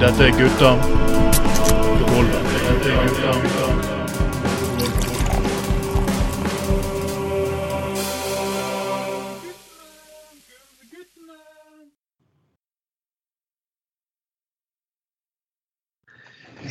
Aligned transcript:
Dette 0.00 0.24
er 0.24 0.30
gutta. 0.38 0.70
Dette 2.66 2.90
er 2.90 3.08
gutta. 3.08 3.56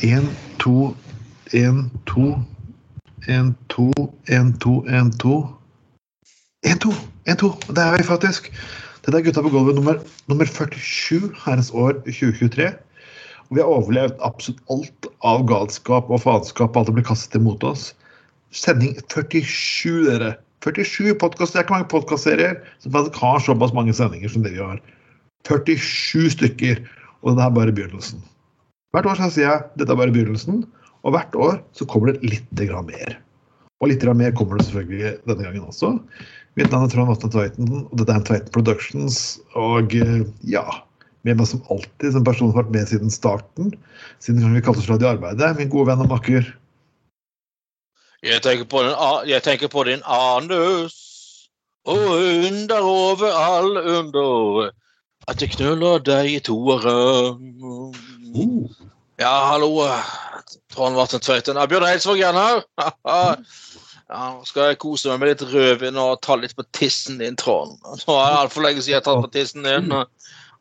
En, 0.00 0.36
to, 0.58 0.96
en, 1.52 1.90
to, 2.04 2.38
en, 3.26 3.56
to, 3.68 3.92
en, 4.24 4.58
to, 4.58 4.84
en, 4.84 5.10
to. 5.18 5.58
En, 6.60 6.78
to, 6.78 6.92
en, 7.24 7.36
to. 7.36 7.54
Det 7.66 7.78
er 7.78 7.96
vi 7.96 8.02
faktisk. 8.02 8.52
Dette 9.06 9.20
er 9.20 9.22
Gutta 9.22 9.42
på 9.44 9.52
gulvet 9.54 9.76
nummer, 9.78 10.00
nummer 10.26 10.48
47 10.50 11.28
herrens 11.44 11.68
år 11.70 12.00
2023. 12.08 12.72
Og 13.46 13.52
vi 13.54 13.60
har 13.62 13.68
overlevd 13.70 14.16
absolutt 14.26 14.72
alt 14.74 15.06
av 15.22 15.44
galskap 15.46 16.08
og 16.10 16.24
faenskap 16.24 16.72
og 16.74 16.80
alt 16.80 16.88
som 16.90 16.96
blir 16.96 17.06
kastet 17.06 17.36
imot 17.38 17.62
oss. 17.68 17.92
Sending 18.50 18.96
47, 19.06 20.08
dere. 20.08 20.32
47 20.66 21.14
podkast. 21.22 21.54
Det 21.54 21.60
er 21.60 21.68
ikke 21.68 21.76
mange 21.76 21.90
podkastserier 21.92 22.56
som 22.82 22.98
har 22.98 23.44
såpass 23.46 23.76
mange 23.76 23.94
sendinger 23.94 24.32
som 24.32 24.42
det 24.42 24.56
vi 24.56 24.64
har. 24.64 24.82
47 25.46 26.32
stykker. 26.34 26.82
Og 27.22 27.38
det 27.38 27.44
er 27.46 27.54
bare 27.54 27.76
begynnelsen. 27.76 28.24
Hvert 28.90 29.06
år 29.06 29.22
sier 29.22 29.46
jeg 29.46 29.68
dette 29.78 29.94
er 29.94 30.00
bare 30.02 30.14
begynnelsen, 30.14 30.64
og 31.06 31.14
hvert 31.14 31.38
år 31.38 31.60
så 31.78 31.86
kommer 31.86 32.10
det 32.10 32.26
litt 32.26 32.66
mer. 32.90 33.20
Og 33.78 33.92
litt 33.92 34.02
mer 34.02 34.34
kommer 34.34 34.58
det 34.58 34.66
selvfølgelig 34.66 35.14
denne 35.30 35.46
gangen 35.46 35.70
også. 35.70 35.94
Mitt 36.56 36.72
navn 36.72 36.86
er 36.86 36.92
Trond 36.92 37.10
Vatne 37.10 37.28
Tveiten, 37.32 37.72
og 37.84 37.98
dette 38.00 38.14
er 38.16 38.22
Tveiten 38.24 38.52
Productions. 38.54 39.16
Og 39.60 39.92
eh, 39.92 40.22
ja, 40.48 40.64
med 41.28 41.36
meg 41.36 41.50
som 41.50 41.60
alltid, 41.72 42.14
som 42.14 42.24
person 42.24 42.48
som 42.48 42.54
har 42.54 42.64
vært 42.64 42.76
med 42.76 42.88
siden 42.88 43.12
starten, 43.12 43.74
siden 44.24 44.54
vi 44.54 44.62
kalte 44.64 44.80
oss 44.80 44.88
Radio 44.88 45.10
Arbeidet, 45.10 45.52
min 45.58 45.68
gode 45.72 45.90
venn 45.90 46.04
og 46.06 46.08
makker. 46.14 46.48
Jeg 48.24 48.40
tenker 48.42 48.64
på 48.72 48.86
din, 48.86 48.96
jeg 49.28 49.44
tenker 49.44 49.68
på 49.70 49.84
din 49.86 50.00
anus 50.08 50.96
og 51.86 52.16
under 52.16 52.80
over 52.80 53.36
all 53.36 53.76
under 53.78 54.70
at 55.28 55.42
jeg 55.42 55.52
knuller 55.54 56.00
deg 56.02 56.32
i 56.32 56.40
toere. 56.42 56.96
Uh. 57.60 58.72
Ja, 59.20 59.34
hallo. 59.52 59.84
Trond 60.72 60.98
Vatne 60.98 61.20
Tveiten. 61.22 61.60
Bjørn 61.68 61.86
Eidsvåg 61.88 62.20
igjen 62.20 62.40
her. 62.40 62.64
Ja, 64.06 64.36
nå 64.36 64.44
skal 64.46 64.68
jeg 64.70 64.78
kose 64.78 65.10
meg 65.10 65.18
med 65.22 65.32
litt 65.32 65.44
rødvin 65.50 65.96
og 65.98 66.20
ta 66.22 66.36
litt 66.38 66.54
på 66.54 66.62
tissen 66.76 67.18
din, 67.18 67.34
Trond. 67.40 67.74
Nå 67.82 68.14
er 68.14 68.28
det 68.30 68.40
altfor 68.44 68.62
lenge 68.62 68.84
siden 68.84 68.94
jeg 68.94 69.00
har 69.00 69.06
tatt 69.08 69.24
på 69.24 69.32
tissen 69.34 69.66
din. 69.66 69.90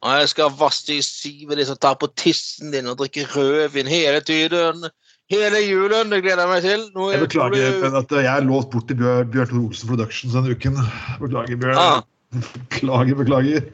Og 0.06 0.12
jeg 0.20 0.30
skal 0.32 0.56
vaske 0.60 0.98
i 0.98 1.04
sivet 1.06 1.58
ditt 1.62 1.70
og 1.74 1.80
ta 1.82 1.94
på 1.98 2.10
tissen 2.18 2.74
din 2.74 2.90
og 2.90 2.98
drikke 3.04 3.28
rødvin 3.36 3.88
hele 3.90 4.20
tiden. 4.26 4.88
Hele 5.30 5.62
julen. 5.66 6.10
Det 6.14 6.24
gleder 6.26 6.42
jeg 6.44 6.52
meg 6.56 6.66
til. 6.66 6.84
Nå 6.98 7.12
Jeg 7.14 7.22
beklager 7.28 7.80
men 7.86 7.96
at 8.02 8.12
jeg 8.18 8.30
er 8.34 8.46
låst 8.46 8.70
bort 8.74 8.88
til 8.90 8.98
Bjør- 9.00 9.30
Bjørn 9.34 9.50
Tor 9.54 9.62
Olsen 9.70 9.90
Productions 9.94 10.34
denne 10.38 10.54
uken. 10.58 10.82
Beklager, 11.22 11.58
Bjørn. 11.62 11.78
Ah. 11.82 12.02
Beklager, 12.34 13.16
beklager. 13.22 13.66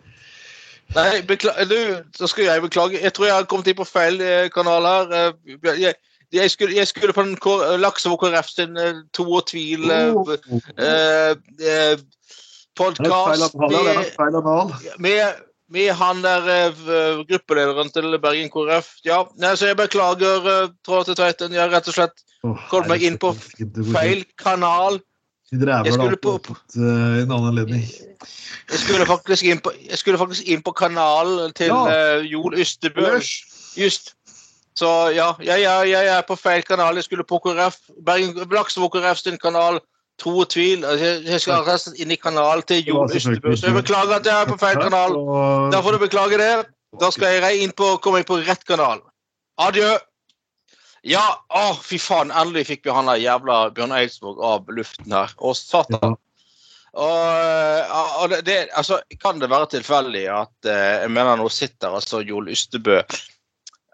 Nei, 0.95 1.22
beklager, 1.23 1.67
du, 1.72 2.03
så 2.16 2.28
skal 2.28 2.44
jeg 2.50 2.61
beklage. 2.67 3.00
Jeg 3.03 3.13
tror 3.16 3.25
jeg 3.30 3.35
har 3.39 3.47
kommet 3.52 3.67
inn 3.72 3.78
på 3.80 3.88
feil 3.88 4.19
eh, 4.22 4.50
kanal 4.52 4.83
her. 4.88 5.13
Eh, 5.16 5.59
Jeg, 5.80 5.95
jeg, 6.34 6.52
skulle, 6.52 6.76
jeg 6.76 6.88
skulle 6.88 7.14
på 7.14 7.24
den 7.26 7.36
K- 7.38 7.78
Laksevåg 7.82 8.20
KrF 8.24 8.50
sin 8.50 8.78
eh, 8.78 9.02
To 9.14 9.26
og 9.40 9.48
tvil 9.52 9.90
eh, 9.92 10.14
Oh. 10.16 10.32
eh, 10.78 11.36
eh, 11.60 11.97
podkast 12.78 13.56
med, 15.72 15.91
han 15.96 16.22
der 16.24 16.47
eh, 16.52 17.22
gruppelederen 17.30 17.91
til 17.96 18.18
Bergen 18.20 18.50
KrF. 18.52 18.90
Ja, 19.08 19.22
så 19.56 19.70
jeg 19.72 19.78
beklager, 19.80 20.44
uh, 20.44 20.70
Trond 20.86 21.06
til 21.08 21.16
Tveiten. 21.16 21.53
Jeg 21.56 21.62
har 21.64 21.72
rett 21.72 21.88
og 21.88 21.96
slett 21.96 22.18
kommet 22.41 22.68
Kom 22.72 22.88
meg 22.90 23.03
inn 23.06 23.18
på 23.22 23.31
feil 23.94 24.25
kanal. 24.41 25.00
Din 25.52 25.62
drever 25.64 25.91
alltid 25.91 26.22
på- 26.24 26.40
eh, 26.75 27.20
i 27.20 27.22
en 27.24 27.31
annen 27.31 27.47
anledning. 27.52 27.84
Jeg 28.72 28.80
skulle 28.80 29.06
faktisk 29.06 29.44
inn 29.47 29.59
på, 29.59 29.72
jeg 29.84 29.97
skulle 30.00 30.18
faktisk 30.20 30.47
inn 30.47 30.62
på 30.64 30.72
kanalen 30.75 31.52
til 31.53 31.68
Ja. 31.72 32.18
uh, 32.20 32.25
Joel 32.25 32.59
Ystebø. 32.59 33.20
Just. 33.78 34.16
Så 34.78 34.90
ja, 35.16 35.32
jeg, 35.44 35.62
jeg, 35.66 35.90
jeg 35.92 36.12
er 36.14 36.22
på 36.28 36.38
feil 36.40 36.64
kanal. 36.64 36.96
Jeg 36.96 37.08
skulle 37.08 37.28
på 37.28 37.40
KrF. 37.44 37.80
Bergen 38.06 38.38
Laksevåg 38.52 38.94
KrF 38.96 39.20
sin 39.20 39.40
kanal. 39.42 39.82
Tro 40.22 40.38
og 40.44 40.50
tvil. 40.54 40.86
Altså, 40.86 41.09
Jeg, 41.26 41.42
skal 41.42 41.66
resten 41.68 41.96
og 41.96 42.04
inn 42.04 42.14
i 42.14 42.20
kanalen 42.20 42.64
til 42.68 42.86
Jon 42.88 43.04
var 43.08 43.18
Ystebø. 43.18 43.56
Så 43.56 43.72
jeg 43.72 43.78
beklager 43.80 44.20
at 44.20 44.30
jeg 44.30 44.36
er 44.36 44.52
på 44.52 44.59
feil 44.62 44.80
kanal. 44.80 45.18
Da 45.74 45.82
får 45.84 45.98
du 45.98 46.06
beklage 46.06 46.40
det. 46.42 46.54
Da 47.02 47.12
skal 47.12 47.40
jeg 47.40 47.66
inn 47.66 47.76
på, 47.76 47.96
komme 48.04 48.22
inn 48.22 48.28
på 48.28 48.40
rett 48.46 48.64
kanal. 48.68 49.04
Adjø. 49.62 49.92
Ja, 51.08 51.24
å, 51.50 51.72
fy 51.82 51.98
faen. 52.00 52.32
Endelig 52.32 52.68
fikk 52.70 52.86
vi 52.86 52.94
han 52.94 53.09
der 53.09 53.20
jævla 53.22 53.64
Bjørn 53.76 53.96
Eidsvåg 53.98 54.42
av 54.46 54.70
luften 54.72 55.16
her. 55.16 55.34
Å, 55.38 55.53
satan. 55.58 56.16
Og, 56.92 57.92
og 58.22 58.26
det, 58.34 58.42
det, 58.46 58.58
altså, 58.78 59.00
kan 59.22 59.40
det 59.40 59.50
være 59.50 59.70
tilfeldig 59.78 60.26
at 60.36 60.68
eh, 60.68 61.06
jeg 61.06 61.14
mener 61.16 61.40
nå 61.40 61.48
sitter 61.50 61.96
altså 61.96 62.20
Joel 62.28 62.52
Ystebø 62.52 63.00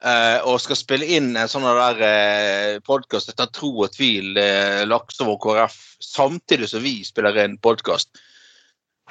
eh, 0.03 0.40
og 0.46 0.59
skal 0.62 0.78
spille 0.80 1.08
inn 1.18 1.35
en 1.38 1.50
sånn 1.52 1.66
der 1.66 2.02
eh, 2.06 2.80
podkast 2.85 3.30
etter 3.34 3.50
tro 3.53 3.74
og 3.85 3.91
tvil, 3.96 4.38
eh, 4.38 4.85
Laksevåg 4.90 5.40
KrF, 5.44 5.78
samtidig 6.03 6.69
som 6.72 6.84
vi 6.85 7.00
spiller 7.08 7.38
inn 7.44 7.58
podkast. 7.58 8.18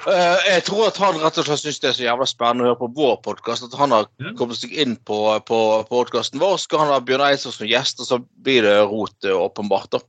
Eh, 0.05 0.43
jeg 0.45 0.63
tror 0.67 0.91
at 0.91 0.99
han 1.01 1.17
rett 1.17 1.39
og 1.41 1.47
slett 1.47 1.63
syns 1.63 1.79
det 1.81 1.89
er 1.89 1.95
så 1.97 2.05
jævla 2.05 2.27
spennende 2.29 2.67
å 2.67 2.69
høre 2.69 2.81
på 2.83 2.91
vår 2.99 3.15
podkast 3.25 3.65
at 3.65 3.77
han 3.79 3.95
har 3.95 4.05
kommet 4.37 4.59
seg 4.59 4.75
inn 4.77 4.93
på, 5.09 5.17
på 5.47 5.61
podkasten 5.89 6.41
vår. 6.41 6.59
Skal 6.61 6.83
han 6.83 6.93
ha 6.93 6.99
Bjørn 7.01 7.25
Eidsvåg 7.31 7.55
som 7.55 7.69
gjest, 7.69 8.03
og 8.03 8.09
så 8.11 8.21
blir 8.45 8.67
det 8.67 8.77
rot, 8.85 9.17
eh, 9.25 9.33
åpenbart. 9.33 9.97
da. 9.97 10.03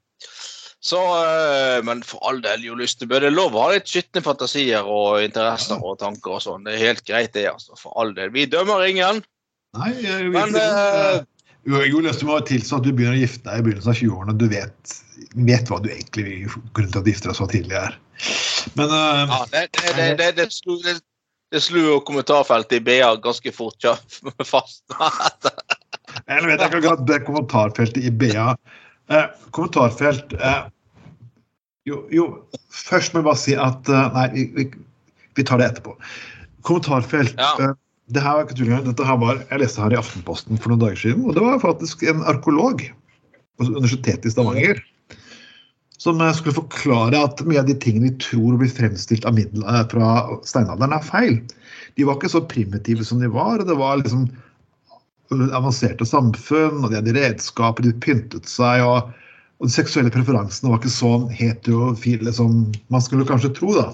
Så, 0.85 1.01
eh, 1.01 1.81
Men 1.83 2.03
for 2.07 2.21
all 2.29 2.43
del, 2.45 2.63
Jo 2.69 2.77
Lystebø, 2.79 3.19
det 3.19 3.33
er 3.33 3.35
lov 3.35 3.57
å 3.57 3.65
ha 3.65 3.73
litt 3.73 3.89
skitne 3.89 4.23
fantasier 4.23 4.87
og 4.87 5.25
interesser 5.25 5.81
og 5.83 5.99
tanker 5.99 6.37
og 6.37 6.45
sånn. 6.45 6.69
Det 6.69 6.77
er 6.77 6.87
helt 6.87 7.05
greit, 7.09 7.33
det. 7.33 7.49
altså, 7.51 7.75
For 7.81 7.97
all 7.97 8.13
del. 8.15 8.31
Vi 8.31 8.47
dømmer 8.47 8.85
ingen. 8.87 9.25
Nei, 9.77 9.91
jeg, 10.01 10.31
Men 10.33 10.55
virkelig. 10.55 10.63
eh, 10.63 11.27
Jo, 11.69 11.83
jo, 11.85 12.01
det 12.01 12.15
må 12.25 12.39
tilstå 12.49 12.79
at 12.79 12.87
du 12.87 12.95
begynner 12.97 13.19
å 13.19 13.21
gifte 13.21 13.45
deg 13.45 13.61
i 13.61 13.65
begynnelsen 13.67 13.93
av 13.93 13.99
20-årene. 13.99 14.37
Du 14.41 14.47
vet, 14.49 14.95
vet 15.35 15.69
hva 15.69 15.81
du 15.85 15.91
egentlig 15.93 16.25
vil 16.25 16.47
grunnen 16.73 16.95
til 16.95 17.01
at 17.01 17.05
du 17.05 17.11
gifter 17.13 17.33
deg 17.33 17.37
så 17.37 17.49
tidlig 17.51 17.77
er. 17.77 17.99
Men 18.79 18.95
uh, 18.95 19.35
ja, 19.35 19.41
det, 19.53 19.65
det, 19.77 19.93
det, 19.99 20.07
det, 20.39 20.49
det, 20.87 20.95
det, 21.53 21.63
jo 21.75 21.99
kommentarfeltet 22.09 22.79
i 22.79 22.83
BA 22.87 23.11
ganske 23.25 23.53
fort 23.55 23.85
ja, 23.85 23.95
fast. 24.55 24.83
jeg 24.97 26.49
vet 26.49 26.57
ikke 26.57 26.81
akkurat 26.81 27.05
det 27.11 27.21
kommentarfeltet 27.27 28.09
i 28.09 28.15
BA. 28.25 28.49
Eh, 29.13 29.29
kommentarfelt 29.57 30.35
eh, 30.37 30.65
jo, 31.89 32.03
jo, 32.13 32.25
først 32.75 33.15
må 33.15 33.23
jeg 33.23 33.29
bare 33.29 33.41
si 33.41 33.55
at 33.57 33.89
eh, 33.93 34.09
Nei, 34.17 34.27
vi, 34.35 34.47
vi, 34.57 34.67
vi 35.39 35.47
tar 35.49 35.61
det 35.61 35.71
etterpå. 35.73 35.95
Kommentarfelt. 36.67 37.37
Ja. 37.39 37.73
Det 38.09 38.23
her 38.25 38.39
var 38.39 38.47
ikke 38.47 38.59
tull. 38.59 38.71
Dette 38.87 39.05
her 39.05 39.19
var, 39.21 39.43
jeg 39.51 39.61
leste 39.63 39.83
her 39.83 39.95
i 39.95 39.99
Aftenposten 40.01 40.61
for 40.61 40.73
noen 40.73 40.85
dager 40.87 41.03
siden, 41.03 41.27
og 41.29 41.37
det 41.37 41.45
var 41.45 41.61
faktisk 41.65 42.05
en 42.09 42.25
arkeolog 42.29 42.85
på 43.59 43.69
Universitetet 43.69 44.31
i 44.31 44.33
Stavanger 44.33 44.81
som 45.99 46.21
eh, 46.21 46.33
skulle 46.33 46.57
forklare 46.57 47.21
at 47.27 47.43
mye 47.47 47.61
av 47.61 47.69
de 47.69 47.77
tingene 47.83 48.13
vi 48.13 48.19
tror 48.23 48.59
blir 48.61 48.73
fremstilt 48.73 49.27
middel, 49.35 49.65
eh, 49.67 49.85
fra 49.91 50.41
steinalderen, 50.47 50.95
er 50.95 51.07
feil. 51.07 51.41
De 51.99 52.07
var 52.07 52.19
ikke 52.19 52.33
så 52.33 52.45
primitive 52.49 53.05
som 53.07 53.23
de 53.23 53.31
var. 53.35 53.59
og 53.59 53.67
Det 53.69 53.79
var 53.79 53.99
liksom 54.01 54.29
avanserte 55.53 56.07
samfunn, 56.09 56.85
og 56.85 56.91
de 56.91 57.01
hadde 57.01 57.17
redskaper, 57.19 57.85
de 57.85 57.93
pyntet 58.05 58.49
seg. 58.49 58.85
og, 58.87 59.11
og 59.59 59.69
De 59.69 59.75
seksuelle 59.75 60.15
preferansene 60.15 60.71
var 60.71 60.81
ikke 60.81 60.95
så 60.95 61.13
heterofile 61.35 62.33
som 62.33 62.63
man 62.95 63.05
skulle 63.05 63.27
kanskje 63.29 63.53
tro. 63.59 63.75
da. 63.75 63.91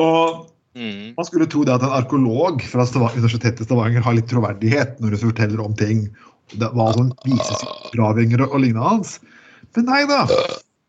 Og 0.00 0.46
Mm. 0.72 1.12
man 1.18 1.26
skulle 1.28 1.44
tro 1.52 1.66
det 1.68 1.74
at 1.74 1.82
en 1.84 1.92
arkeolog 1.92 2.62
fra 2.64 2.86
Stavanger, 2.88 3.18
Universitetet 3.20 3.60
i 3.60 3.66
Stavanger 3.66 4.00
har 4.06 4.14
litt 4.16 4.30
troverdighet 4.30 4.94
når 5.02 5.16
hun 5.18 5.20
forteller 5.26 5.60
om 5.60 5.74
ting. 5.76 6.06
Det 6.56 6.70
var 6.76 6.94
sånn 6.96 7.10
visesgravinger 7.26 8.40
og, 8.46 8.54
og 8.56 8.62
lignende 8.64 8.86
hans. 8.86 9.18
Men 9.76 9.86
nei 9.90 10.02
da. 10.08 10.22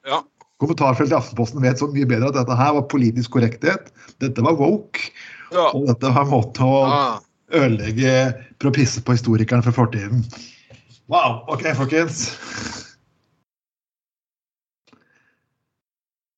Ja. 0.08 0.22
Kommentarfeltet 0.64 1.12
i 1.12 1.18
Aftenposten 1.20 1.64
vet 1.64 1.80
så 1.84 1.90
mye 1.92 2.08
bedre 2.08 2.32
at 2.32 2.38
dette 2.40 2.56
her 2.56 2.74
var 2.78 2.88
politisk 2.92 3.36
korrekthet. 3.36 3.92
Dette 4.24 4.44
var 4.44 4.56
woke. 4.60 5.10
Ja. 5.52 5.70
Og 5.76 5.88
dette 5.92 6.12
var 6.16 6.24
en 6.24 6.32
måte 6.32 6.64
å 6.64 6.80
Ah. 6.88 7.20
ødelegge 7.52 8.16
for 8.60 8.72
å 8.72 8.76
pisse 8.76 9.04
på 9.04 9.16
historikeren 9.18 9.64
fra 9.64 9.76
fortiden. 9.76 10.24
Wow. 11.12 11.44
OK, 11.52 11.68
folkens. 11.76 12.24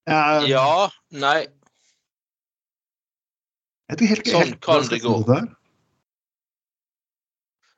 Jeg, 0.05 0.49
ja. 0.51 0.89
Nei. 1.17 1.45
Jeg 3.91 3.99
tror 3.99 4.11
helt, 4.11 4.27
Sånn 4.29 4.41
helt 4.41 4.59
kan 4.65 4.89
det 4.89 4.99
gå. 5.03 5.15
Det. 5.29 5.41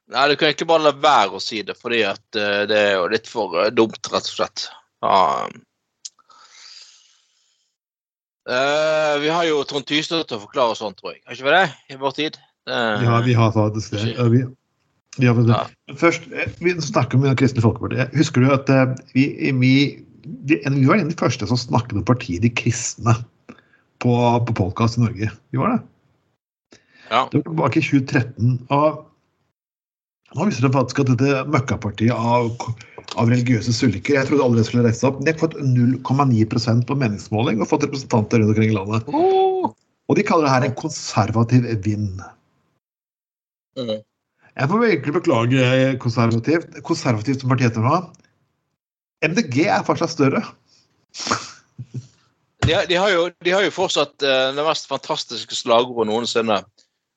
Nei, 0.08 0.28
du 0.32 0.38
kan 0.40 0.48
egentlig 0.48 0.70
bare 0.70 0.86
la 0.86 0.94
være 0.96 1.36
å 1.36 1.44
si 1.44 1.60
det, 1.68 1.76
fordi 1.76 2.04
at 2.08 2.40
eh, 2.40 2.62
det 2.70 2.78
er 2.80 2.94
jo 2.96 3.08
litt 3.12 3.28
for 3.28 3.58
eh, 3.60 3.72
dumt, 3.76 4.00
rett 4.08 4.30
og 4.30 4.36
slett. 4.38 4.68
Ja. 5.04 5.24
Eh, 8.48 9.16
vi 9.20 9.34
har 9.34 9.50
jo 9.50 9.66
Trond 9.68 9.88
Tystø 9.90 10.22
til 10.22 10.40
å 10.40 10.46
forklare 10.46 10.78
sånt, 10.80 11.02
tror 11.02 11.12
jeg. 11.12 11.26
Har 11.28 11.36
ikke 11.36 11.50
vi 11.50 11.58
det 11.58 11.66
i 11.92 12.00
vår 12.00 12.16
tid? 12.22 12.40
Ja, 12.68 13.20
vi 13.24 13.36
har 13.36 13.52
faktisk 13.56 13.94
det. 13.96 14.16
Vi, 14.32 14.42
vi 15.20 15.28
har 15.28 15.38
det. 15.40 15.52
Ja. 15.52 15.96
Først, 16.00 16.24
vi 16.64 16.74
snakker 16.84 17.20
om 17.20 17.28
Kristelig 17.40 17.64
Folkeparti. 17.64 18.08
Husker 18.16 18.44
du 18.44 18.52
at 18.56 18.72
vi, 19.16 19.28
vi, 19.44 19.52
vi, 19.60 19.76
vi 20.40 20.88
var 20.88 21.00
en 21.00 21.08
av 21.08 21.12
de 21.14 21.20
første 21.20 21.48
som 21.48 21.60
snakket 21.60 22.00
om 22.00 22.08
partiet 22.08 22.44
De 22.44 22.52
kristne 22.52 23.16
på, 24.04 24.18
på 24.48 24.58
podkast 24.64 25.00
i 25.00 25.04
Norge. 25.04 25.32
Vi 25.52 25.60
var 25.60 25.76
det. 25.76 25.80
Ja. 27.12 27.28
Det 27.32 27.42
var 27.42 27.48
tilbake 27.50 27.80
i 27.80 27.86
2013. 27.86 28.58
Og 28.76 29.04
nå 30.36 30.48
viser 30.50 30.68
det 30.68 30.74
faktisk 30.76 31.04
at 31.04 31.12
dette 31.14 31.44
møkkapartiet 31.54 32.12
av, 32.14 32.50
av 33.16 33.30
religiøse 33.32 33.72
sulliker 33.72 34.18
Jeg 34.18 34.28
trodde 34.28 34.44
aldri 34.44 34.60
det 34.60 34.68
skulle 34.68 34.84
reise 34.88 35.02
seg 35.02 35.14
opp. 35.14 35.22
De 35.24 35.32
har 35.32 35.40
fått 35.40 35.56
0,9% 35.62 36.88
på 36.90 36.98
meningsmåling 37.00 37.62
og 37.64 37.72
fått 37.72 37.88
representanter 37.88 38.44
rundt 38.44 38.54
omkring 38.56 38.74
i 38.74 38.78
landet. 38.78 39.08
Oh. 39.08 39.72
Og 40.08 40.20
de 40.20 40.26
kaller 40.28 40.48
det 40.48 40.54
her 40.56 40.68
en 40.68 40.78
konservativ 40.80 41.68
vind. 41.86 42.22
Mm. 43.80 44.00
Jeg 44.58 44.70
får 44.72 44.84
virkelig 44.84 45.14
beklage 45.20 45.66
konservativt. 46.04 46.80
Konservativt 46.84 47.44
som 47.44 47.52
parti 47.52 47.68
heter 47.68 47.84
nå. 47.86 48.00
MDG 49.26 49.64
er 49.66 49.86
fortsatt 49.86 50.14
større. 50.14 50.44
De, 52.68 52.74
de, 52.90 52.96
har 53.00 53.12
jo, 53.14 53.28
de 53.46 53.54
har 53.54 53.64
jo 53.64 53.72
fortsatt 53.72 54.26
uh, 54.26 54.50
det 54.56 54.66
mest 54.66 54.90
fantastiske 54.90 55.56
slagordet 55.56 56.10
noensinne. 56.10 56.60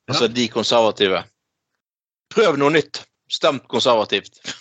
Altså 0.09 0.27
de 0.31 0.47
konservative. 0.49 1.23
Prøv 2.33 2.57
noe 2.59 2.71
nytt. 2.77 3.03
Stemt 3.31 3.67
konservativt. 3.71 4.41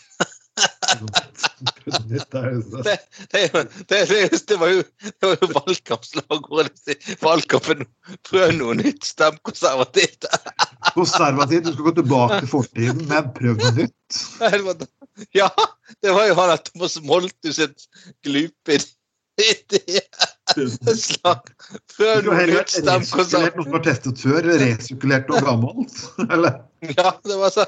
Er 0.60 2.50
Det, 2.84 2.98
det, 3.32 4.08
det, 4.08 4.48
det, 4.48 4.56
var 4.60 4.68
jo, 4.72 4.82
det 5.02 5.28
var 5.28 5.36
jo 5.40 5.48
valgkampslagordet. 5.54 6.96
Valgkampen. 7.22 7.84
Prøv 8.28 8.52
noe 8.58 8.74
nytt. 8.78 9.04
Stem 9.08 9.38
konservativt. 9.46 10.26
Konservativt, 10.96 11.64
du 11.68 11.72
skal 11.74 11.86
gå 11.90 11.94
tilbake 12.00 12.40
til 12.42 12.50
fortiden, 12.50 13.02
men 13.10 13.30
prøv 13.36 13.56
noe 13.60 13.72
nytt. 13.78 14.20
Nei, 14.42 14.50
det 14.56 14.62
var- 14.66 14.86
Ja, 15.36 15.48
det 16.02 16.14
var 16.16 16.28
jo 16.30 16.36
han 16.38 16.52
der 16.54 16.62
Thomas 16.70 16.96
Moltu 17.04 17.52
sitt 17.52 17.86
glupe 18.24 18.78
idé. 19.40 20.00
Slag. 21.06 21.50
Prøv 21.96 22.22
Du 22.24 22.30
har. 22.34 22.52
Stem 22.70 23.06
resirkulert 23.06 23.56
noe 23.56 23.66
som 23.66 23.74
var 23.76 23.84
testet 23.86 24.22
før, 24.22 24.38
eller 24.42 24.62
resirkulert 24.64 25.30
og 25.30 25.46
gammelt. 25.46 25.96
Eller 26.32 26.60
Ja, 26.96 27.12
det 27.26 27.36
var 27.40 27.52
så 27.54 27.66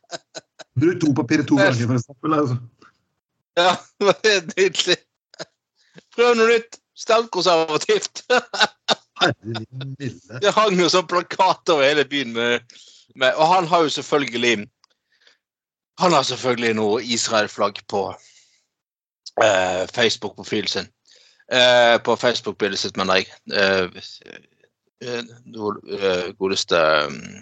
bruk 0.80 1.00
dopapir 1.02 1.42
to 1.46 1.58
ganger, 1.58 1.86
for 1.86 1.98
eksempel. 1.98 2.36
Altså. 2.38 2.56
Ja, 3.58 3.72
det 3.98 4.06
var 4.10 4.20
helt 4.24 4.52
nydelig. 4.56 4.96
Prøv 6.16 6.36
noe 6.38 6.52
nytt. 6.54 6.78
Stemkonservativt. 7.00 8.24
Herre 9.20 9.34
min. 9.42 10.20
Det 10.42 10.52
hang 10.56 10.76
jo 10.76 10.88
sånn 10.92 11.08
plakat 11.08 11.72
over 11.72 11.86
hele 11.86 12.04
byen 12.08 12.34
med, 12.36 12.76
med 13.16 13.36
Og 13.36 13.48
han 13.54 13.68
har 13.68 13.86
jo 13.86 13.92
selvfølgelig 13.96 14.68
Han 16.00 16.12
har 16.16 16.24
selvfølgelig 16.24 16.74
noe 16.76 17.02
Israel-flagg 17.04 17.80
på 17.92 18.02
eh, 19.44 19.82
Facebook-profilen 19.92 20.68
sin. 20.68 20.88
Eh, 21.50 21.96
på 22.06 22.16
Facebook-bildet 22.16 22.78
sitt, 22.78 22.98
mener 22.98 23.20
jeg. 23.20 23.30
Eh, 23.50 23.86
eh, 25.02 25.22
eh, 25.50 26.26
godeste 26.38 26.82
mm, 27.10 27.40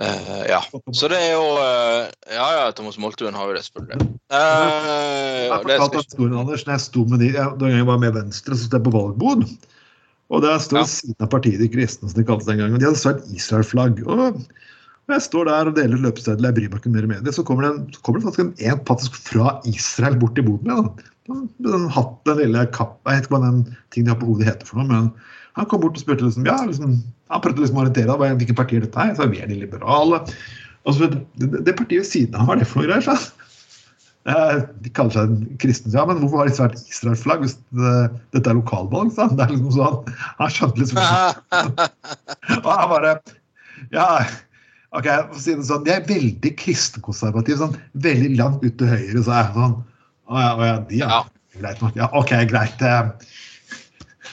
eh, 0.00 0.44
Ja. 0.48 0.62
Så 0.96 1.10
det 1.12 1.18
er 1.20 1.34
jo 1.34 1.44
Ja, 1.60 2.46
ja, 2.56 2.70
Thomas 2.72 2.96
Moltuen 2.98 3.36
har 3.36 3.50
jo 3.50 3.58
det, 3.58 3.66
selvfølgelig. 3.66 4.08
Jeg 4.30 5.50
har 5.50 5.60
fortalte 5.60 5.90
skal, 5.90 6.06
historien, 6.06 6.38
Anders, 6.40 6.64
når 6.66 6.78
jeg 6.78 6.86
sto 6.86 7.04
med 7.04 7.20
de, 7.20 7.34
jeg, 7.34 7.52
Den 7.60 7.68
gangen 7.68 7.82
jeg 7.82 7.90
var 7.92 8.00
med 8.06 8.16
Venstre, 8.16 8.56
så 8.56 8.64
sto 8.64 8.80
jeg 8.80 8.88
på 8.88 8.96
valgbod. 8.96 9.44
Og 10.30 10.42
der 10.46 10.58
står 10.62 10.84
Ja. 10.84 10.86
siden 10.86 11.20
av 11.20 11.28
partiet 11.28 11.60
De 11.60 11.68
kristne, 11.68 12.08
som 12.08 12.16
de 12.16 12.24
kalte 12.24 12.46
det 12.46 12.54
den 12.54 12.64
gangen. 12.64 12.80
De 12.80 12.86
hadde 12.86 13.02
svært 13.02 13.26
Israel-flagg. 13.34 14.00
Og 14.06 14.40
og 15.10 15.16
jeg 15.16 15.22
står 15.26 15.48
der 15.48 15.68
og 15.72 15.74
deler 15.74 15.98
ut 15.98 16.04
løpesedler, 16.04 16.52
jeg 16.52 16.54
bryr 16.54 16.70
meg 16.70 16.78
ikke 16.78 16.90
mer 16.94 17.06
med 17.10 17.24
det. 17.26 17.32
Så 17.34 17.42
kommer 17.42 17.66
det, 17.66 17.70
en, 17.74 17.86
så 17.90 18.02
kommer 18.06 18.20
det 18.20 18.26
faktisk 18.28 18.42
en, 18.44 18.52
en 18.62 18.82
faktisk 18.86 19.16
fra 19.26 19.56
Israel 19.66 20.18
bort 20.20 20.36
til 20.38 20.46
boden 20.46 20.70
min. 20.70 20.90
Den 21.66 21.88
hatten, 21.94 22.20
den 22.28 22.40
lille 22.44 22.66
kapp, 22.74 22.96
jeg 23.06 23.18
vet 23.20 23.26
ikke 23.28 23.34
hva 23.36 23.42
den 23.46 23.60
ting 23.94 24.06
de 24.06 24.12
har 24.12 24.18
på 24.20 24.28
hodet 24.30 24.48
heter 24.50 24.68
for 24.68 24.80
noe. 24.80 24.88
men 24.90 25.10
han 25.58 25.66
kom 25.70 25.80
bort 25.82 25.96
og 25.98 26.02
spurte 26.04 26.22
liksom, 26.26 26.44
ja, 26.46 26.56
liksom, 26.68 26.96
han 27.30 27.42
prøvde 27.44 27.64
liksom 27.64 27.78
å 27.80 27.84
orientere 27.84 28.14
hva- 28.20 28.32
hvilke 28.38 28.54
partier 28.58 28.84
dette 28.84 29.02
er. 29.02 29.14
så 29.18 29.24
er 29.26 29.32
vi 29.32 29.40
er 29.42 29.50
de 29.50 29.58
liberale. 29.64 30.20
Og 30.86 30.94
så, 30.96 31.08
det, 31.10 31.48
det, 31.66 31.74
partiet 31.76 32.00
ved 32.04 32.08
siden 32.08 32.38
av, 32.38 32.46
hva 32.48 32.54
er 32.56 32.62
det 32.62 32.68
for 32.70 32.80
noe 32.80 32.88
greier? 32.88 33.02
Så. 33.04 33.16
Eh, 34.30 34.60
De 34.84 34.92
kaller 34.94 35.14
seg 35.16 35.34
kristne. 35.60 35.92
Ja, 35.96 36.06
men 36.08 36.20
hvorfor 36.22 36.42
har 36.42 36.48
de 36.50 36.54
svært 36.56 36.78
Israel-flagg 36.92 37.42
hvis 37.44 37.56
det, 37.76 37.92
dette 38.36 38.52
er 38.52 38.58
lokalvalg? 38.60 39.10
Så. 39.16 39.26
Det 39.34 39.44
er 39.46 39.52
liksom 39.56 39.74
sånn, 39.76 40.14
Han 40.38 40.54
skjønte 40.54 40.82
liksom. 40.84 41.02
Og 42.64 42.70
han 42.70 42.90
bare 42.94 43.14
Ja, 43.94 44.08
ok, 44.94 45.06
for 45.08 45.36
å 45.38 45.42
si 45.42 45.54
det 45.58 45.66
sånn, 45.68 45.84
de 45.86 45.94
er 45.98 46.06
veldig 46.08 46.52
kristenkonservative. 46.62 47.58
Sånn, 47.62 47.76
veldig 48.06 48.34
langt 48.38 48.64
ut 48.64 48.76
til 48.80 48.90
høyre. 48.92 49.22
Så 49.24 49.32
er 49.34 49.42
jeg 49.48 49.56
sånn 49.58 49.78
Å 50.30 50.40
ja, 50.40 50.50
oh, 50.56 50.64
ja, 50.66 50.74
de 50.88 51.00
er 51.02 51.10
Ja. 51.10 51.20
greit 51.58 51.80
nok. 51.82 51.96
Ja, 51.98 52.06
OK, 52.16 52.32
greit. 52.50 52.82
eh. 52.86 53.30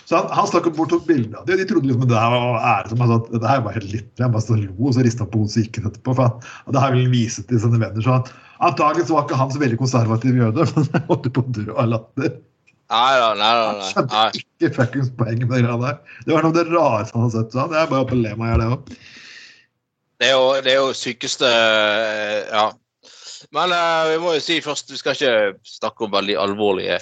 Så 0.08 0.16
han, 0.16 0.28
han 0.32 0.48
stakk 0.48 0.70
bort 0.78 0.94
og 0.94 1.02
tok 1.02 1.08
bilde 1.10 1.36
av 1.36 1.48
dem, 1.48 1.58
og 1.58 1.60
de 1.60 1.66
trodde 1.68 1.90
liksom 1.90 2.06
det 2.08 2.20
her 2.22 2.32
var 2.32 2.62
ære 2.70 2.92
som 2.94 3.02
sånn, 3.12 3.24
det 3.42 3.50
her 3.50 3.64
var 3.66 3.74
helt 3.76 3.90
litt 3.92 4.22
Jeg 4.22 4.32
bare 4.32 4.44
så 4.46 4.56
lo, 4.56 4.76
og 4.88 4.94
så 4.96 5.04
rista 5.04 5.26
han 5.26 5.32
på 5.34 5.42
hodet 5.42 5.58
og 5.58 5.66
gikk 5.66 5.80
han 5.82 5.90
etterpå. 5.90 6.14
For 6.16 6.24
han, 6.30 6.52
og 6.64 6.76
det 6.78 6.84
her 6.84 6.94
ville 6.96 7.08
han 7.10 7.16
vise 7.18 7.44
til 7.50 7.60
sine 7.64 7.82
venner. 7.82 8.06
Så 8.06 8.14
han, 8.14 8.30
antagelig 8.70 9.08
så 9.10 9.18
var 9.18 9.26
ikke 9.28 9.40
han 9.42 9.52
så 9.52 9.64
veldig 9.66 9.80
konservativ 9.82 10.40
jøde, 10.40 10.68
men 10.78 10.88
jeg 10.94 11.04
måtte 11.10 11.34
på 11.36 11.44
dø 11.58 11.66
av 11.74 11.90
latter. 11.92 12.38
Nei 12.88 13.14
da, 13.20 13.28
nei 13.36 13.52
da. 13.60 13.64
Han 13.68 13.82
skjønte 13.90 14.16
nei. 14.16 14.44
ikke 14.46 14.74
fuckings 14.78 15.10
poenget 15.20 15.44
med 15.50 15.58
det 15.58 15.64
greia 15.66 15.80
der. 15.82 15.98
Det 16.24 16.36
var 16.38 16.46
noe 16.46 16.54
av 16.54 16.60
det 16.62 16.68
rareste 16.72 17.18
han 17.18 17.26
har 17.28 17.34
sett. 17.36 17.50
Så 17.52 17.64
han, 17.66 17.76
jeg 17.76 17.92
bare 17.92 18.06
oppe 18.06 18.16
og 18.16 18.24
meg 18.24 18.48
i 18.48 18.52
hjel, 18.54 18.64
det 18.64 18.70
òg. 18.78 18.98
Det 20.18 20.30
er 20.30 20.38
jo 20.38 20.46
det 20.66 20.72
er 20.72 20.78
jo 20.80 20.94
sykeste 20.98 21.50
eh, 21.52 22.38
Ja. 22.54 22.70
Men 23.56 23.72
uh, 23.72 24.10
vi 24.12 24.20
må 24.22 24.34
jo 24.36 24.44
si 24.44 24.60
først 24.64 24.92
Vi 24.92 25.00
skal 25.00 25.16
ikke 25.16 25.70
snakke 25.78 26.08
om 26.08 26.14
veldig 26.14 26.36
alvorlige 26.42 27.00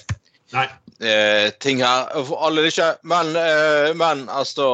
eh, 0.56 1.50
ting 1.60 1.82
her. 1.84 2.08
For 2.28 2.46
alle 2.48 2.68
ikke. 2.70 2.92
Men, 3.04 3.34
uh, 3.36 3.92
men 3.98 4.28
altså 4.30 4.70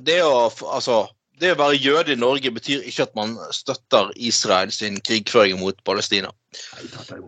Det 0.00 0.18
å 0.24 0.48
altså 0.48 1.04
det 1.38 1.52
å 1.54 1.58
være 1.60 1.78
jøde 1.78 2.14
i 2.14 2.18
Norge 2.18 2.50
betyr 2.50 2.86
ikke 2.88 3.04
at 3.06 3.12
man 3.14 3.36
støtter 3.54 4.08
Israel 4.16 4.72
sin 4.74 4.96
krigføring 5.06 5.60
mot 5.60 5.76
Palestina. 5.86 6.32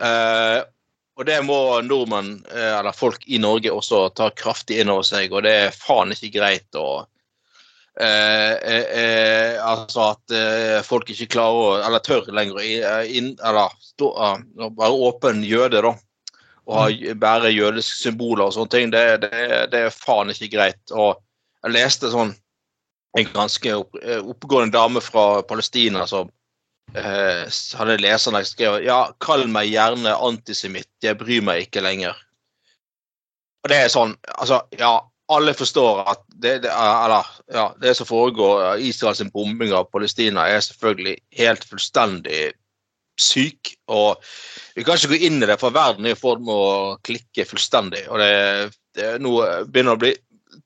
Eh, 0.03 0.59
og 1.15 1.27
det 1.29 1.37
må 1.47 1.59
nordmenn, 1.87 2.33
eller 2.51 2.97
folk 2.97 3.23
i 3.31 3.39
Norge, 3.39 3.71
også 3.71 4.09
ta 4.19 4.31
kraftig 4.35 4.81
inn 4.83 4.91
over 4.91 5.07
seg. 5.07 5.31
Og 5.31 5.45
det 5.47 5.53
er 5.69 5.77
faen 5.77 6.11
ikke 6.17 6.33
greit 6.41 6.81
å 6.81 7.05
Altså 8.00 10.04
at 10.07 10.33
eh, 10.33 10.78
folk 10.87 11.11
ikke 11.12 11.26
klarer 11.35 11.59
å 11.61 11.73
Eller 11.85 12.00
tør 12.04 12.30
lenger 12.33 12.57
å 12.57 12.62
inn, 13.04 13.35
eller 13.45 13.75
stå, 13.85 14.09
eh, 14.25 14.71
være 14.78 15.02
åpen 15.09 15.42
jøde, 15.45 15.83
da. 15.85 15.92
Og 16.71 16.76
ha, 16.76 17.14
bære 17.19 17.50
jødiske 17.52 17.99
symboler 17.99 18.47
og 18.47 18.54
sånne 18.54 18.73
ting. 18.73 18.92
Det, 18.95 19.04
det, 19.25 19.33
det 19.73 19.80
er 19.87 19.95
faen 19.95 20.30
ikke 20.33 20.52
greit. 20.54 20.83
Og 20.95 21.19
jeg 21.64 21.76
leste 21.76 22.12
sånn 22.12 22.33
en 23.19 23.30
ganske 23.35 23.75
opp, 23.75 23.97
eh, 24.02 24.21
oppegående 24.23 24.76
dame 24.76 25.02
fra 25.02 25.42
Palestina 25.42 26.07
som 26.07 26.30
eh, 26.95 27.47
hadde 27.78 27.99
leserne 28.02 28.42
skrevet 28.47 28.87
ja, 28.87 29.02
kall 29.23 29.49
meg 29.50 29.71
gjerne 29.73 30.14
antisemitt, 30.14 30.90
jeg 31.02 31.19
bryr 31.19 31.42
meg 31.45 31.66
ikke 31.66 31.85
lenger. 31.85 32.19
Og 33.64 33.73
det 33.73 33.85
er 33.85 33.92
sånn, 33.92 34.14
altså, 34.38 34.62
ja, 34.78 35.00
alle 35.31 35.55
forstår 35.55 36.01
at 36.11 36.23
det, 36.29 36.55
det, 36.65 36.71
er- 36.71 37.05
eller, 37.05 37.29
ja, 37.55 37.67
det 37.83 37.95
som 37.99 38.09
foregår, 38.09 38.65
eh, 38.73 38.87
Israels 38.91 39.23
bombing 39.35 39.73
av 39.77 39.89
Palestina, 39.93 40.47
er 40.49 40.61
selvfølgelig 40.65 41.17
helt 41.39 41.65
fullstendig 41.71 42.43
syk. 43.21 43.75
Og 43.93 44.23
vi 44.77 44.85
kan 44.87 44.97
ikke 44.97 45.13
gå 45.15 45.21
inn 45.29 45.43
i 45.43 45.47
det, 45.51 45.59
for 45.61 45.75
verden 45.77 46.07
er 46.09 46.17
i 46.17 46.19
ferd 46.19 46.43
med 46.47 46.55
å 46.57 46.97
klikke 47.07 47.47
fullstendig. 47.49 48.07
Og 48.09 48.21
det, 48.23 48.33
det 48.97 49.15
nå 49.23 49.35
begynner 49.71 49.97
å 49.99 50.01
bli 50.03 50.15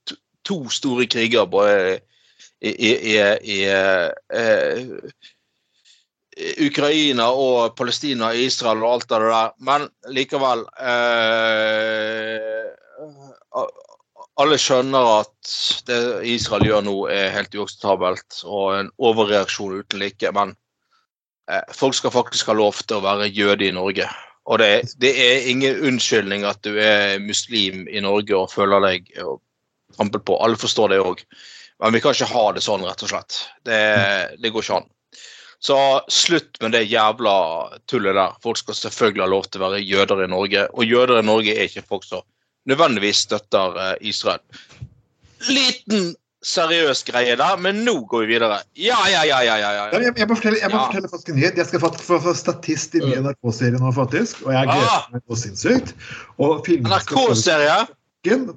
to, 0.09 0.16
to 0.47 0.59
store 0.73 1.06
kriger 1.11 1.47
både 1.50 1.99
i, 2.64 2.71
i, 2.73 2.92
i, 3.14 3.16
i 3.56 3.59
eh, 3.68 4.78
Ukraina 6.64 7.28
og 7.30 7.76
Palestina, 7.78 8.33
Israel 8.35 8.83
og 8.83 8.92
alt 8.97 9.09
det 9.12 9.21
der. 9.23 9.52
Men 9.66 9.88
likevel 10.14 10.64
eh, 10.83 12.73
Alle 14.42 14.58
skjønner 14.58 15.08
at 15.20 15.54
det 15.86 15.98
Israel 16.26 16.66
gjør 16.66 16.84
nå, 16.86 16.94
er 17.12 17.34
helt 17.36 17.54
uakseptabelt 17.54 18.40
og 18.42 18.74
en 18.80 18.92
overreaksjon 18.98 19.76
uten 19.78 20.02
like. 20.02 20.32
Men 20.34 20.56
eh, 21.50 21.62
folk 21.74 21.94
skal 21.94 22.14
faktisk 22.14 22.50
ha 22.50 22.56
lov 22.58 22.80
til 22.82 22.98
å 22.98 23.04
være 23.04 23.30
jøde 23.30 23.68
i 23.68 23.74
Norge. 23.76 24.08
Og 24.50 24.58
det, 24.60 24.70
det 25.00 25.12
er 25.22 25.46
ingen 25.48 25.78
unnskyldning 25.88 26.44
at 26.48 26.60
du 26.66 26.74
er 26.82 27.22
muslim 27.22 27.86
i 27.88 28.02
Norge 28.04 28.34
og 28.36 28.50
føler 28.52 28.82
deg 28.84 29.14
og 29.22 29.38
trampet 29.94 30.26
på. 30.26 30.40
Alle 30.42 30.58
forstår 30.60 30.92
det 30.92 31.00
òg. 31.04 31.22
Men 31.82 31.94
vi 31.94 32.02
kan 32.02 32.14
ikke 32.16 32.32
ha 32.34 32.44
det 32.56 32.64
sånn, 32.64 32.84
rett 32.86 33.06
og 33.06 33.14
slett. 33.14 33.38
Det, 33.66 33.80
det 34.42 34.50
går 34.50 34.66
ikke 34.66 34.82
an. 34.82 34.90
Så 35.64 35.78
slutt 36.12 36.58
med 36.60 36.74
det 36.74 36.84
jævla 36.90 37.34
tullet 37.88 38.18
der. 38.18 38.34
Folk 38.44 38.58
skal 38.60 38.76
selvfølgelig 38.76 39.24
ha 39.24 39.30
lov 39.30 39.46
til 39.48 39.62
å 39.62 39.70
være 39.70 39.86
jøder 39.86 40.26
i 40.26 40.28
Norge, 40.28 40.66
og 40.74 40.90
jøder 40.90 41.22
i 41.22 41.26
Norge 41.26 41.54
er 41.54 41.70
ikke 41.70 41.86
folk 41.86 42.04
som 42.04 42.26
nødvendigvis 42.71 43.25
støtter 43.26 43.78
eh, 43.90 43.94
Israel. 44.11 44.40
Liten 45.49 46.14
seriøs 46.44 47.00
greie 47.09 47.37
der, 47.40 47.56
men 47.61 47.78
nå 47.87 47.94
går 48.11 48.26
vi 48.26 48.35
videre. 48.35 48.59
Ja, 48.76 48.99
ja, 49.09 49.23
ja, 49.25 49.38
ja. 49.47 49.56
ja, 49.61 49.71
Ja. 49.78 49.85
Jeg, 49.97 50.12
jeg 50.21 50.28
må 50.28 50.37
fortelle, 50.37 50.59
jeg 50.61 50.71
må 50.73 50.76
Ja. 50.76 50.87
fortelle 50.90 51.09
faktisk 51.09 51.28
en 51.33 51.38
nyhet. 51.40 51.56
Jeg 51.56 51.66
skal 51.71 51.80
faktisk 51.80 52.04
få 52.04 52.35
statist 52.37 52.94
i 52.94 53.00
min 53.00 53.25
NRK-serie 53.25 53.80
nå, 53.80 53.92
faktisk. 53.97 54.42
Og 54.44 54.52
jeg 54.52 54.68
gleder 54.68 54.92
Ah! 54.92 55.06
meg 55.12 55.23
så 55.30 55.38
sinnssykt. 55.47 55.94
NRK-serie. 56.38 57.78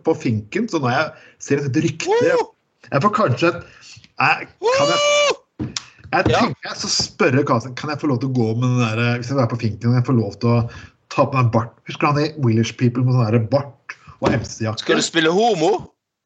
På 0.04 0.14
Finken, 0.16 0.68
så 0.72 0.80
nå 0.80 0.92
jeg 0.92 1.10
ser 1.44 1.64
et 1.64 1.76
rykte! 1.84 2.20
Jeg 2.92 3.02
får 3.04 3.12
kanskje 3.18 3.50
et 3.52 3.64
jeg, 4.18 4.48
Kan 4.64 4.92
jeg 4.92 5.74
Jeg 6.14 6.24
tenker 6.24 6.70
jeg 6.70 6.78
skal 6.80 6.92
spørre 6.94 7.44
Karlsen 7.44 7.74
kan 7.76 7.90
jeg 7.92 8.00
få 8.00 8.08
lov 8.08 8.22
til 8.22 8.30
å 8.30 8.36
gå 8.38 8.46
med 8.56 8.70
den 8.70 8.80
der, 8.80 9.18
hvis 9.20 9.28
jeg 9.28 9.38
er 9.44 9.50
på 9.52 9.60
finken, 9.60 9.82
kan 9.92 9.98
jeg 10.00 10.06
få 10.08 10.16
lov 10.16 10.38
til 10.40 10.54
å 10.54 10.60
ta 11.12 11.26
på 11.28 11.36
meg 11.36 11.52
bart. 11.52 11.74
Husker 11.90 12.08
du 12.08 12.14
han 12.14 12.22
i 12.24 12.30
Willish 12.46 12.78
People 12.80 13.04
med 13.04 13.18
sånn 13.18 13.50
bart 13.52 13.74
og 14.22 14.34
MC-jakke? 14.34 14.82
Skal 14.84 15.00
du 15.00 15.06
spille 15.06 15.32
homo? 15.34 15.72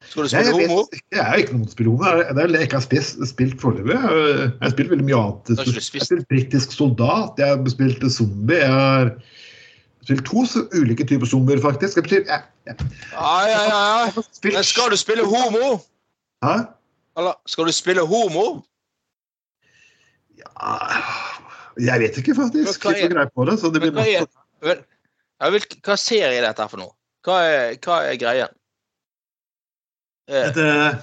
Skal 0.01 0.23
du 0.25 0.29
spille 0.31 0.45
jeg, 0.57 0.69
homo? 0.69 0.85
vet, 0.91 1.01
jeg 1.13 1.21
er 1.27 1.41
ikke 1.43 1.53
noen 1.53 1.61
mot 1.65 1.69
å 1.69 1.75
spille 1.75 1.91
homo. 1.93 2.13
Det 2.21 2.43
er 2.43 2.47
det 2.53 2.61
jeg 2.61 2.67
ikke 2.69 2.79
har 2.79 2.85
spist, 2.87 3.21
spilt 3.29 3.59
foreløpig. 3.61 3.97
Jeg 3.99 4.55
har 4.63 4.73
spilt 4.73 4.89
veldig 4.95 5.05
mye 5.09 5.19
annet. 5.21 5.51
Jeg 5.51 5.75
har 5.75 5.85
spilt 5.89 6.25
britisk 6.31 6.73
soldat, 6.77 7.41
jeg 7.41 7.51
har 7.53 7.71
spilt 7.75 8.07
zombie. 8.15 8.57
Jeg 8.63 8.71
har 8.73 9.11
spilt 10.07 10.25
to 10.25 10.45
ulike 10.73 11.05
typer 11.05 11.29
zombier, 11.29 11.61
faktisk. 11.61 11.99
Jeg 12.01 12.25
jeg, 12.25 12.43
jeg, 12.65 12.75
Ja, 13.13 13.33
ja, 13.45 13.61
ja. 13.69 13.81
ja. 14.15 14.23
spilt 14.31 14.57
Men 14.57 14.63
skal 14.65 14.89
du 14.91 14.97
spille 14.97 15.25
homo? 15.27 15.77
Hæ? 16.45 16.55
Eller 17.17 17.33
skal 17.45 17.67
du 17.69 17.71
spille 17.75 18.01
homo? 18.07 18.47
Ja, 20.39 20.79
Jeg 21.79 21.99
vet 22.01 22.17
ikke, 22.17 22.35
faktisk. 22.35 22.65
Men 22.65 22.73
hva 22.81 22.95
Jeg 22.97 23.03
er- 23.05 23.13
greie 23.13 23.29
på 23.35 23.45
det. 23.45 23.59
Så 23.59 23.69
det 23.73 23.81
blir 23.81 23.91
hva 23.95 24.05
er, 24.07 24.25
hva, 25.39 25.59
hva 25.85 25.95
serie 25.97 26.39
er 26.41 26.47
dette 26.49 26.67
for 26.69 26.77
noe? 26.81 26.91
Hva 27.25 27.41
er, 27.45 27.75
hva 27.85 27.99
er 28.09 28.17
greien? 28.21 28.53
Eh, 30.29 30.47
Etter 30.47 30.97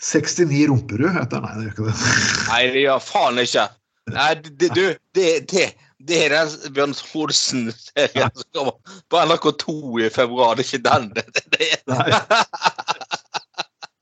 69 0.00 0.64
rumperud 0.70 1.12
heter 1.14 1.44
Nei, 1.44 1.52
det 1.58 1.68
gjør 1.68 1.74
ikke 1.74 1.86
det. 1.90 2.16
Nei, 2.50 2.62
det 2.74 2.82
gjør 2.86 3.04
faen 3.04 3.44
ikke. 3.44 3.68
Nei, 4.10 4.30
det, 4.48 4.70
du, 4.74 4.84
det, 5.14 5.26
det, 5.52 5.66
det 6.08 6.18
er 6.24 6.34
den 6.34 6.74
Bjørn 6.74 6.96
Holsen-serien 7.12 8.32
som 8.34 8.48
kommer 8.56 8.96
på 9.12 9.20
NRK2 9.28 9.74
i 10.06 10.10
februar. 10.10 10.56
Det 10.58 10.64
er 10.64 10.70
ikke 10.70 10.88
den. 10.88 11.10
Det, 11.14 11.26
det, 11.36 11.44
det 11.54 11.70
er. 11.76 11.84
Nei. 11.92 12.20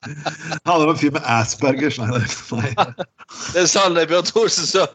Det 0.08 0.64
handler 0.64 0.87
om 0.87 0.94
en 0.94 1.00
fyr 1.02 1.12
med 1.12 1.26
Aspergers. 1.28 1.98
Nei, 2.00 2.08
nei. 2.16 2.88
Det 3.52 3.60
er 3.60 3.68
sånn 3.68 3.98
Bjørn 4.08 4.25
Thorsen 4.25 4.64
så 4.64 4.87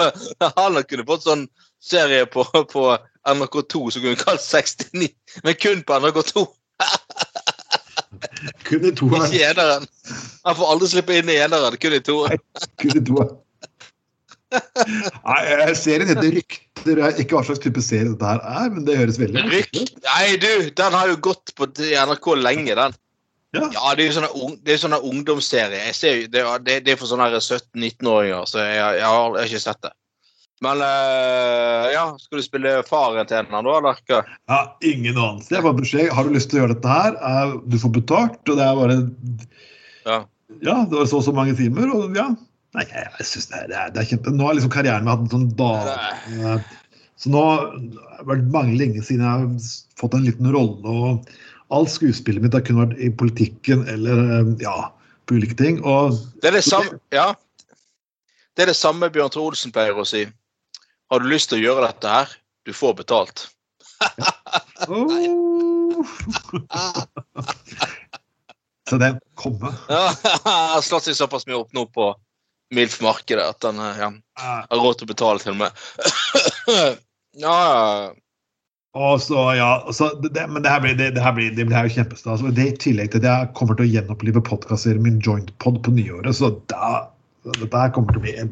Han 0.57 0.79
kunne 0.89 1.05
fått 1.05 1.27
sånn 1.27 1.45
serie 1.83 2.25
på, 2.25 2.41
på 2.71 2.85
NRK2 3.29 3.83
som 3.93 4.03
kunne 4.03 4.17
kalt 4.19 4.41
69, 4.41 5.11
men 5.43 5.57
kun 5.59 5.83
på 5.85 5.99
NRK2. 6.01 6.45
Kun 8.67 8.85
i 8.89 8.91
toeren. 8.97 9.25
Ikke 9.29 9.39
i 9.39 9.45
eneren. 9.47 9.85
Han 10.47 10.57
får 10.59 10.71
aldri 10.73 10.89
slippe 10.91 11.15
inn 11.19 11.29
i 11.31 11.37
eneren, 11.43 11.77
kun 11.81 11.95
i 11.97 12.01
toeren. 12.03 12.41
Kun 12.81 12.97
i 12.99 13.03
toeren. 13.07 13.39
Nei, 14.53 15.73
serien 15.77 16.09
heter 16.11 16.29
Rykter. 16.35 16.59
Jeg 16.85 16.99
vet 16.99 17.21
ikke 17.23 17.37
hva 17.39 17.45
slags 17.47 17.61
type 17.63 17.81
serie 17.81 18.11
dette 18.11 18.27
her 18.27 18.41
er, 18.43 18.67
men 18.73 18.83
det 18.85 18.97
høres 18.99 19.17
veldig 19.21 19.45
Rykt? 19.49 19.93
Nei, 20.05 20.35
du, 20.41 20.49
den 20.77 20.97
har 20.97 21.09
jo 21.09 21.15
gått 21.29 21.53
på 21.57 21.69
NRK 21.79 22.27
lenge, 22.41 22.75
den. 22.77 22.97
Ja. 23.53 23.67
Ja, 23.69 23.93
det 23.97 24.03
er 24.03 24.09
jo 24.09 24.15
sånne, 24.17 24.53
er 24.65 24.79
sånne 24.81 24.99
ungdomsserie. 25.05 25.81
Jo, 25.93 26.13
det, 26.33 26.41
er- 26.41 26.63
det, 26.65 26.77
det 26.87 26.93
er 26.95 26.99
for 27.01 27.09
sånne 27.09 27.27
17-19-åringer, 27.37 28.47
så 28.49 28.63
jeg, 28.65 28.77
jeg, 28.99 29.05
har, 29.05 29.27
jeg 29.37 29.43
har 29.43 29.51
ikke 29.51 29.63
sett 29.65 29.81
det. 29.85 29.93
Men 30.61 30.83
eh, 30.85 31.87
ja, 31.95 32.03
skal 32.21 32.39
du 32.39 32.45
spille 32.45 32.75
faren 32.87 33.27
til 33.27 33.41
henne 33.41 33.63
da, 33.65 33.73
eller 33.79 33.97
ikke? 33.99 34.21
Ja, 34.51 34.59
ingen 34.85 35.17
anelse. 35.17 35.51
Jeg 35.55 35.65
får 35.65 35.79
beskjed. 35.79 36.11
Har 36.13 36.27
du 36.27 36.35
lyst 36.35 36.51
til 36.51 36.59
å 36.59 36.63
gjøre 36.63 36.77
dette 36.77 36.93
her? 36.93 37.57
Du 37.67 37.79
får 37.81 37.95
betalt, 37.97 38.39
og 38.45 38.59
det 38.59 38.67
er 38.67 38.79
bare 38.79 38.99
Ja. 40.05 40.21
Ja, 40.61 40.83
det 40.85 40.95
var 40.99 41.07
så 41.09 41.17
og 41.17 41.25
så 41.25 41.33
mange 41.35 41.55
timer, 41.57 41.89
og 41.95 42.13
ja. 42.17 42.27
Nei, 42.73 42.85
jeg, 42.89 43.25
synes 43.29 43.49
det, 43.51 43.59
er, 43.59 43.91
det, 43.93 44.01
er, 44.01 44.07
kjempe... 44.09 44.33
Nå 44.33 44.47
har 44.47 44.57
liksom 44.57 44.73
karrieren 44.73 45.05
min 45.05 45.13
hatt 45.13 45.33
en 45.37 45.49
sånn 45.53 46.47
eh, 46.49 46.71
Så 47.21 47.31
nå 47.33 47.43
har 47.45 47.65
det 47.77 48.29
vært 48.31 48.47
mange 48.53 48.77
lenge 48.79 49.03
siden 49.05 49.25
jeg 49.25 49.43
har 49.43 49.67
fått 50.01 50.17
en 50.17 50.25
liten 50.25 50.49
rolle, 50.55 50.81
og 50.89 51.73
alt 51.73 51.93
skuespillet 51.93 52.41
mitt 52.43 52.57
har 52.57 52.65
kun 52.65 52.81
vært 52.81 52.97
i 52.97 53.11
politikken 53.13 53.85
eller 53.93 54.23
eh, 54.39 54.53
ja, 54.65 54.89
på 55.29 55.37
ulike 55.37 55.57
ting. 55.59 55.83
Og 55.85 56.17
Det 56.41 56.49
er 56.49 56.57
det 56.57 56.65
samme, 56.65 56.97
ja. 57.13 57.31
Det 58.53 58.65
er 58.65 58.73
det 58.73 58.77
samme 58.77 59.09
Bjørn 59.13 59.33
Thodesen 59.33 59.73
pleier 59.73 59.97
å 59.97 60.05
si. 60.07 60.25
Har 61.13 61.21
du 61.21 61.27
lyst 61.29 61.51
til 61.51 61.59
å 61.59 61.61
gjøre 61.61 61.87
dette 61.91 62.09
her? 62.09 62.31
Du 62.65 62.71
får 62.73 62.95
betalt. 63.03 63.43
oh. 64.89 66.01
Så 68.89 68.97
den 68.97 69.19
kommer. 69.37 69.77
Ja, 69.93 70.09
Han 70.43 70.71
har 70.71 70.81
slått 70.81 71.05
seg 71.05 71.13
såpass 71.19 71.45
mye 71.45 71.59
opp 71.59 71.69
nå 71.77 71.85
på 71.93 72.07
MILF-markedet 72.73 73.45
at 73.45 73.61
han 73.69 73.77
eh, 73.77 74.01
ja, 74.01 74.09
har 74.41 74.81
råd 74.81 74.99
til 74.99 75.05
å 75.05 75.13
betale 75.13 75.37
til 75.43 75.53
og 75.53 75.59
med. 75.61 75.69
ja, 77.45 77.61
Og 78.97 79.21
så, 79.21 79.53
ja, 79.59 79.85
så 79.93 80.09
det, 80.17 80.33
det, 80.33 80.49
men 80.49 80.65
det 80.65 80.73
her 80.73 80.81
blir, 80.81 80.97
det, 80.97 81.13
det 81.13 81.21
her 81.21 81.37
blir, 81.37 81.53
det 81.53 81.69
blir 81.69 81.91
jo 81.91 81.95
kjempestas. 81.99 82.41
Det 82.57 82.65
i 82.71 82.73
tillegg 82.87 83.13
til 83.13 83.21
at 83.21 83.29
jeg 83.29 83.53
kommer 83.61 83.77
til 83.77 83.85
å 83.85 83.93
gjenopplive 83.93 84.41
podkastserien 84.49 85.05
min 85.05 85.21
Jointpod 85.21 85.77
på 85.85 85.93
nyåret, 85.93 86.33
så 86.41 86.55
da, 86.73 87.05
dette 87.53 87.85
her 87.85 87.93
kommer 87.93 88.17
til 88.17 88.23
å 88.23 88.25
bli 88.25 88.33
en 88.41 88.49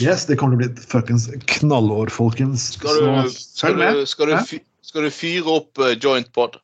Yes, 0.00 0.24
det 0.26 0.38
kommer 0.40 0.56
til 0.56 0.62
å 0.62 0.62
bli 0.62 0.70
et 0.70 0.84
fuckings 0.88 1.26
knallår, 1.58 2.12
folkens. 2.12 2.70
skal 2.78 3.00
du, 3.02 3.32
skal 3.32 3.76
du, 3.76 4.06
skal 4.08 4.32
du, 4.32 4.60
skal 4.82 5.04
du 5.04 5.10
fyre 5.12 5.58
opp 5.58 5.82
uh, 5.82 5.92
jointpod? 5.92 6.60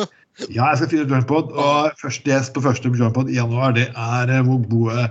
Ja, 0.48 0.70
jeg 0.70 0.78
skal 0.80 0.88
finne 0.88 1.10
Jointpod. 1.10 1.50
Og 1.52 1.98
første 2.00 2.30
gjest 2.30 2.54
på 2.56 2.62
første 2.64 2.88
Jointpod 2.88 3.28
i 3.28 3.36
januar, 3.36 3.74
det 3.76 3.90
er 3.92 4.30
uh, 4.32 4.38
vår 4.46 4.62
gode 4.70 5.02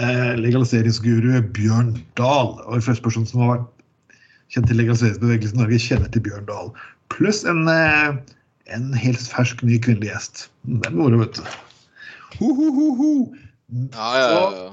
uh, 0.00 0.32
legaliseringsguru 0.40 1.42
Bjørn 1.56 1.92
Dahl. 2.16 2.54
Og 2.64 2.78
den 2.78 2.86
første 2.86 3.04
personen 3.04 3.28
som 3.28 3.42
har 3.44 3.52
vært 3.52 3.66
kjent 4.54 4.70
til 4.70 4.80
legaliseringsbevegelsen 4.80 5.60
i 5.60 5.62
Norge, 5.64 5.82
kjenner 5.82 6.12
til 6.14 6.24
Bjørn 6.24 6.48
Dahl. 6.48 6.72
Pluss 7.12 7.42
en, 7.48 7.66
eh, 7.68 8.16
en 8.74 8.90
helt 8.96 9.22
fersk 9.30 9.62
ny 9.66 9.76
kvinnelig 9.82 10.12
gjest. 10.12 10.46
Det 10.64 10.88
er 10.88 10.96
moro, 10.96 11.20
vet 11.20 11.38
du. 11.38 11.42
Ho, 12.38 12.52
ho, 12.54 12.70
ho, 12.78 12.88
ho. 13.00 13.12
Ja, 13.92 14.10
ja, 14.16 14.26
ja, 14.30 14.50
ja. 14.56 14.68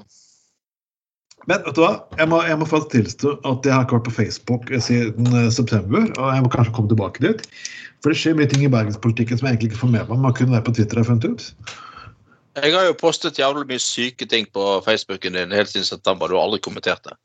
Men 1.50 1.64
vet 1.66 1.76
du 1.76 1.82
hva? 1.84 1.94
Jeg 2.20 2.30
må, 2.32 2.40
jeg 2.48 2.60
må 2.60 2.68
faktisk 2.70 2.94
tilstå 2.94 3.34
at 3.50 3.66
jeg 3.68 3.76
har 3.76 3.86
ikke 3.86 3.98
vært 3.98 4.08
på 4.08 4.18
Facebook 4.18 4.70
siden 4.86 5.32
eh, 5.36 5.50
september. 5.52 6.06
Og 6.16 6.28
jeg 6.32 6.46
må 6.46 6.52
kanskje 6.54 6.76
komme 6.78 6.92
tilbake 6.92 7.24
dit. 7.24 7.42
For 8.04 8.12
det 8.12 8.20
skjer 8.20 8.38
mye 8.38 8.52
ting 8.52 8.64
i 8.66 8.72
bergenspolitikken 8.72 9.40
som 9.40 9.48
jeg 9.48 9.58
egentlig 9.58 9.74
ikke 9.74 9.82
får 9.82 9.92
med 9.96 10.12
meg. 10.12 10.22
Man 10.28 10.38
kunne 10.38 10.56
være 10.56 10.68
på 10.68 10.76
Twitter 10.78 11.02
og 11.02 11.10
funnet 11.10 11.28
ut. 11.28 11.74
Jeg 12.64 12.76
har 12.76 12.86
jo 12.86 12.96
postet 13.00 13.40
jævlig 13.42 13.66
mye 13.72 13.82
syke 13.82 14.28
ting 14.30 14.48
på 14.54 14.64
Facebooken 14.86 15.40
din 15.40 15.56
helt 15.56 15.72
siden 15.72 15.88
september. 15.88 16.30
Du 16.30 16.38
har 16.38 16.46
aldri 16.46 16.62
kommentert 16.64 17.04
det. 17.08 17.18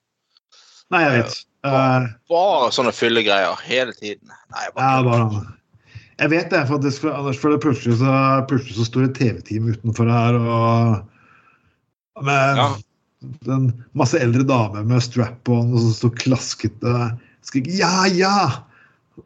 Nei, 0.95 1.03
jeg 1.05 1.15
vet. 1.19 1.39
Eh, 1.69 2.09
Bare 2.33 2.73
sånne 2.75 2.95
fyllegreier 2.97 3.63
hele 3.67 3.95
tiden. 3.99 4.33
Nei, 4.55 4.67
bare, 4.75 4.89
Ja, 4.89 5.05
bare, 5.05 5.31
bare 5.35 5.55
Jeg 6.19 6.33
vet 6.33 6.51
det, 6.51 6.65
for, 6.67 6.83
det 6.83 6.95
for 6.99 7.53
det 7.55 7.61
plutselig 7.63 7.99
så, 8.01 8.15
plutselig 8.51 8.79
så 8.81 8.87
står 8.89 9.07
det 9.07 9.19
TV-team 9.21 9.69
utenfor 9.75 10.11
her 10.11 10.39
og 10.41 12.25
men, 12.27 12.59
Ja. 12.59 12.69
Den 13.21 13.71
masse 13.99 14.19
eldre 14.23 14.45
damer 14.47 14.85
med 14.87 15.03
strap-on 15.03 15.73
og 15.75 15.83
så 15.97 16.11
klaskete 16.11 16.19
klasket 16.23 16.85
og 16.87 17.49
skriker 17.49 17.79
'ja, 17.79 18.07
ja!' 18.07 18.65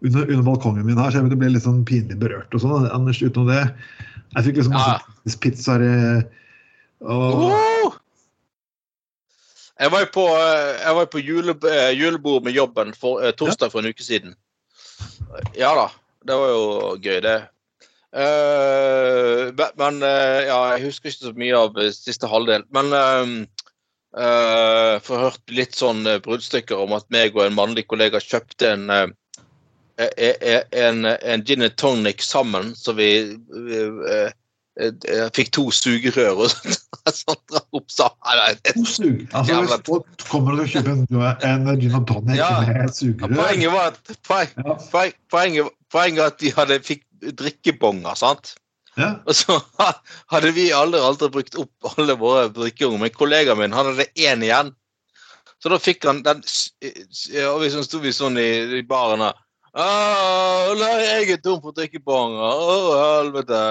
Under, 0.00 0.24
under 0.24 0.42
balkongen 0.42 0.86
min 0.86 0.96
her, 0.96 1.10
så 1.10 1.20
jeg 1.20 1.36
ble 1.36 1.50
litt 1.52 1.66
sånn 1.66 1.84
pinlig 1.84 2.16
berørt 2.16 2.54
og 2.56 2.62
sånn. 2.62 2.86
Anders, 2.88 3.20
utenom 3.20 3.50
det 3.52 3.74
Jeg 4.32 4.44
fikk 4.46 4.56
liksom 4.56 4.72
Ja. 4.72 5.00
masse 5.24 5.38
pizzaer 5.38 5.82
eh, 5.84 6.22
og 7.04 7.34
oh! 7.52 7.98
Jeg 9.78 9.90
var 9.90 10.00
jo 10.00 10.06
på, 10.14 10.24
eh, 10.24 10.94
var 10.94 11.06
på 11.06 11.20
jule, 11.20 11.52
eh, 11.68 11.90
julebord 11.92 12.44
med 12.44 12.54
jobben 12.54 12.94
for, 12.94 13.20
eh, 13.20 13.32
torsdag 13.32 13.70
for 13.70 13.80
en 13.80 13.92
uke 13.92 14.02
siden. 14.02 14.34
Ja 15.54 15.74
da, 15.74 15.88
det 16.24 16.34
var 16.38 16.48
jo 16.48 16.96
gøy, 16.96 17.20
det. 17.20 17.48
Uh, 18.12 19.48
men- 19.76 20.02
eh, 20.02 20.44
ja, 20.44 20.76
jeg 20.76 20.84
husker 20.84 21.08
ikke 21.08 21.24
så 21.24 21.32
mye 21.34 21.56
av 21.56 21.74
siste 21.92 22.28
halvdel. 22.28 22.64
Men 22.70 22.92
uh, 22.92 23.46
uh, 24.16 25.00
hørt 25.08 25.40
litt 25.50 25.74
sånn 25.78 26.06
eh, 26.06 26.20
bruddstykker 26.24 26.78
om 26.84 26.92
at 26.98 27.06
meg 27.14 27.36
og 27.36 27.46
en 27.46 27.56
mannlig 27.56 27.86
kollega 27.90 28.20
kjøpte 28.22 28.70
en 28.74 28.90
eh, 28.92 29.06
eh, 29.98 30.36
eh, 30.40 30.62
en, 30.84 31.04
en 31.06 31.44
gin 31.46 31.62
and 31.66 31.76
tonic 31.80 32.22
sammen, 32.24 32.74
så 32.76 32.94
vi 32.98 33.08
eh, 33.32 34.30
eh, 34.80 35.26
fikk 35.36 35.52
to 35.56 35.66
sugerør 35.74 36.44
og 36.46 36.56
sånt 37.22 37.56
opp 37.60 37.90
sammen. 37.92 38.58
To 38.72 38.84
sug. 38.88 39.24
Altså, 39.34 39.60
hvis 39.64 39.86
folk 39.88 40.26
kommer 40.30 40.60
og 40.62 40.68
kjøper 40.72 40.94
en, 40.96 41.68
en 41.68 41.80
gin 41.80 41.96
and 41.98 42.08
tonic 42.08 42.36
Ja. 42.40 42.50
med 42.68 42.92
sugerør 42.96 43.36
Poenget 43.42 43.72
var 43.74 43.92
at, 43.92 44.16
poen, 44.28 44.52
Ja. 44.64 44.76
poen, 44.92 45.16
poenget, 45.32 45.72
poenget 45.92 46.24
at 46.30 46.40
de 46.40 46.52
hadde, 46.56 46.80
fikk 46.84 47.04
drikkebonger, 47.38 48.16
sant? 48.18 48.54
Ja. 49.00 49.10
Og 49.24 49.36
så 49.36 49.56
hadde 50.32 50.52
vi 50.56 50.68
aldri, 50.76 51.00
aldri 51.00 51.30
brukt 51.32 51.58
opp 51.60 51.92
alle 51.94 52.16
våre 52.20 52.48
drikkebonger. 52.52 53.06
Men 53.06 53.14
kollegaen 53.16 53.60
min 53.60 53.76
han 53.76 53.92
hadde 53.92 54.08
én 54.18 54.44
igjen. 54.44 54.74
Så 55.62 55.70
da 55.70 55.78
fikk 55.78 56.04
han 56.08 56.24
den 56.26 56.42
Og 56.42 57.60
vi 57.62 57.70
sånn 57.70 57.86
sto 57.86 58.00
vi 58.02 58.10
sånn 58.14 58.40
i, 58.40 58.50
i 58.80 58.84
baren. 58.86 59.22
«Ah, 59.72 60.68
jeg 60.76 61.30
er 61.32 61.38
tom 61.40 61.62
for 61.62 61.72
drikkebonger. 61.76 62.42
Å, 62.42 62.74
helvete. 62.98 63.62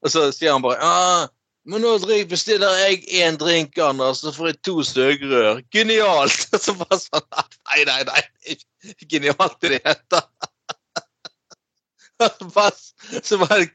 Og 0.00 0.12
så 0.14 0.30
sier 0.32 0.54
han 0.54 0.64
bare 0.64 1.28
men 1.68 1.82
nå 1.84 1.90
bestiller 2.26 2.72
jeg 2.86 3.02
én 3.20 3.36
drink, 3.38 3.76
Anders, 3.84 4.22
så 4.24 4.32
får 4.32 4.46
jeg 4.48 4.58
to 4.64 4.80
sugerør. 4.86 5.60
Genialt! 5.74 6.46
Og 6.56 6.62
så 6.64 6.74
bare 6.80 6.98
sånn 7.02 7.26
Nei, 7.36 7.82
nei, 7.86 7.98
nei. 8.08 8.56
Genialt 9.10 9.68
i 9.68 9.74
det 9.74 9.82
hele 9.84 10.00
tatt. 10.08 10.48
Bare- 12.54 13.20
Så 13.22 13.36
en 13.44 13.68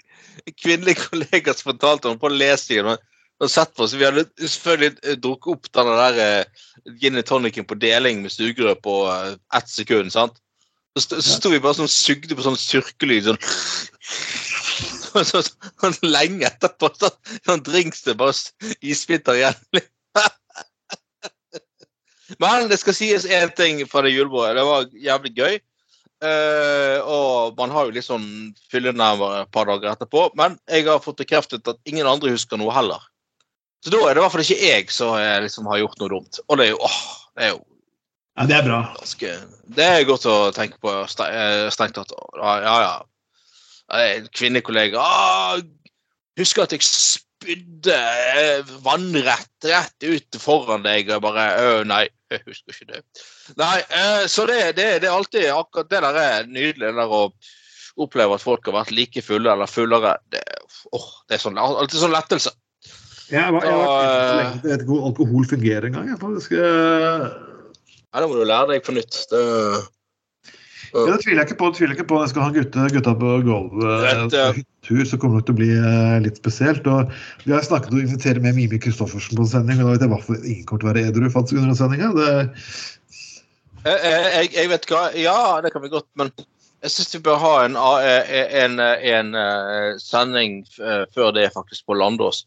kvinnelig 0.62 0.98
kollega 1.02 1.54
som 1.54 1.72
fortalte 1.72 2.12
om 2.12 2.20
på 2.22 2.32
lesingen. 2.34 2.98
Og 3.44 3.52
sett 3.52 3.74
på, 3.76 3.88
så 3.88 3.98
Vi 4.00 4.06
hadde 4.08 4.24
selvfølgelig 4.40 4.98
eh, 5.04 5.18
drukket 5.20 5.52
opp 5.52 5.72
den 5.76 5.92
der 5.92 6.20
eh, 6.24 6.46
gin 7.02 7.20
and 7.20 7.28
tonicen 7.28 7.68
på 7.68 7.76
deling 7.76 8.22
med 8.24 8.32
sugerør 8.32 8.78
på 8.80 8.96
eh, 9.12 9.36
ett 9.58 9.70
sekund. 9.70 10.14
sant? 10.14 10.40
Så, 10.96 11.20
så 11.20 11.22
sto 11.22 11.52
vi 11.52 11.60
bare 11.60 11.76
sånn 11.76 11.92
sugde 11.92 12.38
på 12.38 12.46
sånn 12.46 12.56
surkelyd 12.56 13.26
sånn 13.28 13.42
så, 15.12 15.24
så, 15.28 15.42
sånn 15.44 15.98
lenge 16.08 16.48
etterpå. 16.48 16.94
Sånn, 16.96 17.18
sånn 17.44 17.66
drinks 17.68 18.06
det 18.08 18.16
bare 18.20 18.36
isbiter 18.80 19.42
igjen. 19.42 19.60
Men 22.42 22.70
det 22.72 22.80
skal 22.82 22.96
sies 22.98 23.28
én 23.28 23.52
ting 23.56 23.84
fra 23.90 24.06
det 24.06 24.16
julebordet. 24.16 24.56
Det 24.58 24.66
var 24.70 24.88
jævlig 25.10 25.36
gøy. 25.36 25.60
Eh, 26.24 26.98
og 27.04 27.58
man 27.60 27.74
har 27.76 27.88
jo 27.88 27.96
litt 27.96 28.08
sånn 28.08 28.28
fyllenerver 28.72 29.42
et 29.42 29.52
par 29.54 29.68
dager 29.70 29.92
etterpå. 29.92 30.30
Men 30.40 30.58
jeg 30.72 30.88
har 30.88 31.04
fått 31.04 31.20
bekreftet 31.22 31.68
at 31.68 31.82
ingen 31.90 32.08
andre 32.08 32.34
husker 32.34 32.60
noe 32.62 32.74
heller. 32.76 33.04
Så 33.84 33.92
da 33.94 34.00
er 34.02 34.16
det 34.16 34.22
i 34.22 34.24
hvert 34.24 34.34
fall 34.34 34.46
ikke 34.46 34.62
jeg 34.64 34.92
som 34.94 35.16
eh, 35.20 35.40
liksom 35.46 35.68
har 35.70 35.84
gjort 35.84 36.00
noe 36.02 36.14
dumt. 36.16 36.40
Og 36.48 36.60
det 36.60 36.70
er 36.70 36.72
jo, 36.74 36.80
åh, 36.88 37.02
det 37.38 37.50
er 37.50 37.52
jo 37.56 37.64
Ja, 38.36 38.46
det 38.50 38.56
er 38.58 38.66
bra. 38.66 38.80
ganske 38.98 39.34
Det 39.78 39.86
er 39.86 40.08
godt 40.08 40.26
å 40.28 40.38
tenke 40.56 40.80
på 40.84 40.96
eh, 41.04 41.68
strengt 41.72 42.00
tatt. 42.00 42.16
Ja, 42.40 42.78
ja. 42.86 42.96
En 43.96 44.26
kvinnekollega 44.34 44.98
ah, 44.98 45.60
Husker 46.40 46.66
at 46.66 46.74
jeg 46.74 46.82
spydde 46.84 48.00
vannrett 48.84 49.70
rett 49.70 50.08
ut 50.08 50.40
foran 50.42 50.84
deg. 50.84 51.08
Og 51.08 51.14
jeg 51.16 51.24
bare 51.24 51.46
Å, 51.62 51.78
Nei, 51.88 52.08
jeg 52.34 52.42
husker 52.48 52.74
ikke 52.74 52.92
det. 52.94 53.02
Nei, 53.60 53.78
eh, 53.90 54.26
så 54.32 54.48
det, 54.50 54.60
det, 54.80 54.88
det 55.04 55.10
er 55.10 55.14
alltid 55.14 55.48
akkurat 55.54 55.90
Det 55.92 56.02
der 56.08 56.20
er 56.22 56.48
nydelig. 56.50 56.88
Det 56.88 56.94
der 56.98 57.16
å 57.20 57.24
oppleve 58.06 58.36
at 58.36 58.44
folk 58.44 58.66
har 58.68 58.76
vært 58.82 58.94
like 58.96 59.22
fulle 59.24 59.52
eller 59.54 59.70
fullere. 59.72 60.18
Det, 60.34 60.42
åh, 60.96 61.10
det 61.30 61.38
er 61.38 61.44
sånn, 61.46 61.60
alltid 61.62 62.02
sånn 62.02 62.16
lettelse. 62.16 62.52
Jeg 63.32 63.54
var, 63.56 63.64
jeg 63.66 63.78
var 63.80 64.02
jeg 64.06 64.64
vet 64.66 64.82
ikke 64.84 64.92
hvor 64.92 65.06
alkohol 65.08 65.48
fungerer 65.50 65.88
engang. 65.90 66.10
jeg, 66.12 66.22
faktisk. 66.22 66.56
Eh, 66.60 67.28
Ja, 68.16 68.22
det 68.24 68.28
må 68.32 68.38
du 68.40 68.46
lære 68.48 68.70
deg 68.70 68.84
på 68.86 68.94
nytt. 68.96 69.16
Det, 69.32 69.40
Ja, 70.96 71.06
det 71.12 71.18
tviler 71.26 71.42
jeg 71.42 71.50
ikke 71.50 71.58
på. 71.60 71.68
det 71.70 71.78
tviler 71.78 71.92
jeg 71.94 72.00
ikke 72.00 72.08
på. 72.14 72.20
Jeg 72.24 72.32
skal 72.32 72.46
ha 72.46 72.50
gutta, 72.56 72.88
gutta 72.94 73.14
på 73.20 73.32
gulvet 73.44 74.02
Vet, 74.06 74.36
på 74.88 74.96
eh, 74.96 75.06
så 75.10 75.18
kommer 75.20 75.42
det 75.42 75.46
til 75.50 75.56
å 75.56 75.60
bli 75.60 75.70
eh, 75.76 76.18
litt 76.24 76.40
spesielt. 76.40 76.88
Og 76.88 77.12
vi 77.44 77.52
har 77.56 77.66
snakket 77.68 77.92
om 77.92 78.00
å 78.00 78.04
invitere 78.06 78.44
med 78.44 78.56
Mimi 78.56 78.80
Kristoffersen 78.80 79.36
på 79.40 79.48
sending, 79.52 79.78
men 79.82 79.86
da 79.90 79.94
vet 79.96 80.06
jeg 80.06 80.10
i 80.10 80.14
hvert 80.16 80.28
fall 80.30 80.40
ingen 80.46 80.66
kommer 80.70 80.84
til 80.84 80.88
å 80.88 80.94
være 80.94 81.06
edru 81.12 81.30
faktisk 81.34 81.60
under 81.62 81.76
sendinga. 81.80 82.12
Det- 82.16 82.50
Jeg, 83.86 84.00
jeg, 84.34 84.54
jeg 84.56 84.70
vet 84.72 84.86
hva 84.90 85.02
Ja, 85.14 85.62
det 85.62 85.72
kan 85.76 85.84
vi 85.84 85.90
godt, 85.94 86.08
men 86.18 86.32
jeg 86.82 86.92
syns 86.92 87.16
vi 87.16 87.20
bør 87.28 87.38
ha 87.44 87.52
en, 87.66 87.76
en, 87.78 88.80
en, 88.80 89.36
en 89.36 90.00
sending 90.02 90.64
før 91.14 91.32
det, 91.36 91.52
faktisk, 91.54 91.86
på 91.86 91.98
Landås. 91.98 92.46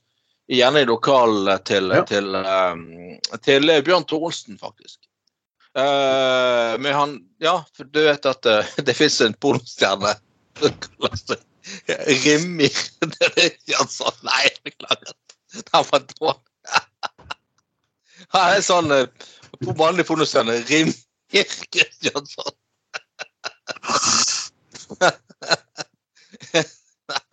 Gjerne 0.49 0.81
i 0.83 0.89
lokalet 0.89 1.65
til, 1.69 1.91
Ja. 1.93 2.03
til, 2.09 2.35
um, 2.35 3.19
til 3.45 3.71
Bjørn 3.85 4.07
Thorolsen, 4.09 4.57
faktisk. 4.59 5.08
Eh, 5.79 6.79
men 6.79 6.95
han 6.95 7.21
Ja, 7.39 7.65
for 7.77 7.85
du 7.85 8.01
vet 8.03 8.27
at 8.27 8.47
uh, 8.47 8.67
det 8.87 8.95
fins 8.99 9.21
en 9.23 9.35
pornostjerne 9.39 10.15
som 10.59 10.79
kaller 10.83 11.21
seg 11.21 11.45
Rimir 12.25 12.73
han 13.77 13.91
sa. 13.93 14.09
Nei, 14.25 14.49
beklager. 14.65 15.13
Han 15.75 15.85
var 15.91 16.07
dårlig. 16.15 16.41
Han 18.35 18.55
er 18.55 18.63
sånn 18.65 18.89
uh, 18.93 19.05
vanlig 19.77 20.07
pornostjerne. 20.09 20.57
Rimir 20.71 20.97
Kristiansson. 21.69 22.57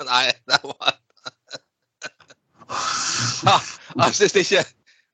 Nei, 0.04 0.26
det 0.52 0.60
var 0.64 1.00
ja, 3.46 3.56
Jeg 4.04 4.16
syns 4.20 4.36
ikke, 4.42 4.64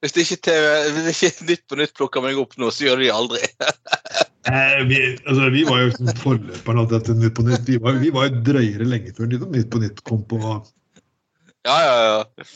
hvis, 0.01 0.15
ikke 0.23 0.37
TV, 0.47 0.67
hvis 1.05 1.21
ikke 1.29 1.47
Nytt 1.49 1.63
på 1.69 1.77
Nytt 1.79 1.93
plukker 1.97 2.23
meg 2.25 2.39
opp 2.41 2.55
nå, 2.59 2.69
så 2.73 2.87
gjør 2.89 3.03
de 3.05 3.13
aldri. 3.13 3.41
Eh, 4.49 4.79
vi, 4.89 4.97
altså, 5.29 5.51
vi 5.53 5.61
var 5.67 5.83
jo 5.83 5.89
sånn 5.93 6.15
forløperne 6.17 6.81
av 6.81 6.87
dette 6.89 7.13
Nytt 7.13 7.35
på 7.37 7.43
Nytt. 7.45 7.61
Vi 7.69 7.75
var, 7.77 7.99
vi 8.01 8.09
var 8.09 8.25
jo 8.25 8.39
drøyere 8.47 8.87
lenge 8.89 9.11
før 9.13 9.29
Nytt 9.29 9.67
på 9.69 9.81
Nytt 9.83 10.01
kom 10.09 10.23
på 10.27 10.39
Ja, 10.41 11.75
ja, 11.85 11.93
ja. 12.01 12.47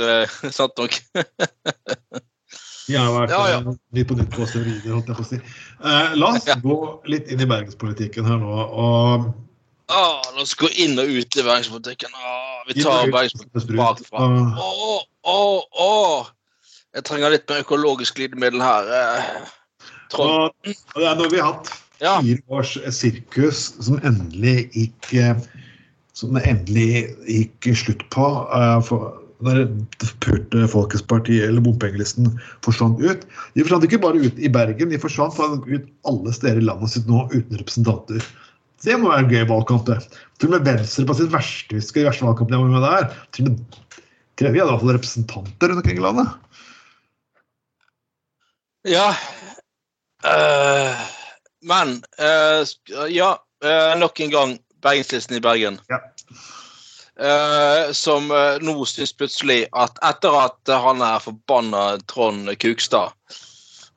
Det 0.00 0.08
er 0.14 0.54
sant 0.56 0.80
nok. 0.80 0.96
Har 2.88 3.12
vært 3.18 3.34
Ja, 3.36 3.42
ja. 3.52 3.60
Nytt 3.68 4.08
på 4.08 4.16
Nytt 4.16 4.32
på 4.32 4.48
steroider, 4.48 4.96
holdt 4.96 5.12
jeg 5.12 5.20
på 5.20 5.26
å 5.26 5.28
si. 5.28 5.42
Eh, 5.84 6.16
la 6.16 6.32
oss 6.32 6.48
Ja. 6.48 6.56
gå 6.64 6.78
litt 7.12 7.28
inn 7.28 7.44
i 7.44 7.50
bergenspolitikken 7.52 8.24
her 8.24 8.40
nå. 8.40 8.56
og 8.56 9.30
Ah, 9.90 10.22
la 10.34 10.40
oss 10.44 10.54
gå 10.54 10.72
inn 10.78 10.96
og 11.02 11.04
ut 11.10 11.36
i 11.36 11.42
bergenspolitikken. 11.42 12.16
Ah, 12.16 12.62
vi 12.68 12.80
tar 12.80 13.10
bergenspolitikken 13.12 13.76
bakfra. 13.76 14.24
Å, 14.56 15.00
å, 15.26 15.38
å! 15.68 15.90
Jeg 16.96 17.06
trenger 17.06 17.30
litt 17.30 17.46
mer 17.50 17.62
økologisk 17.62 18.16
glidemiddel 18.18 18.62
her. 18.64 18.88
eh. 18.90 19.48
Trond. 20.10 20.50
Nå, 20.66 20.74
det 20.96 21.06
er 21.06 21.18
når 21.20 21.30
vi 21.30 21.38
har 21.38 21.52
hatt 21.52 21.70
Ja. 22.00 22.20
fire 22.20 22.42
års 22.48 22.72
sirkus 22.96 23.74
som 23.84 24.00
endelig 24.02 24.72
gikk 24.74 25.14
eh, 25.14 25.36
som 26.14 26.34
det 26.34 26.42
endelig 26.50 27.14
gikk 27.28 27.68
slutt 27.76 28.02
på. 28.10 28.26
eh, 28.56 28.80
for 28.82 29.16
når 29.40 29.70
Purte 30.20 30.66
Folkets 30.68 31.02
Parti 31.06 31.38
eller 31.40 31.62
bompengelisten 31.64 32.26
forsvant 32.62 32.98
ut. 33.00 33.22
De 33.54 33.62
forsvant 33.64 33.86
ikke 33.86 34.02
bare 34.02 34.20
ut 34.20 34.36
i 34.36 34.50
Bergen, 34.52 34.90
de 34.90 34.98
forsvant 35.00 35.32
ut 35.66 35.86
alle 36.04 36.32
steder 36.32 36.58
i 36.60 36.66
landet 36.66 36.90
sitt 36.90 37.06
nå 37.08 37.22
uten 37.32 37.56
representanter. 37.56 38.20
Det 38.84 38.98
må 39.00 39.08
være 39.12 39.24
en 39.24 39.30
gøy 39.32 39.46
valgkamp, 39.48 39.86
det. 39.86 40.00
Til 40.40 40.48
og 40.50 40.58
med 40.58 40.66
Venstre 40.68 41.06
på 41.06 41.16
sitt 41.16 41.32
verste, 41.32 41.80
verste 41.80 42.24
valgkamp 42.26 42.50
jeg 42.50 42.60
var 42.60 42.74
med 42.74 42.84
der. 42.84 43.16
Til 43.32 43.46
og 43.46 43.50
med 43.54 43.80
til 44.36 44.52
vi 44.52 44.58
hadde 44.58 44.68
i 44.68 44.72
hvert 44.72 44.80
fall 44.80 44.96
representanter 44.96 45.68
rundt 45.68 45.82
omkring 45.84 45.98
i 46.00 46.04
landet. 46.04 46.28
Ja. 48.88 49.10
Uh, 50.24 50.96
men 51.60 52.02
uh, 52.20 52.64
Ja, 53.08 53.34
uh, 53.64 53.92
nok 54.00 54.20
en 54.20 54.32
gang 54.32 54.58
Bergenslisten 54.82 55.36
i 55.36 55.44
Bergen. 55.44 55.80
Ja. 55.88 56.00
Som 57.92 58.30
nå 58.32 58.74
syns 58.88 59.10
plutselig 59.12 59.66
at 59.76 59.98
etter 60.08 60.32
at 60.40 60.70
han 60.72 61.02
er 61.04 61.20
forbanna 61.20 61.98
Trond 62.08 62.48
Kukstad 62.62 63.12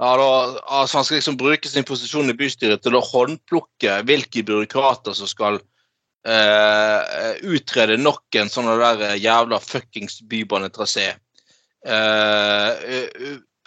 ja, 0.03 0.17
da, 0.17 0.59
altså 0.65 0.97
Han 0.97 1.05
skal 1.05 1.15
liksom 1.21 1.37
bruke 1.37 1.69
sin 1.69 1.85
posisjon 1.87 2.31
i 2.33 2.35
bystyret 2.35 2.83
til 2.83 2.97
å 2.97 3.03
håndplukke 3.05 4.01
hvilke 4.07 4.43
byråkrater 4.43 5.15
som 5.15 5.29
skal 5.29 5.61
eh, 6.27 7.31
utrede 7.43 7.95
nok 8.01 8.39
en 8.39 8.51
sånn 8.51 8.67
der 8.81 9.15
jævla 9.21 9.61
fuckings 9.63 10.21
bybanetrasé. 10.29 11.13
Eh, 11.85 12.99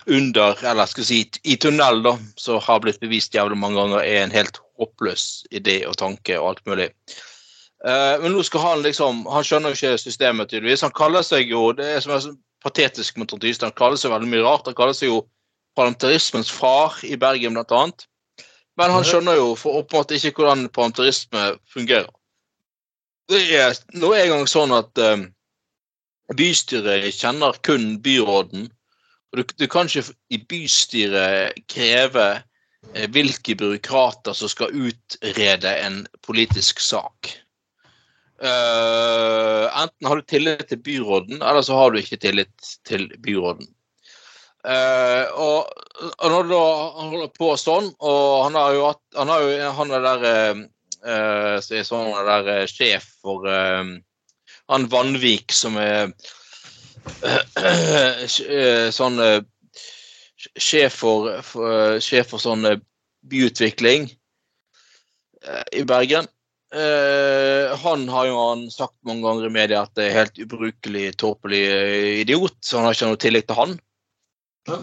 under, 0.06 0.58
eller 0.64 0.86
skal 0.86 1.04
si 1.04 1.20
i 1.42 1.56
tunnel, 1.60 2.02
da, 2.04 2.16
som 2.38 2.60
har 2.62 2.82
blitt 2.82 3.00
bevist 3.02 3.34
jævlig 3.34 3.58
mange 3.58 3.80
ganger 3.80 4.04
er 4.04 4.22
en 4.22 4.34
helt 4.34 4.60
håpløs 4.78 5.46
idé 5.50 5.80
og 5.88 5.96
tanke 5.98 6.38
og 6.38 6.52
alt 6.52 6.66
mulig. 6.68 6.90
Uh, 7.84 8.16
men 8.22 8.32
nå 8.32 8.40
skal 8.42 8.62
han 8.64 8.80
liksom 8.82 9.26
Han 9.28 9.44
skjønner 9.44 9.70
jo 9.70 9.76
ikke 9.76 9.98
systemet, 10.00 10.48
tydeligvis. 10.48 10.82
Han 10.82 10.94
kaller 10.96 11.20
seg 11.22 11.50
jo 11.52 11.74
Det 11.76 11.84
er 11.84 12.00
som 12.00 12.14
er 12.14 12.22
så 12.24 12.30
patetisk 12.64 13.18
med 13.20 13.28
Trond 13.28 13.44
Han 13.44 13.74
kaller 13.76 14.00
seg 14.00 14.10
veldig 14.10 14.30
mye 14.32 14.44
rart. 14.46 14.66
Han 14.66 14.74
kaller 14.78 14.96
seg 14.96 15.10
jo 15.10 15.26
parlamentarismens 15.76 16.50
far 16.50 16.96
i 17.04 17.18
Bergen, 17.20 17.54
blant 17.54 17.74
annet. 17.76 18.06
Men 18.76 18.92
han 18.92 19.04
skjønner 19.04 19.36
jo 19.38 19.54
for 19.56 19.80
åpenbart 19.80 20.14
ikke 20.16 20.34
hvordan 20.40 20.68
parlamentarisme 20.68 21.44
fungerer. 21.72 22.10
Det 23.28 23.42
er 23.58 23.76
nå 23.98 24.12
engang 24.14 24.46
sånn 24.48 24.72
at 24.76 25.00
eh, 25.02 25.24
bystyret 26.36 27.08
kjenner 27.16 27.56
kun 27.66 27.96
byråden. 28.04 28.68
Du, 29.34 29.42
du 29.42 29.66
kan 29.66 29.88
ikke 29.90 30.14
i 30.30 30.38
bystyret 30.48 31.56
kreve 31.72 32.28
eh, 32.94 33.08
hvilke 33.10 33.56
byråkrater 33.58 34.36
som 34.36 34.50
skal 34.52 34.74
utrede 34.74 35.72
en 35.82 36.04
politisk 36.26 36.80
sak. 36.80 37.32
Uh, 38.36 39.64
enten 39.80 40.06
har 40.06 40.16
du 40.16 40.22
tillit 40.28 40.66
til 40.68 40.80
byråden, 40.84 41.40
eller 41.40 41.62
så 41.64 41.76
har 41.78 41.90
du 41.90 42.02
ikke 42.02 42.18
tillit 42.20 42.72
til 42.84 43.08
byråden. 43.24 43.68
Uh, 44.66 45.24
og, 45.40 45.70
og 46.18 46.32
når 46.32 46.48
da 46.50 46.62
han 46.98 47.12
holder 47.14 47.30
på 47.38 47.52
sånn, 47.60 47.88
og 47.96 48.24
han 48.44 48.58
har 48.58 48.74
jo 48.74 48.86
hatt 48.90 49.02
Han 49.16 49.30
har 49.30 49.44
jo 49.44 49.68
han 49.78 49.92
er 49.94 50.02
der 50.04 50.24
uh, 50.26 50.64
eh, 51.06 51.54
som 51.62 51.76
er 51.78 51.86
sånn 51.86 52.26
der 52.26 52.66
sjef 52.68 53.06
for 53.22 53.46
han 53.46 54.88
Vanvik 54.90 55.54
som 55.54 55.78
er 55.78 56.10
sånn 58.98 59.20
eh, 59.22 59.40
sjef 60.56 61.00
for, 61.02 61.30
for, 61.46 61.98
sjef 62.04 62.32
for 62.32 62.42
sånn 62.42 62.66
eh, 62.68 62.80
byutvikling 63.26 64.08
eh, 65.42 65.66
i 65.80 65.84
Bergen. 65.88 66.28
Uh, 66.74 67.72
han 67.78 68.08
har 68.10 68.26
jo 68.26 68.38
han 68.40 68.64
sagt 68.74 68.96
mange 69.06 69.22
ganger 69.22 69.46
i 69.46 69.52
media 69.54 69.84
at 69.86 69.92
det 69.96 70.08
er 70.08 70.16
helt 70.18 70.40
ubrukelig, 70.42 71.12
tåpelig 71.22 71.60
eh, 71.70 72.08
idiot, 72.24 72.56
så 72.60 72.80
han 72.80 72.88
har 72.88 72.96
ikke 72.96 73.10
noe 73.12 73.20
tillit 73.22 73.46
til 73.46 73.58
han. 73.60 73.76
Ja. 74.66 74.80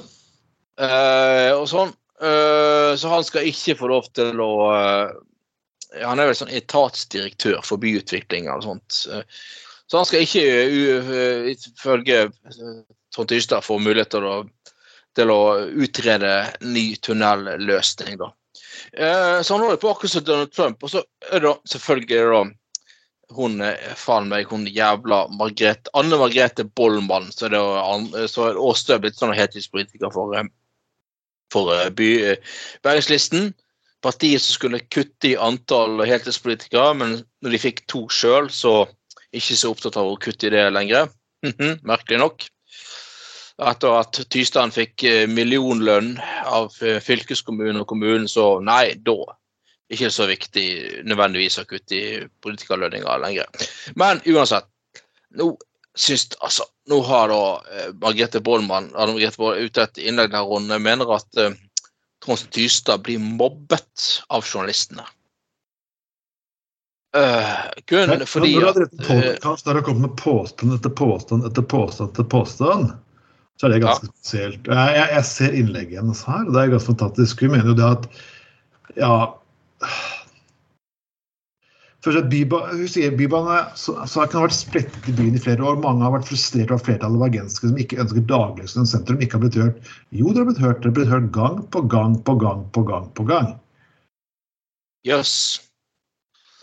Eh, 0.79 1.51
og 1.57 1.67
sånn. 1.69 1.91
Uh, 2.23 2.95
så 2.95 3.11
han 3.11 3.25
skal 3.27 3.49
ikke 3.49 3.75
få 3.81 3.89
lov 3.91 4.05
til 4.15 4.37
å 4.39 4.51
eh, 4.71 5.09
Han 6.05 6.21
er 6.21 6.29
vel 6.29 6.37
sånn 6.37 6.53
etatsdirektør 6.55 7.59
for 7.67 7.81
byutvikling 7.81 8.47
eller 8.47 8.63
sånt. 8.63 9.01
Eh, 9.83 9.89
så 9.91 9.97
han 9.97 10.05
skal 10.05 10.21
ikke, 10.21 10.43
u- 10.69 11.13
eh, 11.13 11.51
ifølge 11.53 12.19
eh, 12.23 12.83
Trond 13.15 13.29
Tystad, 13.29 13.63
få 13.63 13.79
mulighet 13.79 14.09
til 14.09 14.23
å, 14.25 14.37
til 15.15 15.29
å 15.29 15.41
utrede 15.85 16.53
ny 16.61 16.95
tunnelløsning, 16.95 18.17
da. 18.17 18.31
Eh, 18.93 19.41
Så 19.43 19.53
han 19.53 19.61
holder 19.63 19.77
på 19.81 19.89
akkurat 19.91 20.11
som 20.11 20.23
Donald 20.23 20.51
Trump. 20.53 20.83
Og 20.83 20.89
så 20.89 21.03
er 21.31 21.39
det 21.39 21.47
da 21.49 21.55
selvfølgelig 21.69 22.23
da 22.31 22.43
hun 23.35 23.61
eh, 23.61 23.93
faen 23.97 24.29
meg, 24.29 24.47
hun 24.49 24.65
jævla 24.67 25.27
Margrethe, 25.29 25.89
Anne 25.93 26.17
Margrethe 26.17 26.63
Bollmann, 26.75 27.31
så 27.31 27.47
er 27.47 27.53
det 27.53 28.99
blitt 29.01 29.17
sånn 29.19 29.33
heltidspolitiker 29.35 30.11
for, 30.13 30.35
eh, 30.37 30.49
for 31.53 31.73
eh, 31.75 31.89
by, 31.89 32.09
eh, 32.33 32.37
Bergenslisten. 32.83 33.53
Partiet 34.03 34.41
som 34.43 34.57
skulle 34.57 34.81
kutte 34.91 35.29
i 35.29 35.37
antall 35.39 36.01
heltidspolitikere, 36.03 36.89
men 36.99 37.21
når 37.41 37.51
de 37.55 37.59
fikk 37.61 37.85
to 37.87 38.07
sjøl, 38.11 38.49
så 38.51 38.83
ikke 39.33 39.57
så 39.59 39.71
opptatt 39.73 39.97
av 39.99 40.09
å 40.09 40.17
kutte 40.21 40.47
i 40.49 40.53
det 40.53 40.65
lenger. 40.73 41.09
Mhm, 41.45 41.79
Merkelig 41.89 42.19
nok. 42.21 42.47
Etter 43.63 43.99
at 43.99 44.17
Tystein 44.33 44.73
fikk 44.73 45.03
eh, 45.05 45.25
millionlønn 45.29 46.15
av 46.49 46.73
eh, 46.81 46.99
fylkeskommunen 47.03 47.83
og 47.83 47.87
kommunen, 47.91 48.27
så 48.27 48.57
nei, 48.63 48.95
da 49.05 49.17
ikke 49.93 50.09
så 50.13 50.25
viktig 50.29 50.67
nødvendigvis 51.05 51.59
å 51.61 51.67
kutte 51.69 51.97
i 51.97 52.23
politikerlønninger 52.43 53.21
lenger. 53.21 53.67
Men 53.99 54.23
uansett, 54.25 54.69
nå 55.37 55.53
syns 55.93 56.29
altså, 56.41 56.65
Nå 56.89 56.97
har 57.07 57.29
da 57.31 57.43
eh, 57.71 57.91
Margrethe 58.01 58.41
Bollmann 58.43 58.89
Anne 58.91 59.13
Margrethe 59.13 59.39
Bollmann 59.39 59.69
ute 59.69 59.85
et 59.85 59.99
innlegg 60.03 60.33
der 60.33 60.47
hun 60.49 60.65
mener 60.83 61.13
at 61.15 61.37
eh, 61.39 61.53
Trond 62.23 62.43
Tystad 62.55 63.03
blir 63.05 63.21
mobbet 63.21 64.07
av 64.27 64.43
journalistene. 64.43 65.05
Eh, 67.13 67.49
kun 67.85 68.09
Nei, 68.09 68.25
fordi 68.25 68.55
når 68.57 68.61
du 68.61 68.67
har 68.67 68.77
drevet 68.97 69.65
det 69.67 69.85
kommer 69.85 70.07
med 70.07 70.15
påstand 70.17 70.73
etter 70.73 70.93
påstand 70.97 71.45
etter 71.45 71.65
påstand 71.69 72.09
etter 72.09 72.25
påstand, 72.25 72.87
så 73.61 73.67
er 73.67 73.75
det 73.75 73.83
ganske 73.83 74.09
spesielt. 74.09 74.65
Jeg, 74.65 74.95
jeg, 74.97 75.09
jeg 75.13 75.27
ser 75.29 75.57
innlegget 75.59 76.01
hennes 76.01 76.23
her, 76.25 76.41
og 76.47 76.55
det 76.55 76.63
er 76.63 76.73
ganske 76.73 76.89
fantastisk. 76.89 77.45
Hun 77.45 77.53
mener 77.53 77.69
jo 77.69 77.77
det 77.77 77.89
at 77.91 78.09
Ja 78.97 79.15
Først 82.03 82.19
at 82.19 82.25
Biba, 82.27 82.57
Hun 82.73 82.87
sier 82.91 83.13
Bybanesaken 83.15 84.35
har 84.35 84.47
vært 84.49 84.57
splittet 84.57 85.05
i 85.07 85.13
byen 85.15 85.37
i 85.37 85.41
flere 85.41 85.63
år. 85.63 85.77
Mange 85.79 86.03
har 86.03 86.11
vært 86.17 86.27
frustrert 86.27 86.73
av 86.75 86.81
flertallet 86.83 87.15
av 87.15 87.23
bergenskere 87.23 87.71
som 87.71 87.79
ikke 87.79 88.01
ønsker 88.03 88.25
dagløsning 88.27 88.89
sentrum, 88.89 89.21
ikke 89.23 89.37
har 89.37 89.43
blitt 89.45 89.59
hørt. 89.61 89.91
Jo, 90.11 90.33
det 90.33 90.41
har 90.41 90.49
blitt 90.49 90.59
hørt. 90.65 90.81
Dere 90.83 90.91
har 90.91 90.97
blitt 90.97 91.13
hørt 91.13 91.29
gang 91.37 91.61
på 91.71 91.85
gang 91.93 92.17
på 92.27 92.35
gang 92.41 92.65
på 92.75 92.83
gang 92.89 93.07
på 93.15 93.27
gang. 93.29 93.53
Jøss. 95.07 95.37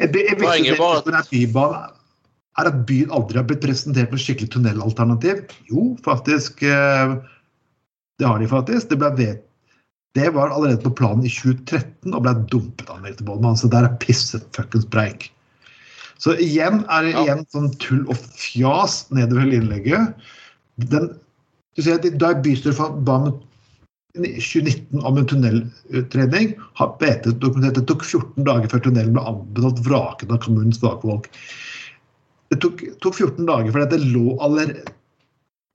Jeg, 0.00 0.12
jeg, 0.14 0.26
jeg, 0.30 0.38
Poenget 0.40 0.78
var 0.80 0.96
at- 0.98 1.08
at 1.14 1.96
er 2.58 2.66
at 2.66 2.86
byen 2.86 3.10
aldri 3.14 3.36
har 3.38 3.44
blitt 3.48 3.62
presentert 3.62 4.10
med 4.12 4.20
skikkelig 4.20 4.50
tunnelalternativ. 4.52 5.44
Jo, 5.70 5.96
faktisk. 6.04 6.62
eh, 6.62 7.16
Det 8.20 8.26
har 8.28 8.38
de 8.38 8.46
faktisk. 8.48 8.88
Det, 8.90 8.98
ble 9.00 9.10
vet, 9.16 9.44
det 10.14 10.34
var 10.34 10.50
allerede 10.50 10.82
på 10.82 10.90
planen 10.94 11.24
i 11.24 11.30
2013 11.32 12.12
og 12.14 12.22
ble 12.26 12.34
dumpet 12.50 12.90
av 12.90 13.00
Mette 13.00 13.24
Bollmann. 13.24 13.56
Så 13.56 13.70
der 13.70 13.84
er 13.88 13.96
pisset 14.02 14.44
fuckings 14.52 14.84
preik. 14.92 15.30
Så 16.18 16.34
igjen 16.36 16.84
er 16.90 17.02
det 17.02 17.12
Ja. 17.14 17.22
igjen 17.24 17.46
sånn 17.48 17.70
tull 17.78 18.02
og 18.10 18.16
fjas 18.16 19.06
nedover 19.10 19.40
hele 19.46 19.62
innlegget. 19.62 20.14
Den, 20.76 21.18
du 21.76 21.82
ser 21.82 21.94
at 21.94 22.18
Da 22.18 22.34
bystyret 22.34 23.04
ba 23.04 23.12
om 23.14 23.40
2019 24.14 25.02
om 25.06 25.18
en 25.18 25.26
tunnelutredning, 25.26 26.54
har 26.74 26.94
BT 27.00 27.30
dokumentert 27.38 27.78
det 27.78 27.86
tok 27.90 28.04
14 28.04 28.46
dager 28.46 28.70
før 28.72 28.82
tunnelen 28.86 29.14
ble 29.14 29.22
anbefalt 29.32 29.82
vraket 29.86 30.32
av 30.34 30.40
kommunens 30.44 30.80
fagfolk. 30.82 31.28
Det 32.50 32.58
tok, 32.64 32.82
tok 33.04 33.14
14 33.14 33.46
dager 33.46 33.70
fordi 33.70 33.92
det 33.92 34.10
lå 34.10 34.34
allerede 34.42 34.96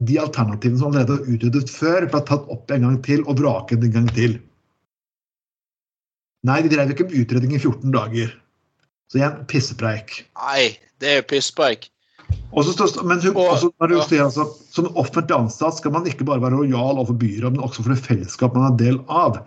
De 0.03 0.17
alternativene 0.19 0.75
som 0.81 0.89
allerede 0.89 1.15
var 1.15 1.29
utredet 1.31 1.69
før, 1.71 2.05
ble 2.11 2.19
tatt 2.27 2.49
opp 2.51 2.71
en 2.75 2.83
gang 2.83 2.97
til 3.05 3.21
og 3.23 3.39
vraket 3.39 3.85
en 3.87 3.93
gang 3.93 4.09
til. 4.11 4.33
Nei, 6.45 6.57
de 6.61 6.73
drev 6.73 6.91
ikke 6.91 7.07
med 7.07 7.15
utredning 7.23 7.55
i 7.55 7.61
14 7.61 7.95
dager. 7.95 8.33
Så 9.07 9.21
igjen, 9.21 9.39
pissepreik. 9.47 10.17
Nei, 10.35 10.75
det 10.99 11.13
er 11.13 11.21
jo 11.21 11.27
pisspreik. 11.31 11.87
Og 12.55 12.63
så 12.65 12.71
står- 12.73 13.03
men 13.03 13.19
også, 13.19 13.71
du 13.79 13.95
ja. 14.15 14.25
altså, 14.25 14.45
Som 14.71 14.87
offentlig 14.95 15.35
ansatt 15.35 15.77
skal 15.77 15.91
man 15.91 16.05
ikke 16.07 16.25
bare 16.25 16.41
være 16.41 16.55
lojal 16.55 16.97
overfor 16.99 17.17
byrådet, 17.19 17.51
men 17.51 17.63
også 17.63 17.83
for 17.83 17.93
det 17.93 18.03
fellesskap 18.03 18.55
man 18.55 18.71
er 18.71 18.77
del 18.77 18.99
av. 19.09 19.41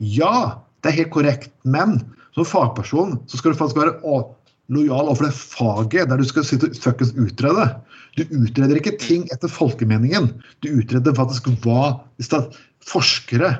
Ja, 0.00 0.60
det 0.82 0.92
er 0.92 0.98
helt 1.04 1.12
korrekt, 1.12 1.50
men 1.64 2.00
som 2.34 2.44
fagperson 2.44 3.20
så 3.26 3.36
skal 3.38 3.52
du 3.52 3.58
faktisk 3.58 3.76
være 3.80 4.00
å- 4.02 4.34
lojal 4.70 5.08
overfor 5.08 5.28
det 5.28 5.34
faget 5.36 6.08
der 6.08 6.16
du 6.16 6.24
skal 6.24 6.44
sitte 6.44 6.70
og 6.70 6.76
fuckings 6.76 7.12
utrede. 7.20 7.68
Du 8.16 8.24
utreder 8.24 8.76
ikke 8.76 8.98
ting 8.98 9.28
etter 9.32 9.48
folkemeningen. 9.48 10.32
Du 10.62 10.68
utreder 10.80 11.14
faktisk 11.14 11.50
hva 11.64 12.00
er 12.18 12.48
forskere 12.84 13.58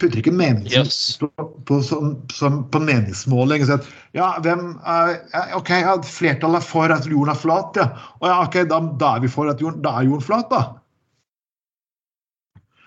putter 0.00 0.20
ikke 0.22 0.34
meningen 0.34 0.86
Yes. 0.86 1.18
på, 1.20 1.28
på, 1.68 1.78
som, 1.84 2.16
som, 2.32 2.60
på 2.72 2.80
meningsmåling. 2.82 3.66
Så 3.66 3.78
at, 3.78 3.88
Ja, 4.16 4.32
hvem 4.44 4.74
er, 4.86 5.16
OK, 5.58 5.70
ja, 5.70 5.94
flertallet 6.06 6.62
er 6.62 6.66
for 6.66 6.94
at 6.94 7.06
jorden 7.06 7.34
er 7.34 7.38
flat, 7.38 7.78
ja. 7.78 7.88
Og 8.20 8.28
ja, 8.30 8.36
ok, 8.46 8.60
da, 8.70 8.82
da 9.00 9.14
er 9.16 9.24
vi 9.24 9.32
for 9.32 9.50
at 9.50 9.62
jorden, 9.62 9.82
da 9.84 9.98
er 9.98 10.08
jorden 10.08 10.24
flat, 10.24 10.48
da. 10.52 10.62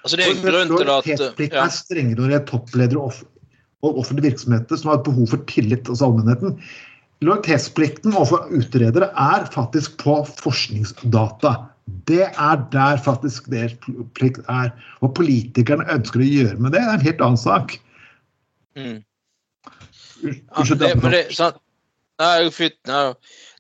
Altså, 0.02 0.18
det 0.18 0.26
er 0.26 0.32
en 0.34 0.42
grunn 0.42 0.72
til 0.72 0.82
at 0.82 0.88
Lojalitetsplikten 0.90 1.60
ja. 1.60 1.68
er 1.68 1.76
strengere 1.76 2.24
når 2.24 2.32
det 2.32 2.38
er 2.40 2.48
toppledere 2.50 3.10
og 3.82 4.00
offentlige 4.02 4.32
virksomheter 4.32 4.80
som 4.80 4.92
har 4.92 5.00
et 5.00 5.06
behov 5.06 5.30
for 5.30 5.44
tillit 5.50 5.90
hos 5.90 6.02
allmennheten. 6.06 6.56
Lojalitetsplikten 7.22 8.16
overfor 8.16 8.50
utredere 8.58 9.12
er 9.14 9.46
faktisk 9.54 10.00
på 10.02 10.16
forskningsdata. 10.42 11.54
Det 12.08 12.26
er 12.30 12.62
der 12.74 12.98
faktisk 13.06 13.48
deres 13.52 13.74
plikt 14.18 14.42
er. 14.50 14.72
Hva 15.02 15.10
politikerne 15.18 15.88
ønsker 15.94 16.24
å 16.24 16.28
gjøre 16.28 16.58
med 16.60 16.74
det, 16.76 16.82
det 16.82 16.90
er 16.90 17.00
en 17.00 17.08
helt 17.08 17.24
annen 17.28 17.42
sak. 17.42 17.78
mm. 18.78 19.00
Unnskyld, 20.22 20.82
Ja, 20.82 20.88
det, 20.88 20.96
men 21.02 21.12
det, 21.16 21.22
sant? 21.34 21.58
Nei, 22.22 22.50
fytt, 22.54 22.76
nei. 22.86 23.14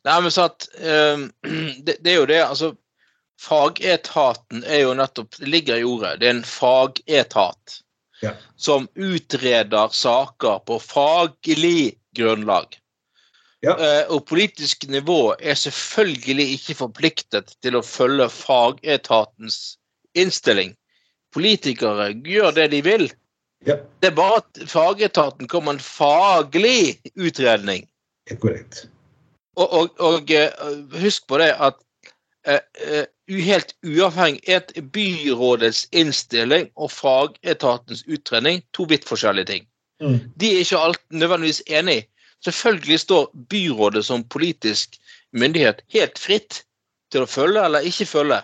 nei, 0.05 0.17
men 0.21 0.33
sant 0.33 0.67
ehm, 0.77 1.23
det, 1.87 1.95
det 2.05 2.11
er 2.13 2.19
jo 2.19 2.27
det, 2.29 2.41
altså 2.45 2.75
Fagetaten 3.41 4.61
er 4.69 4.83
jo 4.83 4.91
nettopp 4.93 5.39
Det 5.39 5.47
ligger 5.49 5.79
i 5.81 5.85
ordet. 5.87 6.19
Det 6.21 6.27
er 6.29 6.35
en 6.35 6.43
fagetat 6.45 7.79
Ja. 8.21 8.35
som 8.55 8.85
utreder 8.93 9.89
saker 9.97 10.59
på 10.69 10.77
faglig 10.77 11.95
grunnlag. 12.13 12.75
Ja. 13.61 13.75
Eh, 13.77 14.03
og 14.09 14.25
politisk 14.25 14.87
nivå 14.89 15.35
er 15.39 15.53
selvfølgelig 15.53 16.47
ikke 16.57 16.77
forpliktet 16.79 17.53
til 17.61 17.77
å 17.77 17.85
følge 17.85 18.29
fagetatens 18.33 19.77
innstilling. 20.17 20.73
Politikere 21.33 22.09
gjør 22.25 22.55
det 22.57 22.71
de 22.73 22.81
vil. 22.85 23.05
Ja. 23.67 23.77
Det 24.01 24.09
er 24.09 24.17
bare 24.17 24.41
at 24.41 24.63
fagetaten 24.67 25.47
kommer 25.47 25.75
med 25.75 25.79
en 25.79 25.85
faglig 25.85 26.97
utredning. 27.15 27.85
Korrekt. 28.41 28.87
Og, 29.55 29.67
og, 29.69 29.89
og 29.99 30.31
eh, 30.31 30.49
husk 31.01 31.27
på 31.29 31.37
det 31.41 31.51
at 31.59 31.77
uh, 32.47 32.57
eh, 32.87 33.05
helt 33.45 33.75
uavhengig 33.85 34.41
et 34.49 34.71
byrådets 34.93 35.85
innstilling 35.91 36.69
og 36.75 36.91
fagetatens 36.91 38.05
utredning 38.07 38.63
to 38.73 38.87
vidt 38.89 39.05
forskjellige 39.07 39.51
ting. 39.51 39.67
Mm. 40.01 40.19
De 40.39 40.53
er 40.53 40.63
ikke 40.63 40.79
alt 40.79 41.03
nødvendigvis 41.11 41.61
enig. 41.67 42.07
Selvfølgelig 42.45 42.99
står 42.99 43.29
byrådet 43.49 44.05
som 44.05 44.23
politisk 44.23 44.97
myndighet 45.31 45.83
helt 45.93 46.19
fritt 46.19 46.63
til 47.13 47.25
å 47.25 47.29
følge 47.29 47.63
eller 47.65 47.85
ikke 47.87 48.07
følge 48.09 48.41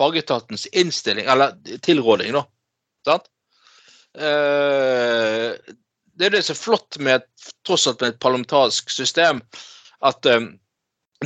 fagetatens 0.00 0.66
innstilling, 0.72 1.26
eller 1.28 1.56
tilråding, 1.84 2.32
da. 2.36 2.44
Sant? 3.04 3.28
Eh, 4.16 5.74
det 6.16 6.28
er 6.28 6.34
det 6.34 6.42
som 6.46 6.56
er 6.56 6.60
flott 6.60 6.98
med 7.00 7.26
tross 7.66 7.86
alt 7.88 8.00
med 8.00 8.14
et 8.14 8.22
parlamentarisk 8.22 8.90
system, 8.92 9.42
at 10.04 10.26
eh, 10.26 10.46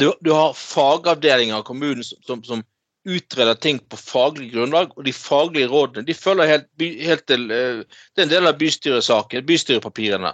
du, 0.00 0.08
du 0.20 0.32
har 0.34 0.56
fagavdelinger 0.58 1.60
av 1.60 1.66
kommunen 1.68 2.02
som, 2.06 2.18
som, 2.26 2.42
som 2.44 2.64
utreder 3.04 3.54
ting 3.60 3.78
på 3.78 4.00
faglig 4.00 4.50
grunnlag, 4.54 4.94
og 4.96 5.04
de 5.06 5.12
faglige 5.14 5.68
rådene 5.70 6.06
de 6.08 6.16
følger 6.16 6.50
helt, 6.50 6.70
helt 6.80 7.26
til 7.28 7.50
eh, 7.52 7.84
Det 7.84 8.22
er 8.22 8.26
en 8.26 8.32
del 8.32 8.50
av 8.50 8.58
bystyresaken, 8.58 9.46
bystyrepapirene 9.46 10.32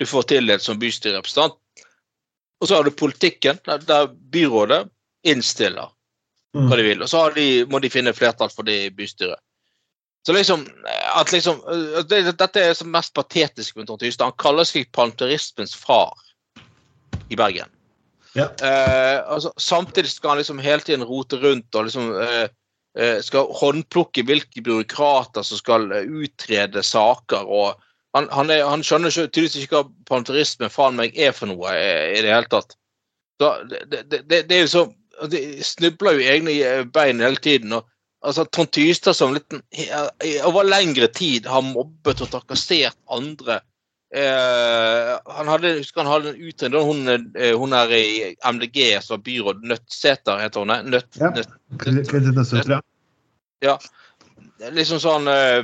du 0.00 0.06
får 0.08 0.28
tildelt 0.32 0.64
som 0.64 0.78
bystyrerepresentant. 0.80 1.58
Og 2.60 2.68
så 2.68 2.76
har 2.76 2.84
du 2.88 2.92
politikken, 2.96 3.60
der, 3.64 4.08
byrådet 4.32 4.86
innstiller 5.28 5.92
Mm. 6.56 6.66
hva 6.66 6.76
de 6.78 6.82
vil. 6.82 7.02
Og 7.04 7.10
så 7.10 7.24
har 7.24 7.36
de, 7.36 7.46
må 7.70 7.78
de 7.82 7.92
finne 7.92 8.14
flertall 8.16 8.50
for 8.52 8.66
det 8.66 8.76
i 8.86 8.94
bystyret. 8.94 9.38
Så 10.26 10.34
liksom, 10.36 10.66
at 11.16 11.32
liksom 11.32 11.62
det, 12.10 12.24
Dette 12.36 12.60
er 12.60 12.74
det 12.74 12.88
mest 12.90 13.14
patetiske 13.16 13.78
med 13.78 13.86
Trond 13.88 14.02
Tystad. 14.02 14.32
Han 14.32 14.40
kaller 14.42 14.66
seg 14.68 14.90
panterismens 14.92 15.72
far 15.78 16.12
i 17.30 17.38
Bergen. 17.38 17.70
Ja. 18.36 18.50
Eh, 18.62 19.18
altså, 19.24 19.52
samtidig 19.56 20.10
skal 20.12 20.34
han 20.34 20.42
liksom 20.42 20.60
hele 20.62 20.84
tiden 20.86 21.06
rote 21.06 21.38
rundt 21.40 21.74
og 21.74 21.86
liksom 21.86 22.10
eh, 22.20 22.50
eh, 22.98 23.22
skal 23.24 23.48
håndplukke 23.62 24.26
hvilke 24.28 24.62
byråkrater 24.66 25.46
som 25.46 25.58
skal 25.58 25.88
eh, 25.94 26.04
utrede 26.04 26.82
saker. 26.84 27.46
og 27.46 27.80
Han, 28.16 28.26
han, 28.34 28.50
er, 28.50 28.64
han 28.66 28.82
skjønner 28.82 29.12
tydeligvis 29.14 29.64
ikke 29.64 29.82
hva 29.82 29.90
panterisme 30.10 30.70
faen 30.72 30.96
meg 30.98 31.14
er 31.14 31.34
for 31.36 31.50
noe 31.50 31.74
eh, 31.76 32.16
i 32.18 32.22
det 32.24 32.32
hele 32.32 32.50
tatt. 32.50 32.74
Så 33.40 33.52
det, 33.70 33.84
det, 33.92 34.24
det, 34.26 34.42
det 34.50 34.56
er 34.56 34.66
jo 34.66 34.72
så 34.72 34.82
De 35.30 35.40
snubler 35.64 36.16
jo 36.16 36.28
egne 36.32 36.52
bein 36.92 37.20
hele 37.20 37.36
tiden. 37.36 37.72
og 37.76 37.84
altså 38.24 38.44
Trond 38.44 38.70
Tystad 38.72 39.16
som 39.16 39.34
liten, 39.34 39.62
over 40.48 40.64
lengre 40.64 41.08
tid 41.12 41.48
har 41.48 41.64
mobbet 41.64 42.22
og 42.24 42.30
trakassert 42.32 42.96
andre. 43.12 43.60
Eh, 44.10 45.12
han 45.36 45.48
hadde, 45.48 45.76
husker 45.78 46.02
han 46.02 46.10
hadde 46.10 46.32
en 46.32 46.48
utredning 46.50 46.86
hun, 46.88 47.30
eh, 47.38 47.52
hun 47.54 47.74
er 47.76 47.92
i 47.94 48.04
MDG, 48.42 48.98
som 49.06 49.22
byråd 49.22 49.62
Nøttseter 49.70 50.40
heter 50.42 50.64
hun. 50.64 50.74
Nøtt, 50.90 51.20
Ja. 51.20 51.30
nødt, 51.30 52.10
Ketil 52.10 52.34
Nøstsøter, 52.34 52.80
ja. 53.62 53.78
Liksom 54.68 55.00
sånn 55.02 55.28
eh, 55.30 55.60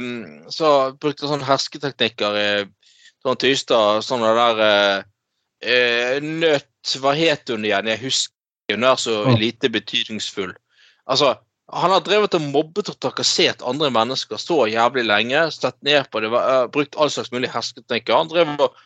Så 0.53 0.73
brukte 1.01 1.29
sånn 1.31 1.45
hersketeknikker 1.45 2.39
i 2.41 2.49
Trond 3.23 3.41
Tystad. 3.43 4.05
Sånn 4.07 4.25
det 4.25 4.35
der 4.39 4.63
eh, 5.67 6.23
Nøtt 6.23 6.97
Hva 7.03 7.17
het 7.19 7.51
hun 7.51 7.67
igjen? 7.67 7.91
Jeg 7.91 8.03
husker 8.05 8.35
hun 8.77 8.87
er 8.87 8.99
så 8.99 9.21
lite 9.39 9.71
betydningsfull. 9.71 10.53
Altså, 11.07 11.37
han 11.73 11.91
har 11.91 12.03
drevet 12.07 12.35
og 12.39 12.45
mobbet 12.51 12.91
og 12.93 12.99
trakassert 13.03 13.63
andre 13.67 13.91
mennesker 13.95 14.39
så 14.39 14.65
jævlig 14.71 15.07
lenge. 15.07 15.45
Sett 15.55 15.79
ned 15.87 16.07
på 16.11 16.23
det, 16.23 16.31
eh, 16.31 16.67
brukt 16.71 16.97
all 16.97 17.11
slags 17.11 17.33
mulig 17.35 17.51
hersketeknikker. 17.55 18.15
Han 18.15 18.31
drev 18.31 18.55
og 18.69 18.77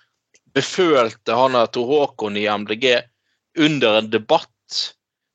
befølte 0.57 1.37
han 1.37 1.57
Tor 1.73 1.87
Håkon 1.87 2.37
i 2.37 2.49
MDG 2.49 3.03
under 3.59 3.99
en 3.99 4.11
debatt. 4.11 4.49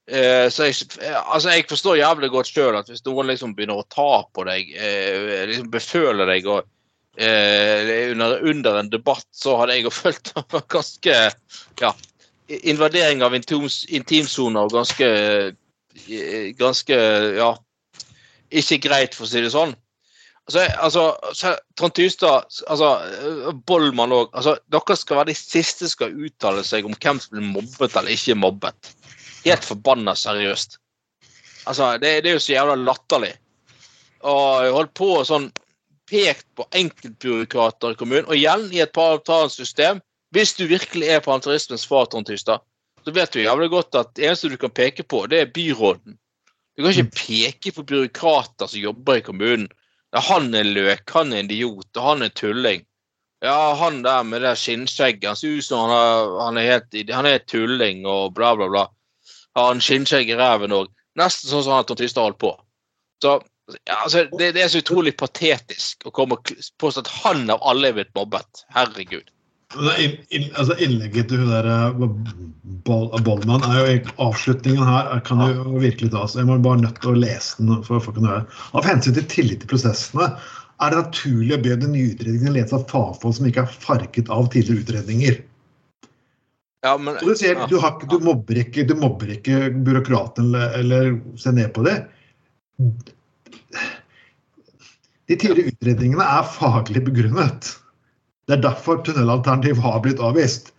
Eh, 0.06 0.48
så 0.54 0.68
jeg, 0.68 0.76
eh, 1.02 1.18
altså 1.18 1.50
jeg 1.56 1.66
forstår 1.70 1.98
jævlig 1.98 2.30
godt 2.30 2.50
sjøl 2.52 2.76
at 2.78 2.90
hvis 2.92 3.02
noen 3.08 3.32
liksom 3.32 3.56
begynner 3.58 3.82
å 3.82 3.88
ta 3.90 4.22
på 4.36 4.46
deg, 4.46 4.70
eh, 4.78 5.46
liksom 5.50 5.72
beføler 5.74 6.30
deg 6.30 6.46
og 6.46 6.68
eh, 7.18 8.12
under, 8.12 8.38
under 8.46 8.78
en 8.84 8.92
debatt, 8.94 9.26
så 9.34 9.56
hadde 9.62 9.80
jeg 9.80 9.94
følt 10.02 10.30
det 10.30 10.44
var 10.54 10.68
ganske 10.70 11.16
ja, 11.82 11.94
invadering 12.62 13.24
av 13.26 13.34
intims- 13.38 13.86
intimsoner 13.90 14.68
og 14.68 14.76
ganske 14.78 15.10
eh, 15.10 16.52
ganske 16.60 17.00
ja, 17.40 17.56
ikke 18.54 18.84
greit, 18.86 19.18
for 19.18 19.26
å 19.26 19.32
si 19.32 19.42
det 19.42 19.50
sånn. 19.56 19.74
Altså, 20.46 20.68
altså 20.86 21.04
så- 21.34 21.56
Trond 21.74 21.96
Tystad, 21.98 22.46
altså, 22.70 22.92
eh, 23.10 23.50
Bollmann 23.66 24.14
òg 24.14 24.30
altså, 24.38 24.60
Dere 24.70 24.96
skal 25.02 25.18
være 25.18 25.32
de 25.32 25.40
siste 25.40 25.88
som 25.90 25.96
skal 25.96 26.14
uttale 26.28 26.62
seg 26.64 26.86
om 26.86 26.94
hvem 26.94 27.18
som 27.20 27.34
blir 27.40 27.50
mobbet 27.56 27.98
eller 27.98 28.14
ikke 28.14 28.38
mobbet. 28.38 28.94
Helt 29.46 29.66
forbanna 29.66 30.16
seriøst. 30.18 30.80
Altså, 31.66 31.96
det, 32.02 32.24
det 32.24 32.32
er 32.32 32.38
jo 32.38 32.44
så 32.44 32.56
jævla 32.56 32.76
latterlig. 32.82 33.34
Og 34.26 34.66
jeg 34.66 34.74
holdt 34.74 34.94
på 34.98 35.12
og 35.20 35.28
sånn 35.30 35.52
pekt 36.10 36.46
på 36.58 36.66
enkeltbyråkrater 36.78 37.94
i 37.94 38.00
kommunen, 38.00 38.28
og 38.30 38.38
igjen 38.38 38.68
i 38.74 38.82
et 38.84 38.94
parlamentarisk 38.94 39.62
system. 39.64 40.02
Hvis 40.34 40.54
du 40.58 40.66
virkelig 40.70 41.08
er 41.10 41.24
parlamentarismens 41.24 41.86
far, 41.88 42.10
Trond 42.10 42.28
Tystad, 42.28 42.64
så 43.06 43.14
vet 43.14 43.34
du 43.34 43.44
jævlig 43.44 43.70
godt 43.74 43.96
at 43.98 44.14
det 44.18 44.26
eneste 44.28 44.50
du 44.52 44.58
kan 44.62 44.74
peke 44.74 45.06
på, 45.06 45.26
det 45.30 45.42
er 45.42 45.54
byråden. 45.54 46.18
Du 46.76 46.84
kan 46.84 46.92
ikke 46.92 47.22
peke 47.22 47.72
på 47.72 47.86
byråkrater 47.88 48.68
som 48.68 48.82
jobber 48.82 49.22
i 49.22 49.26
kommunen. 49.26 49.70
Ja, 50.14 50.22
han 50.26 50.54
er 50.56 50.68
løk, 50.68 51.10
han 51.14 51.34
er 51.34 51.46
idiot, 51.46 51.90
og 51.96 52.04
han 52.10 52.26
er 52.26 52.34
tulling. 52.36 52.84
Ja, 53.44 53.76
han 53.78 54.02
der 54.04 54.24
med 54.24 54.42
det 54.42 54.56
skinnskjegget, 54.58 55.28
han 55.28 55.40
ser 55.40 55.58
ut 55.60 55.66
som 55.66 55.86
han, 55.86 55.96
er, 55.96 56.36
han, 56.42 56.58
er 56.58 56.70
helt, 56.72 57.14
han 57.14 57.30
er 57.30 57.44
tulling 57.46 58.06
og 58.10 58.34
bla, 58.36 58.54
bla, 58.58 58.70
bla. 58.72 58.86
Har 59.56 59.70
han 59.72 59.82
skinnskjegg 59.84 60.30
i 60.34 60.38
ræven 60.40 60.74
òg? 60.76 60.90
Nesten 61.20 61.50
sånn 61.52 61.64
som 61.64 61.78
han 61.78 61.86
Trond 61.88 62.02
Tystad 62.02 62.28
holdt 62.28 62.42
på. 62.44 62.52
Så 63.24 63.38
ja, 63.88 63.96
altså, 64.04 64.26
det, 64.38 64.52
det 64.58 64.62
er 64.66 64.68
så 64.74 64.82
utrolig 64.84 65.16
patetisk 65.18 66.04
å 66.06 66.12
komme 66.14 66.36
og 66.38 66.52
påstå 66.82 67.06
at 67.06 67.14
han 67.24 67.48
av 67.50 67.64
alle 67.66 67.90
er 67.90 67.96
blitt 67.98 68.12
mobbet. 68.18 68.66
Herregud. 68.76 69.32
In, 70.00 70.14
inn- 70.30 70.52
altså 70.62 70.76
Innlegget 70.86 71.32
til 71.32 71.42
hun 71.42 71.50
der 71.50 71.66
eh, 71.68 72.04
Boll- 72.86 73.10
Bollmann 73.26 73.66
er 73.66 73.80
jo 73.80 74.12
avslutningen 74.28 74.86
her 74.86 75.10
er- 75.16 75.24
kan 75.26 75.42
jo 75.42 75.80
virkelig 75.82 76.12
tas. 76.14 76.36
Jeg 76.38 76.46
må 76.48 76.60
bare 76.64 76.84
nødt 76.84 77.00
til 77.02 77.16
å 77.16 77.18
lese 77.24 77.58
den. 77.58 77.82
for, 77.88 77.98
for 78.04 78.14
å 78.14 78.20
kunne 78.20 78.30
høre. 78.36 78.46
Av 78.78 78.86
hensyn 78.86 79.18
til 79.18 79.26
tillit 79.32 79.64
til 79.64 79.72
prosessene 79.74 80.30
er 80.84 80.92
det 80.94 81.02
naturlig 81.02 81.56
å 81.58 81.62
be 81.64 81.76
den 81.82 81.96
nye 81.96 82.12
utredningen 82.14 82.54
ledes 82.60 82.76
av 82.76 82.86
fagfolk 82.92 83.36
som 83.40 83.50
ikke 83.50 83.64
er 83.66 83.76
farget 83.88 84.30
av 84.30 84.48
tidligere 84.54 84.84
utredninger. 84.86 85.42
Ja, 86.86 86.94
men 87.02 87.18
du 87.18 87.32
sier 87.38 87.58
du, 87.70 87.80
har, 87.82 87.98
du, 87.98 88.20
mobber 88.22 88.60
ikke, 88.62 88.84
du 88.86 88.94
mobber 89.00 89.32
ikke 89.34 89.72
byråkraten 89.74 90.52
eller, 90.52 90.76
eller 90.78 91.16
ser 91.42 91.56
ned 91.58 91.72
på 91.74 91.86
det. 91.88 91.96
De 95.26 95.38
tidligere 95.42 95.72
utredningene 95.74 96.28
er 96.30 96.46
faglig 96.54 97.02
begrunnet. 97.08 97.72
Det 98.46 98.60
er 98.60 98.62
derfor 98.68 99.02
tunnelalternativ 99.06 99.80
har 99.82 100.04
blitt 100.06 100.22
avvist. 100.22 100.70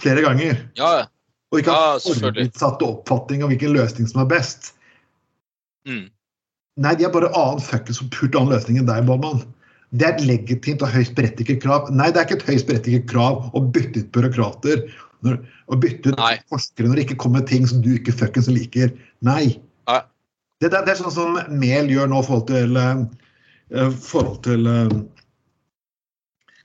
Flere 0.00 0.24
ganger. 0.24 0.58
Ja. 0.78 1.06
Og 1.50 1.62
ikke 1.62 1.74
har 1.74 2.00
ja, 2.00 2.14
forutsatte 2.14 2.86
oppfatning 2.86 3.44
om 3.44 3.52
hvilken 3.52 3.74
løsning 3.74 4.08
som 4.10 4.24
er 4.24 4.28
best. 4.30 4.72
Mm. 5.86 6.08
Nei, 6.80 6.96
de 6.96 7.06
har 7.06 7.14
bare 7.14 7.30
annen 7.36 7.62
fuckings 7.62 8.00
som 8.00 8.10
pult 8.14 8.34
annen 8.38 8.54
løsning 8.54 8.80
enn 8.80 8.88
deg, 8.90 9.06
Bollmann. 9.06 9.42
Det 9.90 10.06
er 10.06 10.16
et 10.16 10.26
legitimt 10.26 10.82
og 10.86 10.90
høyst 10.94 11.16
berettiget 11.18 11.62
krav. 11.62 11.90
Nei, 11.94 12.10
det 12.10 12.22
er 12.22 12.28
ikke 12.28 12.38
et 12.40 12.50
høyst 12.50 12.68
berettiget 12.68 13.08
krav 13.10 13.48
å 13.54 13.62
bytte 13.74 14.04
ut 14.04 14.12
byråkrater. 14.14 14.84
Når, 15.26 15.40
å 15.68 15.78
bytte 15.80 16.12
ut 16.12 16.20
Nei. 16.20 16.34
forskere 16.52 16.88
når 16.88 16.98
det 16.98 17.06
ikke 17.08 17.20
kommer 17.24 17.44
ting 17.46 17.66
som 17.68 17.82
du 17.84 17.92
ikke 17.96 18.14
fuckings 18.16 18.48
liker. 18.52 18.92
Nei. 19.26 19.56
Nei. 19.90 20.00
Det, 20.60 20.70
det, 20.72 20.84
det 20.86 20.94
er 20.94 21.00
sånn 21.00 21.14
som 21.14 21.38
Mehl 21.60 21.90
gjør 21.92 22.10
nå 22.10 22.20
i 22.22 22.26
forhold 22.26 22.46
til, 22.50 22.76
uh, 22.80 23.92
forhold 24.04 24.40
til 24.46 24.68
uh, 24.68 24.96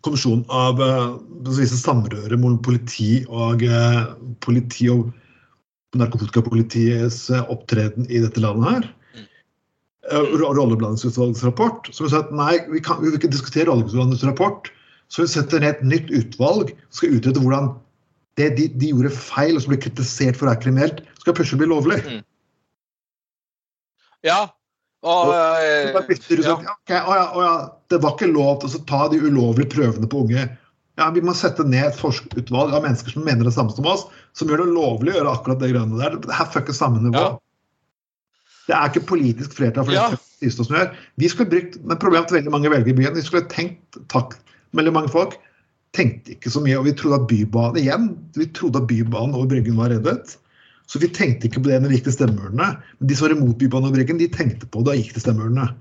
kommisjonen 0.06 0.46
av 0.54 0.82
uh, 0.82 1.70
samrøre 1.72 2.36
mellom 2.38 2.60
politi 2.64 3.24
og 3.28 3.64
uh, 3.66 4.14
politi 4.46 4.90
og 4.94 5.10
narkotikapolitiets 5.96 7.30
opptreden 7.48 8.08
i 8.12 8.20
dette 8.24 8.44
landet 8.44 8.72
her. 8.72 8.88
Uh, 10.12 10.36
Rolleblandingsutvalgets 10.44 11.46
rapport. 11.48 11.88
Så 11.92 12.06
vi 12.06 12.12
sa 12.14 12.22
at 12.26 12.34
nei, 12.36 12.60
vi 12.70 12.84
kan, 12.84 13.00
vi 13.02 13.10
vil 13.10 13.20
ikke 13.20 13.32
diskutere 13.34 13.72
rolleblandingsutvalgets 13.72 14.28
rapport. 14.30 14.72
Så 15.10 15.26
vi 15.26 15.32
setter 15.32 15.62
ned 15.62 15.78
et 15.80 15.86
nytt 15.86 16.14
utvalg 16.14 16.74
som 16.90 17.00
skal 17.00 17.18
utrede 17.18 17.42
hvordan 17.42 17.74
det 18.40 18.50
de, 18.58 18.68
de 18.76 18.92
gjorde 18.92 19.14
feil 19.16 19.56
og 19.56 19.64
som 19.64 19.72
ble 19.72 19.80
kritisert 19.86 20.38
for 20.38 20.48
å 20.48 20.52
være 20.52 20.64
kriminelt, 20.66 21.02
skal 21.22 21.36
plutselig 21.38 21.62
bli 21.64 21.72
lovlig. 21.72 22.02
Mm. 22.04 22.22
Ja. 24.26 24.42
Og, 25.06 25.32
eh, 25.62 25.96
bytter 26.10 26.42
ja. 26.42 26.46
sånn, 26.50 26.70
ja, 26.90 27.02
å 27.06 27.16
ja, 27.16 27.26
å 27.30 27.42
ja, 27.44 27.56
Det 27.94 28.00
var 28.02 28.16
ikke 28.16 28.32
lov 28.32 28.64
til 28.64 28.74
å 28.74 28.86
ta 28.90 29.04
de 29.12 29.20
ulovlige 29.22 29.70
prøvene 29.76 30.10
på 30.10 30.24
unge. 30.26 30.48
Ja, 30.98 31.10
Vi 31.14 31.22
må 31.22 31.36
sette 31.38 31.64
ned 31.68 31.92
et 31.92 32.00
forskerutvalg 32.00 32.74
av 32.74 32.86
mennesker 32.88 33.14
som 33.14 33.26
mener 33.28 33.46
det 33.46 33.54
samme 33.54 33.76
som 33.76 33.88
oss, 33.92 34.08
som 34.34 34.50
gjør 34.50 34.64
det 34.64 34.74
lovlig 34.74 35.14
å 35.14 35.20
gjøre 35.20 35.34
akkurat 35.38 35.62
det 35.62 35.74
greiene 35.74 36.00
der. 36.00 36.18
Det 36.24 36.34
er 36.34 36.54
fucker 36.54 36.76
samme 36.76 37.04
nivå. 37.04 37.22
Ja. 37.22 37.34
Det 38.66 38.74
er 38.74 38.90
ikke 38.90 39.08
politisk 39.12 39.54
flertall 39.54 39.86
for 39.86 39.94
Ja. 39.94 40.08
det 40.10 40.20
siste 40.42 40.66
som 40.66 40.76
gjør. 40.76 40.96
Vi 41.22 41.30
skulle 41.30 41.52
brukt, 41.52 41.78
men 41.86 42.02
Problemet 42.02 42.32
til 42.32 42.40
veldig 42.40 42.56
mange 42.56 42.72
velgere 42.74 42.96
i 42.96 42.98
byen, 42.98 43.14
vi 43.14 43.22
skulle 43.22 43.46
tenkt 43.52 44.00
takk, 44.10 44.40
Veldig 44.76 44.92
mange 44.92 45.08
folk 45.08 45.38
tenkte 45.96 46.36
ikke 46.36 46.52
så 46.54 46.62
mye, 46.64 46.78
og 46.80 46.88
vi 46.88 46.96
trodde 46.98 47.22
at 47.22 47.30
Bybanen 47.30 47.80
igjen, 47.82 48.10
vi 48.38 48.50
trodde 48.56 48.82
at 48.82 48.90
Bybanen 48.90 49.36
over 49.38 49.50
Bryggen 49.54 49.80
var 49.80 49.94
reddet. 49.94 50.36
Så 50.86 51.02
vi 51.02 51.10
tenkte 51.10 51.48
ikke 51.50 51.64
på 51.64 51.72
det 51.72 51.80
når 51.82 51.90
det 51.90 52.00
gikk 52.00 52.10
til 52.12 52.18
stemmeurnene. 52.20 52.76
Men 53.00 53.10
de 53.10 53.18
som 53.18 53.28
var 53.28 53.36
imot 53.36 53.58
Bybanen 53.62 53.90
over 53.90 53.98
Bryggen, 53.98 54.22
de 54.22 54.30
tenkte 54.32 54.70
på 54.70 54.84
det 54.84 54.92
da 54.92 54.98
gikk 55.00 55.16
til 55.16 55.26
stemmeurnene. 55.26 55.72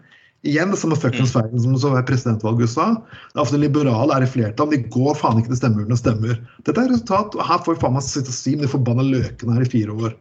Igjen 0.44 0.74
det 0.74 0.76
samme 0.76 0.96
fuckings 1.00 1.32
feilen 1.32 1.60
som 1.60 1.76
så 1.80 1.90
var 1.94 2.04
presidentvalget 2.04 2.60
i 2.60 2.68
USA. 2.68 2.86
Det 3.32 3.38
er 3.38 3.42
ofte 3.46 3.60
liberale 3.60 4.12
er 4.12 4.26
i 4.26 4.28
flertall, 4.28 4.68
de 4.74 4.82
går 4.92 5.16
faen 5.16 5.40
ikke 5.40 5.54
til 5.54 5.60
stemmeurnene 5.62 5.96
og 5.96 6.00
stemmer. 6.02 6.36
Dette 6.68 6.82
er 6.82 6.90
resultat, 6.92 7.36
og 7.38 7.48
her 7.48 7.62
får 7.64 7.76
vi 7.76 7.80
faen 7.80 7.96
meg 7.96 8.04
sitte 8.04 8.32
og 8.32 8.36
si 8.36 8.52
med 8.56 8.66
de 8.66 8.72
forbanna 8.74 9.06
løkene 9.08 9.56
her 9.56 9.64
i 9.64 9.70
fire 9.72 9.96
år. 9.96 10.16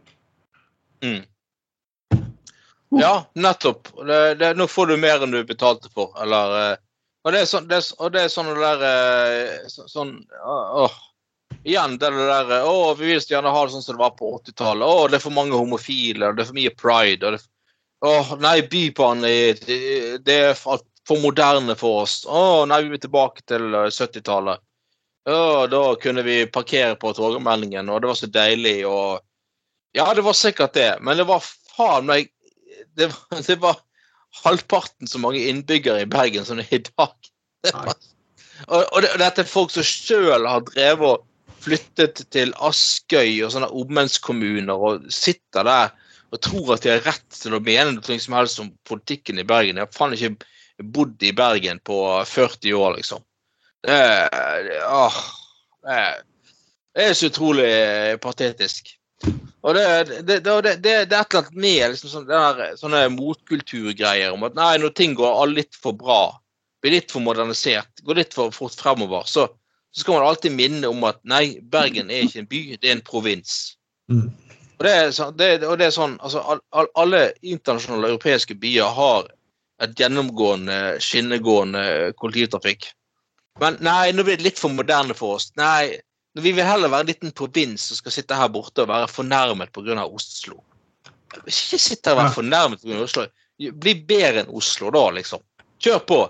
Mm. 1.04 1.20
Ja, 3.00 3.12
nettopp. 3.36 3.92
Det, 4.06 4.22
det, 4.40 4.54
nå 4.56 4.68
får 4.70 4.92
du 4.92 4.96
mer 5.02 5.24
enn 5.24 5.34
du 5.34 5.42
betalte 5.44 5.92
for, 5.92 6.14
eller 6.24 6.56
eh, 6.62 6.80
Og 7.24 7.32
det 7.32 7.40
er 7.40 7.48
sånn, 7.48 7.66
det 7.70 7.78
er, 7.80 7.86
og 8.04 8.12
det 8.12 8.22
er 8.26 8.32
sånn 8.32 8.50
det 8.52 8.60
der 8.60 8.82
eh, 8.88 9.68
så, 9.72 9.86
Sånn 9.88 10.10
åh, 10.44 10.96
Igjen 11.64 11.94
det 12.00 12.10
der 12.12 12.50
eh, 12.58 12.66
Å, 12.68 12.92
vi 12.98 13.08
vil 13.14 13.22
gjerne 13.30 13.52
ha 13.54 13.62
det 13.64 13.72
sånn 13.72 13.84
som 13.86 13.96
det 13.96 14.02
var 14.02 14.12
på 14.18 14.34
80-tallet. 14.38 14.84
Å, 14.84 15.06
det 15.08 15.16
er 15.18 15.24
for 15.24 15.32
mange 15.36 15.56
homofile, 15.56 16.28
og 16.28 16.36
det 16.36 16.44
er 16.44 16.50
for 16.50 16.58
mye 16.58 16.74
pride. 16.76 17.30
og 17.30 17.38
det, 17.38 17.46
Å, 18.04 18.12
nei, 18.44 18.58
Bybanen 18.68 19.24
det, 19.24 20.36
er 20.36 20.52
for, 20.58 20.82
moderne 21.22 21.76
for 21.80 22.02
oss. 22.04 22.18
Å, 22.28 22.64
nei, 22.68 22.82
vi 22.84 22.92
vil 22.92 23.04
tilbake 23.06 23.46
til 23.48 23.70
eh, 23.72 23.88
70-tallet. 23.88 24.60
Å, 25.24 25.38
da 25.72 25.82
kunne 26.02 26.20
vi 26.26 26.42
parkere 26.52 26.98
på 27.00 27.14
Torgallmenningen, 27.16 27.88
og 27.88 28.02
det 28.04 28.10
var 28.12 28.20
så 28.20 28.28
deilig, 28.28 28.82
og 28.84 29.22
Ja, 29.96 30.10
det 30.12 30.24
var 30.26 30.34
sikkert 30.36 30.74
det, 30.76 30.90
men 31.00 31.16
det 31.16 31.24
var 31.28 31.40
faen 31.76 32.04
meg 32.10 32.28
det, 32.98 33.06
var- 33.08 33.40
det 33.46 33.56
var 33.62 33.78
halvparten 34.42 35.08
så 35.10 35.20
mange 35.22 35.44
innbyggere 35.48 36.04
i 36.04 36.10
Bergen 36.10 36.46
som 36.46 36.58
det 36.60 36.66
er 36.70 36.80
i 36.80 36.84
dag. 36.90 37.30
Og, 38.68 38.84
og, 38.94 39.00
det, 39.02 39.08
og 39.10 39.18
dette 39.18 39.42
er 39.42 39.48
folk 39.50 39.72
som 39.74 39.84
sjøl 39.84 40.44
har 40.46 40.62
drevet 40.68 41.02
og 41.18 41.24
flyttet 41.64 42.20
til 42.32 42.52
Askøy 42.62 43.40
og 43.42 43.50
sånne 43.50 43.66
omvendskommuner 43.74 44.84
og 44.88 45.08
sitter 45.12 45.66
der 45.66 45.90
og 46.34 46.40
tror 46.42 46.74
at 46.74 46.84
de 46.84 46.92
har 46.92 47.02
rett 47.06 47.26
til 47.34 47.56
å 47.56 47.62
mene 47.62 47.96
noe 47.96 48.18
som 48.22 48.36
helst 48.38 48.62
om 48.62 48.70
politikken 48.88 49.42
i 49.42 49.46
Bergen. 49.46 49.78
Jeg 49.78 49.86
har 49.86 49.94
faen 49.94 50.16
ikke 50.16 50.86
bodd 50.94 51.22
i 51.22 51.34
Bergen 51.36 51.78
på 51.86 51.98
40 52.26 52.78
år, 52.78 52.96
liksom. 52.98 53.22
Det, 53.84 53.98
det, 54.66 54.80
åh, 54.88 55.18
det, 55.86 55.98
det 56.96 57.06
er 57.06 57.18
så 57.18 57.30
utrolig 57.30 57.68
patetisk. 58.24 58.94
Og 59.64 59.74
det, 59.76 59.84
det, 60.28 60.38
det, 60.44 60.74
det, 60.84 60.92
er 60.92 61.04
et 61.06 61.12
eller 61.12 61.38
annet 61.40 61.54
med 61.56 61.94
liksom, 61.94 62.10
sånne, 62.12 62.40
der, 62.58 62.74
sånne 62.76 63.04
motkulturgreier 63.14 64.34
om 64.34 64.44
at 64.44 64.56
nei, 64.58 64.74
når 64.82 64.92
ting 64.98 65.14
går 65.16 65.46
litt 65.54 65.78
for 65.80 65.96
bra, 65.96 66.34
blir 66.84 66.98
litt 66.98 67.12
for 67.14 67.24
modernisert, 67.24 68.04
går 68.04 68.20
litt 68.20 68.36
for 68.36 68.52
fort 68.52 68.76
fremover, 68.76 69.24
så, 69.24 69.46
så 69.94 70.04
skal 70.04 70.18
man 70.18 70.28
alltid 70.28 70.52
minne 70.52 70.90
om 70.90 71.06
at 71.08 71.22
nei, 71.24 71.56
Bergen 71.72 72.12
er 72.12 72.26
ikke 72.26 72.42
en 72.42 72.50
by, 72.50 72.62
det 72.76 72.90
er 72.90 72.98
en 72.98 73.06
provins. 73.06 73.54
Mm. 74.12 74.28
Og 74.74 74.84
det 74.84 74.92
er, 74.92 75.14
det, 75.38 75.48
og 75.64 75.78
det 75.80 75.88
er 75.88 75.94
sånn, 75.94 76.18
altså 76.20 76.42
all, 76.44 76.90
Alle 76.98 77.28
internasjonale 77.40 78.10
europeiske 78.12 78.56
byer 78.60 78.90
har 78.92 79.30
et 79.82 79.94
gjennomgående, 79.98 80.98
skinnegående 81.02 82.12
kollektivtrafikk. 82.20 82.90
Men 83.62 83.78
nei, 83.86 84.10
nå 84.12 84.26
blir 84.26 84.36
det 84.38 84.48
litt 84.48 84.60
for 84.60 84.74
moderne 84.74 85.14
for 85.16 85.38
oss. 85.38 85.48
Nei, 85.58 85.94
vi 86.42 86.52
vil 86.52 86.66
heller 86.66 86.90
være 86.90 87.06
en 87.06 87.10
liten 87.12 87.32
provins 87.36 87.88
som 87.90 87.98
skal 88.00 88.14
sitte 88.14 88.36
her 88.38 88.48
borte 88.50 88.82
og 88.82 88.90
være 88.90 89.10
fornærmet 89.10 89.72
pga. 89.74 90.04
Oslo. 90.06 90.58
Ikke 91.46 91.78
sitte 91.78 92.10
her 92.10 92.16
og 92.16 92.22
være 92.24 92.34
fornærmet 92.40 92.82
pga. 92.82 93.02
Oslo. 93.04 93.26
Bli 93.58 93.94
bedre 94.08 94.42
enn 94.42 94.50
Oslo, 94.50 94.90
da, 94.94 95.04
liksom. 95.14 95.42
Kjør 95.82 96.00
på. 96.08 96.20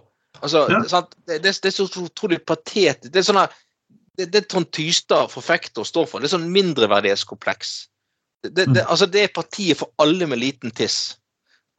Altså, 0.42 0.66
Ja. 0.68 0.82
sant? 0.88 1.14
Det, 1.26 1.38
det, 1.42 1.54
det 1.62 1.70
er 1.70 1.76
så 1.76 1.86
utrolig 2.04 2.42
patetisk. 2.44 3.12
Det 3.12 3.22
er 3.22 3.28
sånn 3.30 3.40
det, 4.18 4.28
det 4.30 4.44
Trond 4.48 4.68
Tystad 4.70 5.30
forfekter 5.32 5.82
og 5.82 5.88
står 5.88 6.06
for. 6.10 6.20
Det 6.20 6.28
er 6.28 6.36
sånn 6.36 6.52
mindreverdighetskompleks. 6.52 7.72
Det, 8.44 8.52
det, 8.54 8.66
det, 8.74 8.84
altså, 8.84 9.08
det 9.08 9.24
er 9.24 9.32
partiet 9.34 9.80
for 9.80 9.90
alle 10.02 10.28
med 10.28 10.38
liten 10.42 10.70
tiss. 10.70 11.16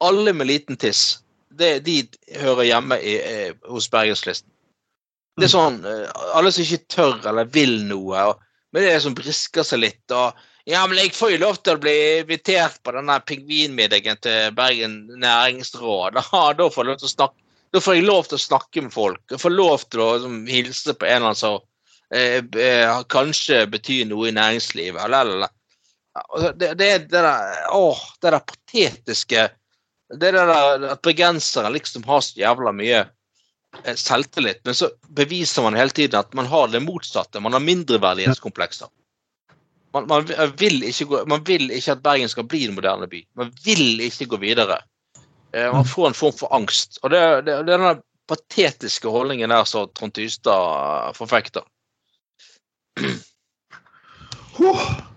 Alle 0.04 0.34
med 0.36 0.50
liten 0.50 0.76
tiss. 0.76 1.20
Det, 1.56 1.78
de 1.86 2.02
hører 2.42 2.66
hjemme 2.68 2.98
i, 3.00 3.14
eh, 3.22 3.54
hos 3.70 3.86
Bergenslisten. 3.88 4.50
Det 5.36 5.46
er 5.46 5.52
sånn 5.52 5.80
eh, 5.84 6.04
Alle 6.38 6.52
som 6.52 6.64
ikke 6.64 6.92
tør 6.92 7.16
eller 7.28 7.48
vil 7.52 7.78
noe, 7.88 8.28
og, 8.30 8.44
men 8.72 8.84
det 8.84 8.92
er 8.94 9.02
som 9.04 9.16
brisker 9.16 9.66
seg 9.66 9.82
litt. 9.84 10.04
og 10.10 10.36
ja, 10.66 10.80
men 10.88 10.98
jeg 10.98 11.12
får 11.14 11.36
jo 11.36 11.42
lov 11.44 11.58
til 11.62 11.76
å 11.76 11.80
bli 11.82 11.96
invitert 12.22 12.80
på 12.82 12.94
denne 12.96 13.20
pingvinmiddagen 13.22 14.18
til 14.24 14.54
Bergen 14.56 15.04
næringsråd. 15.22 16.18
Ja, 16.32 16.46
da 16.58 16.70
får 16.72 16.96
snakke 17.06 17.46
da 17.74 17.82
får 17.82 17.98
jeg 17.98 18.06
lov 18.06 18.28
til 18.28 18.38
å 18.38 18.40
snakke 18.40 18.82
med 18.86 18.94
folk. 18.94 19.22
Jeg 19.30 19.42
får 19.42 19.52
lov 19.52 19.82
til 19.90 20.02
å 20.02 20.08
liksom, 20.16 20.36
hilse 20.48 20.94
på 20.96 21.06
en 21.08 21.16
eller 21.16 21.30
annen 21.32 21.38
som 21.38 21.58
eh, 22.14 22.38
eh, 22.40 22.92
kanskje 23.12 23.66
betyr 23.68 24.06
noe 24.08 24.30
i 24.30 24.34
næringslivet. 24.36 25.00
Eller, 25.02 25.26
eller. 25.26 25.52
eller. 26.16 26.52
Det, 26.56 26.70
det, 26.80 26.90
det 27.10 27.20
der 27.20 27.66
Åh, 27.76 27.98
det 28.22 28.30
der 28.32 28.44
patetiske 28.48 29.42
Det 30.16 30.30
er 30.30 30.38
der 30.38 30.86
at 30.94 31.02
bergensere 31.04 31.68
liksom 31.74 32.06
har 32.08 32.22
så 32.24 32.38
jævla 32.40 32.72
mye 32.72 33.02
selvtillit, 33.94 34.60
men 34.64 34.74
så 34.74 34.90
beviser 35.16 35.62
man 35.62 35.76
hele 35.78 35.90
tiden 35.94 36.18
at 36.18 36.34
man 36.34 36.46
har 36.46 36.68
det 36.72 36.82
motsatte. 36.82 37.40
Man 37.40 37.52
har 37.52 37.64
mindreverdighetskomplekser. 37.64 38.88
Man, 39.94 40.06
man 40.10 40.26
vil 40.58 40.82
ikke 40.84 41.06
gå, 41.08 41.22
man 41.30 41.44
vil 41.46 41.70
ikke 41.70 41.96
at 41.96 42.02
Bergen 42.04 42.28
skal 42.28 42.46
bli 42.48 42.64
en 42.66 42.74
moderne 42.76 43.08
by. 43.08 43.22
Man 43.38 43.52
vil 43.64 44.00
ikke 44.04 44.26
gå 44.26 44.40
videre. 44.42 44.80
Eh, 45.52 45.72
Man 45.72 45.84
får 45.84 46.08
en 46.08 46.18
form 46.18 46.36
for 46.36 46.54
angst. 46.54 46.98
Og 47.02 47.10
det, 47.10 47.22
det, 47.46 47.60
det 47.66 47.74
er 47.74 47.84
den 47.84 48.02
patetiske 48.28 49.08
holdningen 49.08 49.50
der 49.50 49.64
som 49.64 49.88
Trond 49.94 50.12
Tystad 50.12 51.14
forfekter. 51.16 51.64
Huh. 54.56 55.15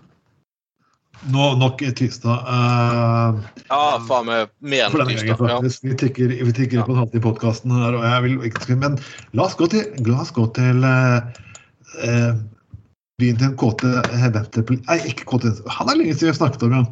Nå, 1.28 1.56
nok 1.60 1.82
Tystad. 1.98 2.46
Uh, 2.48 3.40
Ja, 3.68 3.80
faen 4.08 4.24
meg 4.26 4.52
mer 4.64 4.86
enn 4.88 5.10
Tystad. 5.10 5.42
Ja. 5.50 5.58
Vi 5.60 5.96
tikker, 6.00 6.32
vi 6.32 6.52
tikker 6.56 6.80
Ja. 6.80 6.84
på 6.86 6.94
en 6.94 7.02
halvtime 7.02 7.20
i 7.20 7.26
podkasten 7.26 7.74
her, 7.76 7.98
og 7.98 8.04
jeg 8.06 8.22
vil 8.24 8.46
ikke 8.48 8.76
Men 8.80 8.96
la 9.36 9.44
oss 9.44 9.54
gå 9.58 9.68
til, 9.68 9.84
la 10.06 10.20
oss 10.22 10.32
gå 10.32 10.46
til 10.56 10.80
eh, 10.84 11.20
eh, 12.06 12.32
byen 13.20 13.36
til 13.36 13.50
en 13.50 13.56
kåte 13.60 13.92
Ventepel... 14.32 14.80
Nei, 14.88 14.98
ikke 15.12 15.28
kåte 15.28 15.52
Han 15.68 15.92
er 15.92 16.00
lenge 16.00 16.14
siden 16.16 16.30
vi 16.30 16.32
har 16.32 16.40
snakket 16.40 16.64
om 16.64 16.72
ham. 16.72 16.88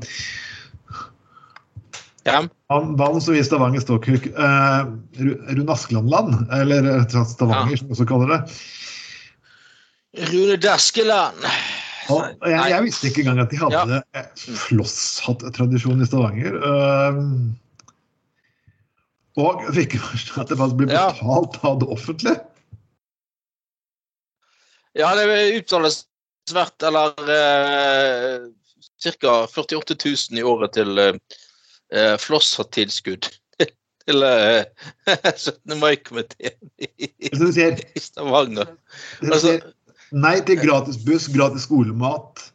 Ja. 2.28 2.42
Han 2.68 2.92
mannen 3.00 3.24
som 3.24 3.32
i 3.32 3.40
Stavanger 3.40 3.80
Ståkuk 3.80 4.26
uh, 4.36 4.84
Rune 5.16 5.72
Askelandland, 5.72 6.50
eller 6.52 7.08
Stavanger, 7.08 7.72
Ja. 7.72 7.76
som 7.80 7.88
vi 7.88 7.96
også 7.96 8.08
kaller 8.10 8.34
det. 8.34 8.40
Rune 10.28 10.56
Daskeland. 10.60 11.48
Og 12.08 12.48
jeg, 12.48 12.70
jeg 12.72 12.84
visste 12.86 13.08
ikke 13.10 13.24
engang 13.24 13.42
at 13.44 13.50
de 13.52 13.58
hadde 13.60 14.02
ja. 14.16 14.22
flosshatt-tradisjon 14.68 16.00
i 16.02 16.08
Stavanger. 16.08 16.56
Um, 16.64 17.56
og 19.38 19.66
fikk 19.76 19.98
forstå 20.02 20.40
at 20.42 20.52
det 20.52 20.58
faktisk 20.58 20.94
Ja. 20.94 21.08
betalt 21.12 21.58
av 21.68 21.80
det 21.82 21.88
offentlige. 21.94 22.38
Ja, 24.98 25.12
det 25.14 25.26
uttales 25.60 26.06
hvert 26.50 26.82
eller 26.82 27.12
eh, 27.30 28.48
ca. 28.98 29.34
48 29.46 29.94
000 29.94 30.40
i 30.40 30.42
året 30.42 30.74
til 30.74 30.98
eh, 30.98 32.16
flosshatt-tilskudd. 32.18 33.28
til 34.08 34.24
eh, 34.26 34.64
17. 35.36 35.78
mai-komiteen 35.78 36.72
i, 36.80 37.12
i 37.28 38.00
Stavanger. 38.02 38.74
Altså, 39.22 39.58
nei 40.12 40.38
til 40.46 40.60
gratis 40.60 40.98
buss, 41.04 41.28
gratis 41.32 41.66
skolemat 41.68 42.48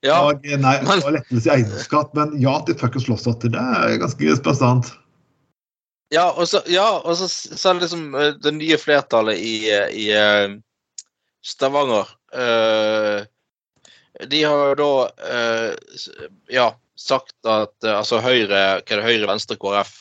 ja, 0.00 0.16
og, 0.24 0.46
nei, 0.46 0.76
men- 0.80 1.02
og 1.04 1.12
lettelse 1.12 1.48
i 1.48 1.52
eiendomsskatt, 1.58 2.14
men 2.16 2.32
ja 2.40 2.54
til 2.64 2.76
fuckings 2.80 3.04
flosshatter. 3.04 3.52
Det 3.52 3.60
er 3.60 3.98
ganske 4.00 4.36
spesielt. 4.38 4.92
ja, 6.10 6.30
og 6.30 6.48
så, 6.48 6.62
ja, 6.66 6.88
og 7.04 7.16
så, 7.16 7.28
så 7.28 7.70
er 7.70 7.74
det 7.74 7.82
liksom 7.84 8.14
eh, 8.14 8.32
det 8.42 8.54
nye 8.56 8.78
flertallet 8.80 9.38
i, 9.38 9.70
eh, 9.70 9.88
i 9.92 10.06
eh, 10.16 10.56
Stavanger 11.44 12.08
De 14.30 14.42
har 14.44 14.64
jo 14.68 14.74
da 14.76 15.74
ja, 16.52 16.66
sagt 16.96 17.46
at 17.48 17.72
altså 17.86 18.18
Høyre, 18.20 18.82
hva 18.82 18.92
er 18.92 19.00
det, 19.00 19.06
Høyre, 19.06 19.28
Venstre, 19.30 19.56
KrF 19.56 19.94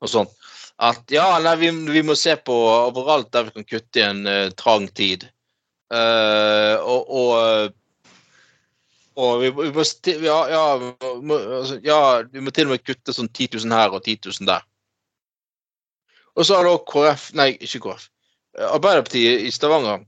og 0.00 0.08
sånn, 0.08 0.30
at 0.78 1.10
ja, 1.12 1.26
nei, 1.42 1.56
vi, 1.60 1.70
vi 1.90 2.02
må 2.06 2.16
se 2.16 2.36
på 2.40 2.54
overalt 2.54 3.32
der 3.34 3.48
vi 3.48 3.58
kan 3.58 3.66
kutte 3.68 4.00
i 4.00 4.06
en 4.06 4.22
uh, 4.24 4.48
trang 4.56 4.86
tid. 4.94 5.26
Eh, 5.88 6.76
og, 6.84 7.12
og 7.20 7.76
og 9.18 9.40
vi, 9.42 9.48
vi, 9.50 9.70
må, 9.74 9.82
ja, 10.22 10.36
ja, 10.46 10.64
må, 11.26 11.36
altså, 11.58 11.80
ja, 11.82 11.96
vi 12.30 12.42
må 12.44 12.52
til 12.54 12.68
og 12.68 12.76
med 12.76 12.84
kutte 12.86 13.10
sånn 13.10 13.26
10 13.32 13.56
000 13.56 13.74
her 13.74 13.90
og 13.90 14.04
10 14.04 14.20
000 14.28 14.46
der. 14.46 14.62
Og 16.38 16.46
så 16.46 16.54
har 16.54 16.68
da 16.68 16.76
KrF, 16.86 17.24
nei, 17.34 17.48
ikke 17.58 17.80
KrF, 17.82 18.04
Arbeiderpartiet 18.68 19.42
i 19.42 19.50
Stavanger 19.50 20.04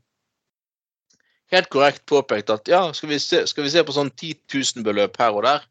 helt 1.50 1.70
korrekt 1.72 2.04
påpekt 2.06 2.50
at 2.54 2.70
ja, 2.70 2.84
skal 2.94 3.10
vi 3.10 3.18
se, 3.22 3.42
skal 3.50 3.66
vi 3.66 3.72
se 3.72 3.82
på 3.86 3.94
sånn 3.94 4.12
10 4.14 4.36
000-beløp 4.52 5.18
her 5.18 5.34
og 5.34 5.46
der, 5.46 5.66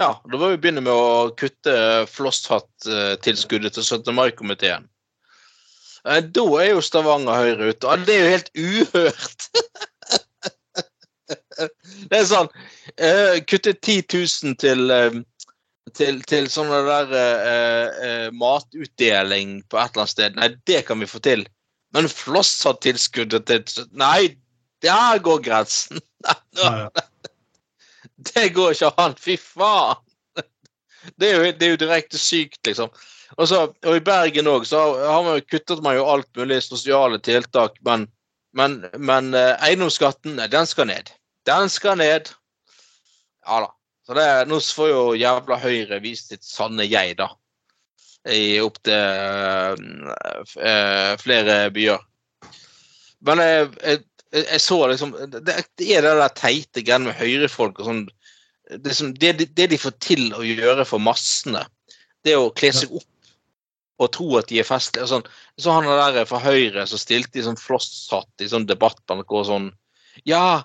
ja, 0.00 0.10
da 0.18 0.40
må 0.40 0.50
vi 0.50 0.58
begynne 0.58 0.82
med 0.82 0.92
å 0.92 1.30
kutte 1.38 1.74
flosshatt-tilskuddet 2.10 3.76
til 3.76 3.84
17. 3.84 4.10
mai-komiteen. 4.16 4.88
Eh, 6.08 6.22
Da 6.34 6.44
er 6.60 6.72
jo 6.72 6.82
Stavanger 6.84 7.38
Høyre 7.38 7.70
ute. 7.72 7.88
og 7.88 8.06
Det 8.06 8.16
er 8.16 8.22
jo 8.22 8.30
helt 8.36 8.50
uhørt! 8.56 9.48
Det 12.10 12.18
er 12.18 12.24
sånn 12.26 12.48
uh, 12.50 13.36
Kutte 13.48 13.72
10 13.72 14.02
000 14.10 14.56
til, 14.60 14.90
uh, 14.90 15.14
til, 15.96 16.18
til 16.28 16.48
sånn 16.50 16.72
der 16.88 17.12
eh, 17.16 18.26
matutdeling 18.34 19.60
på 19.70 19.78
et 19.78 19.92
eller 19.92 20.02
annet 20.02 20.12
sted. 20.12 20.36
Nei, 20.36 20.48
det 20.68 20.82
kan 20.88 21.00
vi 21.00 21.08
få 21.08 21.22
til. 21.24 21.46
Men 21.94 22.08
Flossa-tilskuddet 22.10 23.46
til 23.48 23.88
Nei, 23.92 24.34
der 24.84 25.22
går 25.24 25.44
grensen! 25.46 26.02
Det 28.32 28.48
går 28.54 28.74
ikke 28.74 28.92
an! 29.02 29.16
Fy 29.20 29.36
faen! 29.40 30.02
Det 31.18 31.28
er 31.28 31.34
jo, 31.34 31.52
det 31.58 31.66
er 31.66 31.72
jo 31.72 31.80
direkte 31.80 32.18
sykt, 32.20 32.60
liksom. 32.66 32.92
Og, 33.36 33.48
så, 33.48 33.62
og 33.72 33.96
i 33.96 34.04
Bergen 34.04 34.50
òg, 34.50 34.66
har 34.68 35.22
man 35.24 35.38
jo 35.38 35.46
kuttet 35.48 35.82
man 35.84 35.96
jo 35.96 36.08
alt 36.10 36.28
mulig 36.36 36.60
sosiale 36.64 37.20
tiltak, 37.24 37.78
men, 37.86 38.06
men, 38.56 38.82
men 38.98 39.32
eh, 39.38 39.54
eiendomsskatten, 39.68 40.40
den 40.52 40.68
skal 40.68 40.90
ned. 40.90 41.12
Den 41.48 41.70
skal 41.72 41.98
ned. 42.00 42.32
Ja 43.46 43.62
da. 43.64 43.70
Så 44.06 44.16
det, 44.18 44.26
nå 44.50 44.58
får 44.60 44.88
jo 44.90 45.02
jævla 45.14 45.56
Høyre 45.62 46.00
vist 46.02 46.32
sitt 46.32 46.44
sanne 46.44 46.84
jeg, 46.88 47.16
da. 47.20 47.30
I 48.28 48.60
opptil 48.62 48.94
øh, 50.58 51.14
flere 51.22 51.56
byer. 51.74 52.02
Men 53.26 53.42
jeg, 53.42 53.68
jeg, 53.82 54.02
jeg 54.34 54.60
så 54.62 54.78
liksom 54.90 55.14
Det, 55.30 55.54
er 55.78 56.02
det 56.02 56.12
der 56.18 56.34
teite 56.34 56.82
greiene 56.82 57.10
med 57.10 57.18
høyrefolk 57.18 57.80
og 57.82 57.88
sånn 57.88 58.04
det, 58.78 58.94
som, 58.96 59.10
det, 59.14 59.34
det 59.52 59.66
de 59.72 59.78
får 59.78 59.94
til 60.02 60.30
å 60.32 60.42
gjøre 60.46 60.86
for 60.88 61.02
massene, 61.02 61.64
det 62.24 62.38
å 62.38 62.52
kle 62.56 62.70
seg 62.72 62.94
opp 62.94 63.11
og 64.00 64.10
tro 64.16 64.28
at 64.38 64.48
de 64.50 64.60
er 64.62 64.66
festlige. 64.68 65.04
og 65.04 65.10
Sånn. 65.10 65.28
Så 65.60 65.76
han 65.76 65.88
der 65.88 66.26
fra 66.28 66.40
Høyre 66.42 66.86
som 66.88 67.00
stilte 67.00 67.40
i 67.40 67.46
sånn 67.46 67.60
flosshatt 67.60 68.44
i 68.44 68.50
sånn 68.50 68.68
debattbank 68.68 69.30
og 69.30 69.46
sånn 69.50 69.70
Ja, 70.28 70.64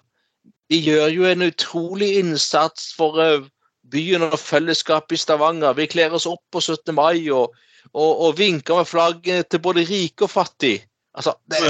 de 0.72 0.80
gjør 0.84 1.08
jo 1.14 1.28
en 1.30 1.46
utrolig 1.46 2.18
innsats 2.20 2.92
for 2.98 3.20
uh, 3.22 3.46
byen 3.88 4.26
og 4.28 4.40
fellesskapet 4.42 5.16
i 5.16 5.22
Stavanger. 5.22 5.78
Vi 5.78 5.88
kler 5.88 6.14
oss 6.16 6.28
opp 6.28 6.44
på 6.52 6.60
17. 6.60 6.92
mai 6.96 7.30
og, 7.32 7.56
og, 7.94 8.12
og 8.12 8.38
vinker 8.40 8.82
med 8.82 8.90
flagget 8.90 9.52
til 9.52 9.64
både 9.64 9.86
rike 9.88 10.28
og 10.28 10.34
fattig. 10.34 10.82
Altså, 11.18 11.34
det, 11.50 11.62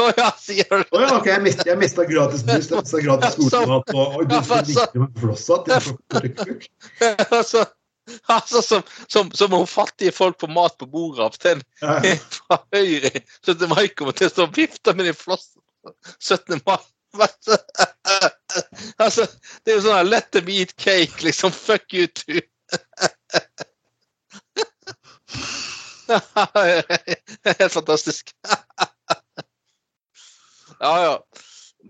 Å 0.00 0.06
ja, 0.16 0.30
sier 0.40 0.68
du 0.70 0.96
ja, 0.96 1.08
ok, 1.18 1.26
jeg 1.28 1.76
mista, 1.76 2.06
gratis 2.08 2.44
buss, 2.46 2.70
jeg 2.70 2.80
mista 2.80 3.02
gratis 3.04 3.34
skolemat 3.36 3.90
og, 3.92 4.20
og 4.20 4.30
du 4.30 4.36
like 4.38 5.02
med 5.02 5.18
flosshatt. 5.20 5.68
jeg 5.68 5.84
får 5.88 6.28
ikke 6.30 6.46
kuk. 6.52 6.68
altså, 7.28 7.66
altså 8.36 8.62
som, 8.62 8.82
som, 9.08 9.30
som 9.32 9.52
om 9.56 9.66
fattige 9.66 10.12
folk 10.12 10.40
får 10.40 10.52
mat 10.52 10.78
på 10.78 10.86
bordet 10.90 11.24
av 11.24 11.36
til 11.40 11.62
Ja, 11.80 12.00
fra 12.36 12.58
Høyre 12.74 13.10
17. 13.46 13.68
mai 13.70 13.88
kommer 13.96 14.12
til 14.16 14.28
å 14.28 14.34
stå 14.34 14.48
og 14.48 14.56
vifte 14.58 14.94
med 14.96 15.08
de 15.08 15.14
flossene 15.16 15.62
17. 16.18 16.60
mai. 16.66 16.82
altså, 18.98 19.26
det 19.62 19.72
er 19.72 19.76
jo 19.76 19.84
sånn 19.84 19.98
her, 19.98 20.08
let 20.08 20.32
them 20.34 20.48
eat 20.50 20.72
cake, 20.80 21.22
liksom. 21.22 21.52
Fuck 21.54 21.94
you 21.94 22.06
too. 22.10 22.40
Helt 27.60 27.72
fantastisk. 27.72 28.34
ja, 30.80 31.02
ja. 31.04 31.14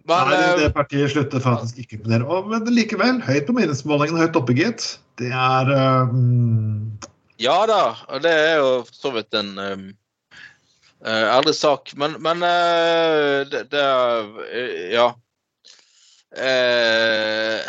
Men 0.09 0.29
Nei, 0.29 0.37
eh, 0.37 0.55
det 0.61 0.71
partiet 0.77 1.13
slutter 1.15 1.41
faktisk 1.41 1.81
ikke 1.81 1.97
å 1.97 1.99
imponere. 2.03 2.41
Men 2.51 2.71
likevel, 2.77 3.21
høyt 3.25 3.47
på 3.49 3.57
meningsmålingen, 3.57 4.21
høyt 4.21 4.37
oppe, 4.37 4.57
gitt. 4.59 4.87
Det 5.21 5.31
er 5.33 5.71
um, 6.11 6.99
Ja 7.41 7.63
da, 7.71 7.83
og 8.11 8.25
det 8.25 8.33
er 8.33 8.57
jo 8.61 8.73
for 8.89 8.99
så 8.99 9.13
vidt 9.15 9.39
en 9.39 9.55
um, 9.57 9.87
eh, 11.07 11.27
ærlig 11.33 11.55
sak. 11.57 11.95
Men, 12.01 12.19
men 12.25 12.45
uh, 12.45 13.47
det, 13.49 13.67
det 13.73 13.85
er 13.85 14.93
Ja. 14.93 15.09
Uh, 16.35 17.63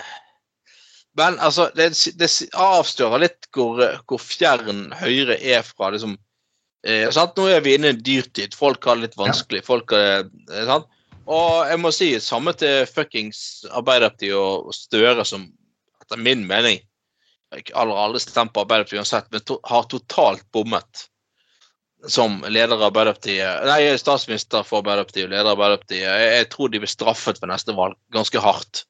men 1.15 1.37
altså, 1.39 1.69
det, 1.77 1.93
det 2.19 2.27
avstører 2.59 3.21
litt 3.23 3.47
hvor, 3.55 3.79
hvor 4.09 4.19
fjern 4.19 4.89
Høyre 4.99 5.37
er 5.39 5.63
fra 5.63 5.93
liksom 5.93 6.17
eh, 6.83 7.07
sant? 7.15 7.37
Nå 7.37 7.47
er 7.53 7.63
vi 7.63 7.77
inne 7.77 7.93
i 7.93 7.95
en 7.95 8.01
dyrtid. 8.03 8.57
Folk 8.57 8.83
har 8.83 8.99
det 8.99 9.07
litt 9.07 9.19
vanskelig. 9.19 9.63
Folk 9.63 9.95
har, 9.95 10.27
det, 10.49 10.65
sant? 10.67 10.89
Og 11.25 11.65
jeg 11.69 11.81
må 11.81 11.91
si 11.95 12.09
samme 12.21 12.53
til 12.57 12.85
fuckings 12.89 13.39
Arbeiderpartiet 13.71 14.35
og 14.37 14.73
Støre, 14.75 15.25
som 15.25 15.47
etter 16.03 16.21
min 16.21 16.43
mening 16.49 16.83
ikke 17.55 17.75
aldri, 17.77 17.97
aldri 18.01 18.21
stemt 18.21 18.53
på 18.53 18.63
Arbeiderpartiet 18.65 19.01
uansett, 19.01 19.27
men 19.31 19.43
to, 19.47 19.59
har 19.63 19.85
totalt 19.91 20.43
bommet 20.53 21.05
som 22.11 22.37
leder 22.51 22.75
av 22.75 22.89
Arbeiderpartiet. 22.89 23.63
Nei, 23.65 23.79
jeg 23.81 23.95
er 23.95 24.01
statsminister 24.01 24.65
for 24.67 24.83
Arbeiderpartiet 24.83 25.27
og 25.27 25.31
leder 25.31 25.47
av 25.49 25.55
Arbeiderpartiet. 25.55 26.03
Jeg, 26.03 26.33
jeg 26.35 26.49
tror 26.53 26.73
de 26.73 26.81
blir 26.83 26.91
straffet 26.91 27.41
ved 27.41 27.51
neste 27.53 27.75
valg 27.77 27.97
ganske 28.13 28.43
hardt. 28.43 28.83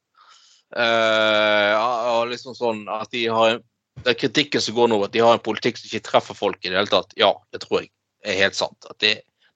Uh, 0.75 1.71
og 2.17 2.31
liksom 2.33 2.55
sånn 2.57 2.83
at 2.91 3.11
de 3.13 3.27
har 3.31 3.55
en, 3.55 3.65
Det 4.03 4.11
er 4.11 4.17
kritikken 4.19 4.59
som 4.59 4.75
går 4.75 4.89
nå, 4.91 4.97
at 5.05 5.13
de 5.13 5.21
har 5.23 5.37
en 5.37 5.43
politikk 5.43 5.77
som 5.79 5.87
ikke 5.87 6.03
treffer 6.09 6.35
folk 6.35 6.57
i 6.65 6.67
det 6.67 6.75
hele 6.75 6.91
tatt. 6.91 7.13
Ja, 7.15 7.29
det 7.55 7.61
tror 7.63 7.79
jeg 7.79 7.93
er 8.27 8.41
helt 8.41 8.57
sant. 8.57 8.75
At 8.89 8.97
de, 8.99 9.13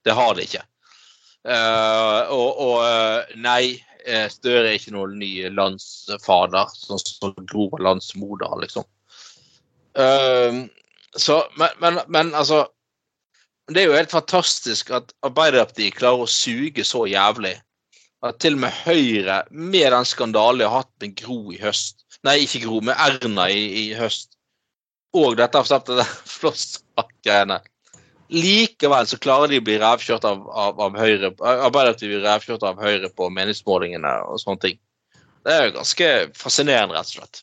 det 0.08 0.16
har 0.16 0.38
de 0.38 0.46
ikke. 0.46 0.62
Eh, 1.50 2.32
og, 2.36 2.60
og 2.62 2.76
eh, 2.86 3.38
nei, 3.42 3.64
eh, 4.06 4.28
Støre 4.30 4.68
er 4.68 4.76
ikke 4.78 4.94
noen 4.94 5.16
ny 5.22 5.32
landsfader, 5.56 6.70
sånn 6.78 7.02
som 7.02 7.34
Gro 7.50 7.70
var 7.74 7.86
landsmoder, 7.88 8.54
liksom. 8.64 8.86
Uh, 9.98 10.68
så, 11.18 11.42
men, 11.58 11.74
men, 11.82 11.96
men 12.14 12.28
altså 12.38 12.60
Det 13.74 13.82
er 13.82 13.88
jo 13.90 13.96
helt 13.98 14.12
fantastisk 14.14 14.92
at 14.94 15.10
Arbeiderpartiet 15.26 15.98
klarer 15.98 16.24
å 16.24 16.30
suge 16.30 16.86
så 16.86 17.08
jævlig. 17.10 17.56
At 18.26 18.38
til 18.44 18.56
og 18.58 18.64
med 18.68 18.78
Høyre, 18.86 19.40
med 19.50 19.90
den 19.94 20.08
skandalen 20.08 20.62
de 20.62 20.68
har 20.70 20.84
hatt 20.84 20.94
med 21.02 21.16
Gro 21.18 21.40
i 21.54 21.60
høst 21.62 22.06
Nei, 22.28 22.42
ikke 22.44 22.66
Gro, 22.66 22.82
med 22.84 22.98
Erna 23.00 23.46
i, 23.48 23.62
i 23.80 23.84
høst. 23.96 24.34
Og 25.16 25.38
dette 25.40 25.58
har 25.58 25.68
stemt 25.68 25.88
det 25.88 26.06
Flosshatt-greiene. 26.38 27.62
Likevel 28.30 29.08
så 29.10 29.18
klarer 29.18 29.50
de 29.50 29.58
å 29.58 29.66
bli 29.66 29.80
revkjørt 29.82 30.26
av, 30.28 30.44
av, 30.50 30.80
av 30.86 30.98
Høyre. 31.00 31.32
Arbeiderpartiet 31.40 32.12
blir 32.12 32.26
revkjørt 32.26 32.66
av 32.68 32.82
Høyre 32.82 33.10
på 33.18 33.30
meningsmålingene 33.34 34.12
og 34.30 34.42
sånne 34.42 34.62
ting. 34.66 34.80
Det 35.48 35.56
er 35.56 35.64
jo 35.66 35.78
ganske 35.80 36.10
fascinerende, 36.38 36.94
rett 36.94 37.10
og 37.10 37.16
slett. 37.18 37.42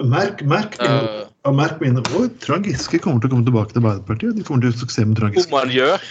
Merk, 0.00 0.40
merk, 0.48 0.78
mine, 0.80 1.26
og 1.44 1.54
merk 1.54 1.80
mine 1.82 2.02
ord. 2.16 2.32
Trond 2.42 2.66
Giske 2.66 2.98
kommer 3.04 3.20
til 3.20 3.30
å 3.30 3.34
komme 3.34 3.46
tilbake 3.46 3.74
til 3.74 3.82
Arbeiderpartiet. 3.82 4.38
De 4.38 4.46
kommer 4.46 4.64
til 4.64 4.72
å 4.72 4.80
suksess 4.80 5.06
med 5.06 5.20
Trond 5.20 5.38
om 5.38 5.52
man 5.52 5.74
gjør 5.74 6.06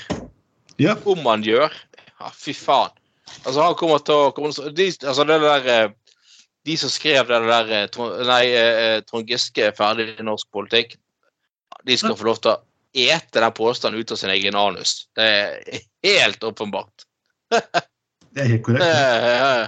Ja. 0.79 0.95
om 1.03 1.25
han 1.25 1.43
gjør. 1.43 1.73
Ja, 2.19 2.31
fy 2.31 2.53
faen. 2.53 2.93
Altså, 3.43 3.59
han 3.61 3.75
kommer 3.75 3.99
til 3.99 4.15
å 4.15 4.31
kommer, 4.35 4.53
de, 4.71 4.87
altså, 5.03 5.25
det 5.27 5.41
der, 5.41 5.67
eh, 5.67 5.89
de 6.65 6.77
som 6.77 6.89
skrev 6.89 7.27
det 7.27 7.41
der 7.49 7.71
eh, 7.75 8.23
Nei, 8.25 8.43
eh, 8.53 9.01
Trond 9.01 9.27
Giske 9.27 9.67
er 9.67 9.75
ferdig 9.75 10.13
i 10.15 10.23
norsk 10.23 10.47
politikk. 10.53 10.95
De 11.85 11.97
skal 11.97 12.15
få 12.15 12.29
lov 12.29 12.39
til 12.43 12.53
å 12.53 12.61
ete 12.93 13.39
den 13.39 13.53
påstanden 13.53 14.01
ut 14.01 14.11
av 14.11 14.19
sin 14.21 14.33
egen 14.33 14.55
anus. 14.55 15.09
Det 15.15 15.25
er 15.25 15.83
helt 16.03 16.43
åpenbart. 16.43 17.05
Det 18.29 18.43
er 18.43 18.51
helt 18.51 18.65
korrekt. 18.65 18.83
Eh, 18.85 19.63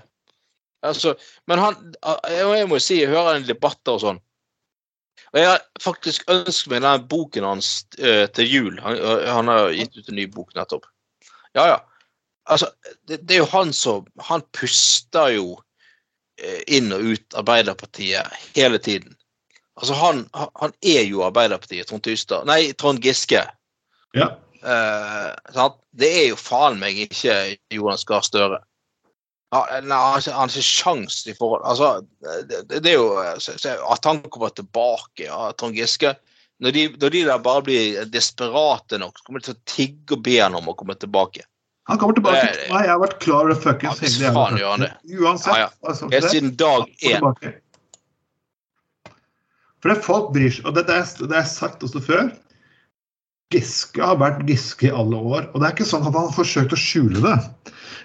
altså, 0.86 1.16
men 1.50 1.60
han 1.60 1.96
Jeg 2.30 2.68
må 2.70 2.78
jo 2.78 2.84
si, 2.84 3.00
jeg 3.00 3.10
hører 3.10 3.40
en 3.40 3.48
debatter 3.48 3.96
og 3.96 4.04
sånn. 4.04 4.20
Og 5.32 5.40
jeg 5.40 5.48
har 5.48 5.62
faktisk 5.82 6.28
ønsket 6.32 6.74
meg 6.74 6.84
den 6.84 7.08
boken 7.10 7.48
hans 7.48 7.72
eh, 7.98 8.28
til 8.36 8.52
jul. 8.52 8.76
Han, 8.84 9.00
øh, 9.00 9.26
han 9.32 9.50
har 9.52 9.72
gitt 9.76 9.96
ut 9.98 10.12
en 10.12 10.20
ny 10.20 10.28
bok 10.32 10.54
nettopp. 10.58 10.86
Ja, 11.56 11.68
ja. 11.72 11.80
Altså, 12.52 12.70
det, 13.08 13.22
det 13.28 13.38
er 13.38 13.44
jo 13.44 13.52
han 13.52 13.70
som 13.76 14.08
Han 14.28 14.42
puster 14.56 15.30
jo 15.36 15.56
eh, 16.42 16.62
inn 16.74 16.92
og 16.96 17.14
ut 17.14 17.38
Arbeiderpartiet 17.38 18.38
hele 18.56 18.82
tiden. 18.82 19.16
Altså, 19.80 19.94
han, 19.94 20.26
han 20.34 20.74
er 20.84 21.06
jo 21.08 21.24
Arbeiderpartiet, 21.24 21.88
Trond 21.88 22.04
Tystad 22.04 22.46
Nei, 22.50 22.74
Trond 22.74 23.00
Giske. 23.04 23.46
Ja. 24.18 24.28
Eh? 24.62 25.62
Det 25.96 26.10
er 26.24 26.28
jo 26.32 26.36
faen 26.40 26.78
meg 26.80 27.00
ikke 27.08 27.38
Jonas 27.74 28.04
Gahr 28.06 28.22
Støre. 28.26 28.60
Han 29.52 29.92
har 29.92 30.20
ikke- 30.20 30.64
sjans 30.64 31.26
i 31.28 31.34
forhold 31.36 31.64
Altså, 31.68 32.06
det, 32.48 32.82
det 32.84 32.92
er 32.94 32.98
jo 33.00 33.10
så 33.40 33.56
At 33.92 34.06
han 34.06 34.22
kommer 34.32 34.50
tilbake, 34.56 35.26
ja, 35.26 35.52
Trond 35.60 35.76
Giske 35.76 36.16
når 36.62 36.72
de, 36.72 36.84
når 37.02 37.10
de 37.10 37.24
der 37.26 37.40
bare 37.42 37.64
blir 37.66 38.06
desperate 38.06 39.00
nok, 39.02 39.18
så 39.18 39.26
kommer 39.26 39.42
de 39.42 39.48
til 39.50 39.56
å 39.56 39.64
tigge 39.66 40.14
og 40.14 40.22
be 40.28 40.36
han 40.38 40.54
om 40.54 40.68
å 40.70 40.76
komme 40.78 40.94
tilbake. 40.94 41.42
Han 41.90 41.98
kommer 41.98 42.14
tilbake. 42.14 42.44
Det 42.54 42.68
Nei, 42.70 42.84
jeg 42.86 42.92
har 42.94 43.00
vært 43.02 43.16
klar 43.24 43.48
over 43.50 43.58
fuckings 43.58 44.20
Ja, 44.22 44.30
faen 44.36 44.60
gjør 44.60 44.70
han 44.76 44.84
det. 44.86 44.92
fucken. 45.02 45.24
Uansett. 45.26 45.56
Ja, 45.58 45.64
ja. 45.64 45.70
Altså, 45.90 46.10
Helt 46.12 46.22
det- 46.22 46.32
siden 46.36 46.52
dag 46.56 46.86
én. 47.02 47.56
For 49.82 49.92
det 49.92 50.06
folk 50.06 50.32
bryr 50.36 50.54
seg 50.54 50.68
Og 50.70 50.78
det, 50.78 50.86
det, 50.90 50.98
er, 51.02 51.28
det 51.28 51.38
er 51.40 51.50
sagt 51.50 51.84
også 51.86 52.02
før. 52.06 52.30
Giske 53.52 54.04
har 54.04 54.20
vært 54.22 54.46
Giske 54.48 54.88
i 54.88 54.96
alle 54.96 55.18
år. 55.20 55.50
Og 55.52 55.60
det 55.60 55.68
er 55.68 55.76
ikke 55.76 55.90
sånn 55.90 56.06
at 56.08 56.16
han 56.16 56.30
har 56.30 56.36
forsøkt 56.36 56.76
å 56.76 56.80
skjule 56.80 57.24
det. 57.24 57.38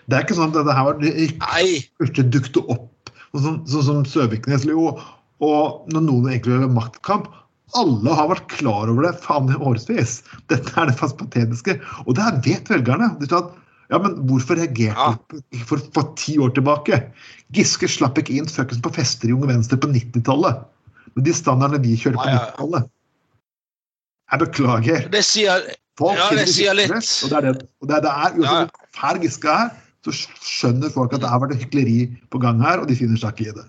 Det 0.06 0.18
er 0.18 0.26
ikke 0.26 0.38
sånn 0.38 0.52
at 0.52 0.58
dette 0.58 0.74
her 0.74 0.88
var 0.88 2.32
dukte 2.34 2.62
opp, 2.72 3.10
sånn 3.34 3.60
som, 3.66 3.82
sånn 3.86 4.06
Søviknes 4.08 4.66
jo, 4.66 4.94
og 5.44 5.92
når 5.92 6.06
noen 6.06 6.30
egentlig 6.30 6.56
gjør 6.56 6.72
maktkamp. 6.74 7.28
Alle 7.76 8.14
har 8.14 8.30
vært 8.30 8.46
klar 8.52 8.90
over 8.92 9.08
det 9.08 9.16
faen 9.24 9.50
i 9.50 9.58
årevis. 9.58 10.20
Dette 10.50 10.70
er 10.78 10.90
det 10.90 10.98
fast 10.98 11.18
patetiske. 11.18 11.74
Og 12.06 12.14
det 12.14 12.22
her 12.22 12.38
vet 12.44 12.70
velgerne. 12.70 13.10
De 13.18 13.26
at, 13.34 13.50
ja, 13.90 13.98
men 14.02 14.14
hvorfor 14.30 14.58
reagerte 14.58 14.94
Ja. 14.94 15.42
ikke 15.50 15.66
for, 15.72 15.82
for 15.94 16.14
ti 16.18 16.36
år 16.42 16.54
tilbake? 16.54 17.00
Giske 17.54 17.90
slapp 17.90 18.18
ikke 18.22 18.38
inn 18.38 18.46
fuckings 18.50 18.82
på 18.82 18.94
fester 18.94 19.30
i 19.30 19.34
Unge 19.34 19.50
Venstre 19.50 19.78
på 19.82 19.90
90-tallet. 19.90 20.62
De 21.24 21.32
standardene 21.32 21.80
vi 21.80 21.96
kjører 21.96 22.18
på 22.20 22.28
Ja, 22.28 22.34
ja, 22.34 22.36
ja. 22.36 22.52
90-tallet. 22.52 22.92
Jeg 24.26 24.42
beklager. 24.42 25.08
Det 25.14 25.24
sier 25.24 25.66
Folk 25.96 26.18
Ja, 26.18 26.28
det 26.36 26.44
sier 26.52 26.76
litt. 26.76 26.92
Og 26.92 27.30
det 27.32 27.36
er 27.38 27.44
det. 27.46 27.66
Og 27.80 27.88
det 27.88 27.96
er, 27.96 28.02
det 28.04 28.12
er, 28.12 28.34
uansett 28.36 28.74
hvor 28.76 28.88
fæl 28.98 29.20
Giske 29.22 29.48
er, 29.48 29.70
så 30.04 30.12
skjønner 30.44 30.92
folk 30.92 31.14
at 31.16 31.22
det 31.22 31.30
har 31.30 31.40
vært 31.40 31.56
hykleri 31.56 32.02
på 32.28 32.40
gang 32.42 32.60
her, 32.60 32.82
og 32.82 32.90
de 32.90 32.98
finner 32.98 33.16
seg 33.22 33.32
ikke 33.32 33.48
i 33.48 33.54
det. 33.56 33.64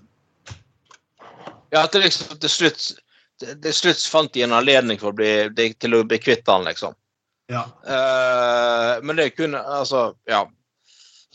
Ja, 1.71 1.85
til, 1.87 2.03
liksom 2.03 2.35
til 2.41 2.51
slutt 2.51 2.89
til 3.37 3.75
slutt 3.75 4.03
fant 4.09 4.33
de 4.33 4.43
en 4.45 4.55
anledning 4.57 4.99
for 5.01 5.13
å 5.13 5.17
bli, 5.17 5.31
til 5.77 5.97
å 5.97 6.03
bli 6.07 6.19
kvitt 6.21 6.47
han, 6.49 6.65
liksom. 6.67 6.95
Ja. 7.51 7.63
Uh, 7.87 8.97
men 9.07 9.19
det 9.19 9.29
kunne 9.37 9.61
Altså, 9.61 10.09
ja. 10.27 10.43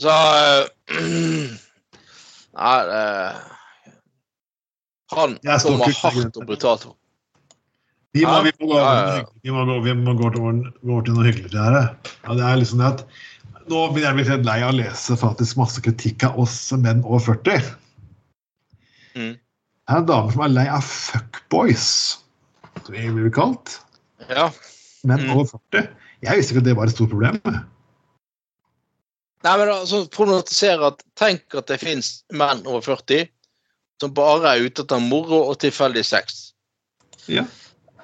Så 0.00 0.12
uh, 0.12 0.66
Nei 2.52 2.72
eh, 2.84 3.36
Han 5.16 5.38
Jeg 5.44 5.62
står 5.62 5.78
kommer 5.78 6.00
hardt 6.02 6.40
og 6.40 6.48
brutalt. 6.48 6.86
Vi 8.12 8.24
må, 8.28 8.34
vi 8.44 8.52
må, 8.60 8.68
gå, 8.68 8.80
vi 9.40 9.52
må, 9.54 9.62
gå, 9.64 9.76
vi 9.86 9.92
må 9.96 10.14
gå, 10.18 10.30
til, 10.34 10.64
gå 10.84 10.96
til 11.06 11.14
noe 11.16 11.28
hyggeligere 11.30 11.78
her. 11.78 11.86
Ja, 12.26 12.34
det 12.36 12.44
er 12.44 12.58
liksom 12.60 12.82
det 12.82 12.90
at 12.90 13.06
Nå 13.70 13.78
begynner 13.94 14.10
jeg 14.10 14.12
å 14.12 14.18
bli 14.18 14.24
litt 14.26 14.46
lei 14.48 14.56
av 14.58 14.72
å 14.72 14.74
lese 14.74 15.14
faktisk 15.16 15.58
masse 15.60 15.80
kritikk 15.84 16.24
av 16.26 16.40
oss 16.42 16.56
menn 16.74 17.04
over 17.06 17.22
40. 17.28 17.68
Mm. 19.14 19.36
Det 19.38 19.94
er 19.94 20.00
en 20.00 20.08
dame 20.08 20.32
som 20.34 20.42
er 20.42 20.50
lei 20.50 20.64
av 20.66 20.82
fuckboys, 20.82 21.86
som 22.82 22.96
vi 22.96 23.06
blir 23.14 23.30
kalt. 23.34 23.76
Ja. 24.26 24.48
menn 25.06 25.22
Mm. 25.28 25.36
over 25.36 25.46
40. 25.54 25.86
Jeg 26.26 26.38
visste 26.38 26.54
ikke 26.54 26.64
at 26.64 26.68
det 26.68 26.76
var 26.78 26.90
et 26.90 26.96
stort 26.96 27.14
problem. 27.14 27.38
Nei, 29.42 29.54
men 29.58 29.70
altså, 29.72 30.04
problematisere 30.10 30.90
at 30.92 31.02
Tenk 31.18 31.54
at 31.58 31.70
det 31.70 31.80
fins 31.82 32.24
menn 32.34 32.66
over 32.66 32.82
40 32.82 33.30
som 34.02 34.12
bare 34.16 34.56
er 34.56 34.68
ute 34.68 34.84
etter 34.84 35.02
moro 35.02 35.44
og 35.48 35.58
tilfeldig 35.62 36.04
sex. 36.06 36.52
Ja. 37.30 37.46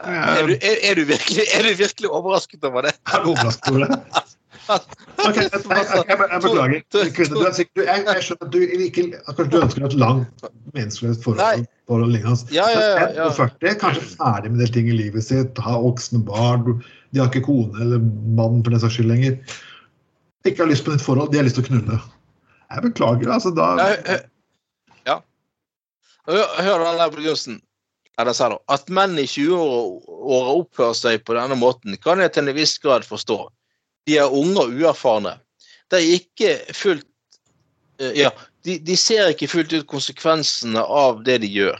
Er 0.07 0.47
du, 0.47 0.55
er, 0.55 0.77
er, 0.87 0.95
du 0.95 1.09
virkelig, 1.09 1.45
er 1.55 1.65
du 1.67 1.73
virkelig 1.75 2.11
overrasket 2.11 2.65
over 2.65 2.87
det? 2.87 2.95
er 3.11 3.25
overrasket 3.27 3.73
over 3.75 3.87
det. 3.87 4.03
Ok, 4.69 5.37
jeg, 5.37 5.49
jeg, 5.49 5.61
jeg, 5.65 5.87
jeg, 6.09 6.19
jeg 6.31 6.41
beklager. 6.45 6.81
Kvinne, 7.17 7.39
du 7.39 7.81
er 7.81 7.87
jeg, 7.89 8.03
jeg 8.05 8.25
skjønner 8.27 8.49
at 8.49 8.53
du 8.53 8.59
ikke 8.85 9.05
Kanskje 9.15 9.47
du 9.49 9.57
ønsker 9.63 9.87
et 9.87 9.95
langt, 9.97 10.43
meningsløst 10.77 11.25
forhold, 11.25 11.41
Nei. 11.41 12.03
lignende. 12.13 12.53
Ja, 12.53 12.67
ja, 12.75 12.83
ja, 12.85 13.07
Men 13.07 13.17
ja. 13.17 13.31
40, 13.33 13.79
kanskje 13.81 14.05
ferdig 14.11 14.53
med 14.53 14.59
en 14.59 14.65
del 14.67 14.75
ting 14.75 14.91
i 14.93 14.99
livet 14.99 15.25
sitt, 15.25 15.63
har 15.65 15.81
voksne 15.81 16.21
barn, 16.29 16.83
de 17.17 17.23
har 17.23 17.33
ikke 17.33 17.47
kone 17.49 17.81
eller 17.81 18.05
mann 18.37 18.61
for 18.61 18.77
den 18.77 18.85
saks 18.85 18.99
skyld 18.99 19.09
lenger. 19.09 19.57
Ikke 20.45 20.67
har 20.67 20.71
lyst 20.75 20.85
på 20.85 20.93
nytt 20.93 21.07
forhold, 21.07 21.33
de 21.33 21.41
har 21.41 21.49
lyst 21.49 21.57
til 21.59 21.65
å 21.65 21.71
knulle. 21.71 22.01
Jeg 22.69 22.85
beklager, 22.91 23.33
altså 23.33 23.55
da. 23.57 23.73
Hør, 26.29 26.85
den 26.85 27.01
der 27.01 27.11
begynnelsen. 27.11 27.61
At 28.19 28.91
menn 28.91 29.15
i 29.21 29.29
20-åra 29.31 30.55
oppfører 30.59 30.97
seg 30.99 31.23
på 31.25 31.37
denne 31.37 31.57
måten, 31.57 31.95
kan 32.03 32.21
jeg 32.21 32.35
til 32.35 32.51
en 32.51 32.57
viss 32.57 32.75
grad 32.83 33.07
forstå. 33.07 33.39
De 34.09 34.19
er 34.19 34.35
unge 34.35 34.65
og 34.65 34.75
uerfarne. 34.75 35.37
De, 35.93 36.01
fullt 36.75 37.07
eh, 38.01 38.13
Ja, 38.19 38.33
de, 38.67 38.79
de 38.85 38.97
ser 38.97 39.31
ikke 39.33 39.49
fullt 39.49 39.73
ut 39.73 39.87
konsekvensene 39.89 40.83
av 40.83 41.23
det 41.25 41.39
de 41.45 41.49
gjør. 41.53 41.79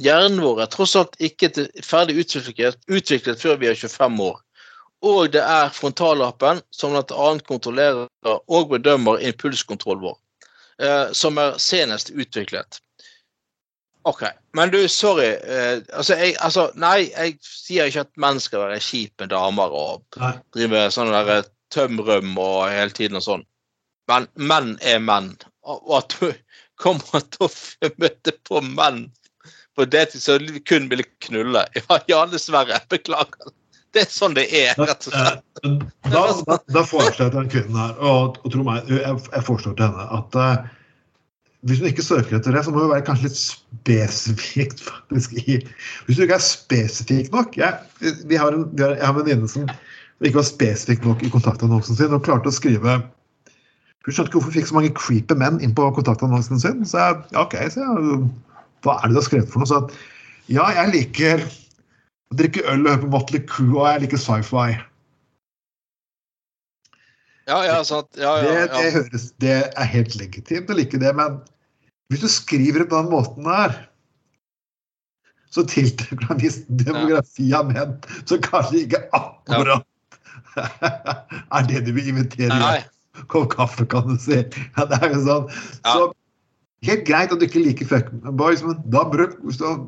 Hjernen 0.00 0.40
vår 0.42 0.62
er 0.64 0.70
tross 0.72 0.94
alt 0.98 1.18
ikke 1.22 1.50
ferdig 1.84 2.16
utviklet, 2.22 2.80
utviklet 2.88 3.42
før 3.42 3.60
vi 3.60 3.68
er 3.70 3.78
25 3.78 4.22
år. 4.24 4.40
Og 5.04 5.34
det 5.34 5.42
er 5.42 5.74
frontallappen 5.74 6.62
som 6.72 6.94
bl.a. 6.94 7.28
kontrollerer 7.46 8.08
og 8.24 8.70
bedømmer 8.72 9.20
impulskontrollen 9.28 10.06
vår, 10.06 10.16
eh, 10.80 11.12
som 11.12 11.38
er 11.42 11.58
senest 11.60 12.14
utviklet. 12.14 12.80
OK. 14.04 14.22
Men 14.52 14.70
du, 14.70 14.88
sorry. 14.88 15.30
Eh, 15.48 15.80
altså, 15.96 16.16
jeg, 16.20 16.36
altså, 16.44 16.68
nei, 16.80 17.08
jeg 17.08 17.38
sier 17.44 17.88
ikke 17.88 18.04
at 18.04 18.12
menn 18.20 18.40
skal 18.42 18.66
være 18.66 18.82
kjipe 18.84 19.24
med 19.24 19.32
damer 19.32 19.72
og 19.74 20.20
Nei. 20.20 20.34
drive 20.56 20.86
sånn 20.92 21.12
der 21.14 21.46
tømrum 21.72 22.04
tømrøm 22.04 22.38
og 22.38 22.58
hele 22.70 22.94
tiden 22.94 23.18
og 23.18 23.24
sånn. 23.24 23.44
Men 24.10 24.28
menn 24.36 24.74
er 24.84 25.00
menn. 25.00 25.32
Og 25.64 25.96
at 26.02 26.16
du 26.20 26.30
kommer 26.84 27.24
til 27.34 27.48
å 27.48 27.92
møte 28.02 28.36
på 28.48 28.60
menn 28.68 29.06
på 29.74 29.88
dating 29.90 30.22
som 30.22 30.62
kun 30.68 30.88
vil 30.92 31.04
knulle. 31.26 31.64
Ja, 31.88 32.00
ja, 32.08 32.22
dessverre. 32.30 32.78
Beklager. 32.92 33.52
Det 33.94 34.02
er 34.02 34.10
sånn 34.10 34.34
det 34.34 34.48
er, 34.50 34.74
rett 34.78 35.06
og 35.08 35.14
slett. 35.14 35.44
Eh, 35.64 35.74
Da, 36.10 36.22
da, 36.44 36.56
da 36.74 36.82
foreslår 36.84 37.28
jeg 37.28 37.32
til 37.32 37.38
den 37.38 37.50
kvinnen 37.52 37.78
her, 37.78 37.92
og, 38.04 38.40
og 38.44 38.52
tro 38.52 38.64
meg, 38.66 38.90
jeg, 38.90 39.20
jeg 39.32 39.44
foreslår 39.46 39.76
til 39.78 39.86
henne 39.86 40.06
at 40.18 40.36
eh, 40.42 40.72
hvis 41.64 41.80
du 41.80 41.86
ikke 41.88 42.04
søker 42.04 42.36
etter 42.36 42.52
det, 42.52 42.60
så 42.66 42.72
må 42.72 42.82
du 42.82 42.90
være 42.90 43.06
kanskje 43.06 43.30
litt 43.30 43.38
spesifikt. 43.40 44.82
faktisk. 44.84 45.32
I, 45.40 45.58
hvis 46.04 46.18
du 46.18 46.24
ikke 46.26 46.36
er 46.36 46.44
spesifikk 46.44 47.32
nok 47.32 47.56
jeg, 47.56 47.78
vi 48.28 48.36
har 48.40 48.52
en, 48.52 48.66
vi 48.76 48.84
har, 48.84 48.96
Jeg 48.98 49.06
har 49.06 49.14
en 49.14 49.20
venninne 49.22 49.48
som 49.48 49.68
ikke 50.24 50.40
var 50.40 50.48
spesifikk 50.48 51.04
nok 51.08 51.24
i 51.24 51.32
kontaktannonsen 51.32 51.96
sin, 51.96 52.12
og 52.12 52.24
klarte 52.24 52.52
å 52.52 52.54
skrive 52.54 52.98
Hun 54.04 54.12
skjønte 54.12 54.28
ikke 54.28 54.38
hvorfor 54.38 54.52
hun 54.52 54.56
fikk 54.58 54.68
så 54.68 54.76
mange 54.76 54.92
creepy 54.98 55.36
menn 55.40 55.62
inn 55.64 55.72
på 55.76 55.88
kontaktannonsen 55.96 56.60
sin. 56.60 56.82
Så 56.84 57.00
jeg, 57.00 57.22
ja, 57.32 57.44
ok, 57.46 57.56
så 57.72 57.80
jeg, 57.80 58.18
hva 58.84 58.98
er 58.98 59.08
det 59.08 59.16
du 59.16 59.20
har 59.22 59.28
skrevet 59.30 59.52
for 59.52 59.64
noe? 59.64 59.70
Så 59.70 59.80
at, 59.80 59.94
ja, 60.52 60.66
jeg 60.76 60.92
liker 60.92 61.46
å 61.48 62.36
drikke 62.36 62.66
øl 62.68 62.84
og 62.84 62.90
høre 62.90 63.02
på 63.06 63.12
Motley 63.14 63.40
Crue, 63.48 63.78
og 63.78 63.88
jeg 63.88 64.04
liker 64.04 64.20
sci-fi. 64.20 64.66
Ja, 67.48 67.58
ja, 67.64 67.80
sant. 67.84 68.10
Ja, 68.20 68.36
ja, 68.40 68.44
ja, 68.44 68.68
det, 68.68 68.76
det, 68.76 68.92
høres, 68.98 69.26
det 69.40 69.56
er 69.64 69.90
helt 69.96 70.14
legitimt 70.20 70.68
å 70.68 70.76
like 70.76 71.00
det, 71.00 71.16
men 71.16 71.40
hvis 72.12 72.24
du 72.24 72.28
skriver 72.30 72.84
det 72.84 72.90
på 72.90 73.00
den 73.00 73.10
måten 73.12 73.48
der, 73.48 73.76
så 75.54 75.62
tiltrekker 75.70 76.20
du 76.20 76.32
en 76.34 76.42
viss 76.42 76.60
demografi 76.68 77.52
av 77.54 77.70
menn 77.70 77.94
som 78.26 78.42
kanskje 78.42 78.84
ikke 78.84 79.04
akkurat 79.14 79.86
er 81.54 81.68
det 81.70 81.84
du 81.86 81.94
vil 81.94 82.10
invitere 82.12 82.58
i 82.58 82.82
kopp 83.30 83.52
kaffe, 83.54 83.86
kan 83.90 84.06
du 84.08 84.16
si. 84.20 84.40
Ja, 84.76 84.86
det 84.90 84.98
er 85.00 85.12
jo 85.14 85.20
sånn. 85.26 85.50
Ja. 85.86 85.94
Så 85.94 86.88
helt 86.88 87.04
greit 87.08 87.34
at 87.34 87.40
du 87.40 87.46
ikke 87.46 87.62
liker 87.62 87.90
fuckboys, 87.90 88.64
men 88.66 88.80
da 88.92 89.04
bruk 89.10 89.38
hvis 89.44 89.60
du 89.62 89.68
har 89.68 89.84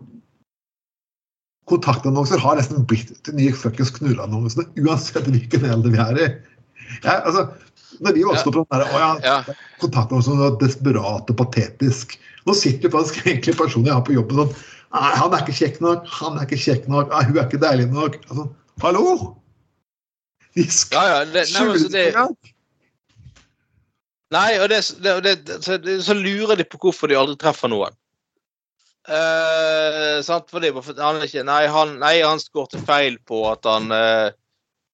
Kontaktannonser 1.66 2.38
har 2.38 2.54
nesten 2.54 2.84
blitt 2.86 3.08
de 3.26 3.32
nye 3.34 3.50
fuckings 3.50 3.88
knulleannonsene, 3.96 4.68
uansett 4.84 5.26
hvilken 5.26 5.64
eldre 5.66 5.90
vi 5.90 5.98
er 5.98 6.20
i. 6.22 6.26
Ja, 7.02 7.16
altså, 7.26 7.48
når 8.02 8.16
vi 8.16 8.24
vokste 8.26 8.52
opp 8.52 8.56
sånn 8.72 8.84
å 8.86 9.00
ja, 9.00 9.10
Ja. 9.24 9.36
kontaktannonser 9.82 10.40
var 10.40 10.56
desperat 10.60 11.30
og 11.32 11.36
patetisk. 11.38 12.16
Nå 12.46 12.54
sitter 12.54 12.92
faktisk 12.92 13.26
egentlig 13.26 13.56
personer 13.58 13.92
jeg 13.92 13.98
har 13.98 14.06
på 14.06 14.16
jobben 14.16 14.44
sånn 14.44 14.56
Nei, 14.96 15.08
han 15.18 15.34
er 15.34 15.42
ikke 15.42 15.56
kjekk 15.58 15.80
nok, 15.82 16.06
han 16.08 16.36
er 16.38 16.46
ikke 16.46 16.62
kjekk 16.62 16.84
nok, 16.88 17.10
nei, 17.10 17.24
hun 17.26 17.36
er 17.36 17.48
ikke 17.48 17.58
deilig 17.60 17.88
nok. 17.90 18.14
Altså, 18.30 18.44
hallo! 18.80 19.34
Vi 20.56 20.64
skal 20.72 21.10
ja. 21.10 21.16
Det, 21.28 21.42
nei, 21.52 21.64
men 21.66 21.82
det, 21.92 22.04
nei, 24.32 24.46
og 24.62 24.70
det, 24.72 24.80
det, 25.04 25.14
det, 25.26 25.58
så, 25.66 25.76
det, 25.82 25.98
så 26.06 26.16
lurer 26.16 26.56
de 26.56 26.64
på 26.64 26.80
hvorfor 26.80 27.10
de 27.10 27.18
aldri 27.18 27.36
treffer 27.42 27.68
noen. 27.72 27.98
Eh, 29.06 30.16
sant? 30.26 30.48
Fordi 30.50 30.72
for 30.74 30.96
han 30.98 31.20
er 31.20 31.28
ikke 31.28 31.44
Nei, 31.46 31.60
han, 31.70 31.92
nei, 32.02 32.16
han 32.24 32.40
skårte 32.42 32.80
feil 32.88 33.20
på 33.28 33.44
at 33.52 33.68
han 33.68 33.92
eh, 33.94 34.32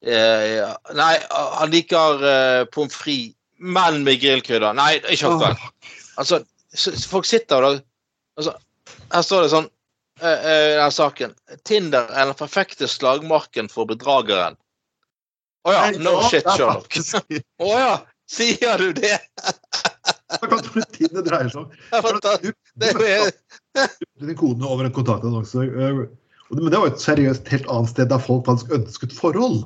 eh, 0.03 0.73
Nei, 0.99 1.13
han 1.31 1.73
liker 1.73 2.25
uh, 2.25 2.65
pommes 2.75 2.95
frites, 2.95 3.37
men 3.63 4.03
med 4.03 4.19
grillkrydder. 4.21 4.75
Nei, 4.75 4.97
ikke 5.15 5.31
aktuelt. 5.31 5.93
Altså, 6.19 6.43
så, 6.75 6.93
så 6.99 7.09
folk 7.09 7.29
sitter 7.29 7.63
og 7.63 7.77
altså, 8.37 8.57
Her 9.13 9.23
står 9.23 9.45
det 9.45 9.51
sånn 9.53 9.69
eh, 10.21 10.33
eh, 10.33 10.65
i 10.73 10.77
denne 10.79 10.95
saken. 10.95 11.35
Tinder 11.69 12.09
er 12.11 12.31
den 12.31 12.39
perfekte 12.39 12.89
slagmarken 12.91 13.71
for 13.73 13.89
bedrageren. 13.89 14.59
Å 15.63 15.75
ja. 15.77 15.85
No 16.03 16.17
shit, 16.27 16.43
er 16.43 16.59
Sherlock. 16.59 16.99
Å 17.63 17.69
oh, 17.69 17.77
ja. 17.77 17.93
Sier 18.33 18.81
du 18.81 18.95
det? 18.97 19.19
Hva 20.33 20.49
kan 20.49 20.63
du 20.65 20.81
tiden 20.95 21.19
det 21.19 21.27
dreier 21.27 21.51
seg 21.53 21.67
om? 21.67 21.71
Du, 22.81 22.89
er 22.89 23.29
din 24.25 24.39
kone 24.39 24.65
over 24.67 24.89
en 24.89 24.95
kontaktannonse. 24.97 25.67
Men 25.69 26.71
det 26.73 26.79
var 26.79 26.89
jo 26.89 26.95
et 26.95 27.05
seriøst 27.05 27.51
helt 27.53 27.69
annet 27.73 27.93
sted 27.93 28.09
der 28.11 28.23
folk 28.23 28.47
faktisk 28.49 28.73
ønsket 28.79 29.13
forhold. 29.17 29.63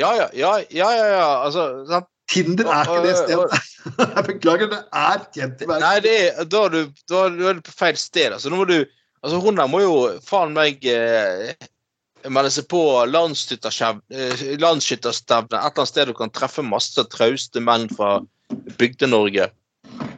Ja, 0.00 0.10
ja, 0.18 0.28
ja, 0.34 0.52
ja, 0.70 0.90
ja. 1.14 1.26
Altså, 1.44 1.68
sant? 1.90 2.08
Tinder 2.32 2.70
er 2.72 2.88
ikke 2.88 3.02
det 3.04 3.16
stedet. 3.20 3.58
Jeg 4.16 4.24
beklager, 4.26 4.70
det 4.72 4.78
er 4.96 5.24
verden. 5.28 5.82
Nei, 5.82 5.96
det 6.00 6.14
er, 6.30 6.44
da, 6.48 6.62
er 6.64 6.72
du, 6.72 7.02
da 7.12 7.24
er 7.28 7.58
du- 7.58 7.60
på 7.66 7.74
feil 7.76 7.98
sted. 8.00 8.32
Altså, 8.32 8.50
nå 8.50 8.62
må 8.62 8.68
du 8.70 8.78
Altså, 9.24 9.38
hun 9.40 9.56
der 9.56 9.68
må 9.72 9.78
jo 9.80 9.92
faen 10.20 10.50
meg 10.52 10.82
eh, 10.84 11.54
melde 12.28 12.50
seg 12.52 12.66
på 12.68 12.80
landsskytterskjev- 13.08 14.02
eh, 14.12 14.42
landsskytterstevne 14.60 15.56
et 15.56 15.64
eller 15.64 15.80
annet 15.80 15.88
sted 15.88 16.10
du 16.10 16.12
kan 16.18 16.32
treffe 16.32 16.60
masse 16.60 17.00
trauste 17.08 17.62
menn 17.64 17.86
fra 17.88 18.18
Bygde-Norge. 18.76 19.46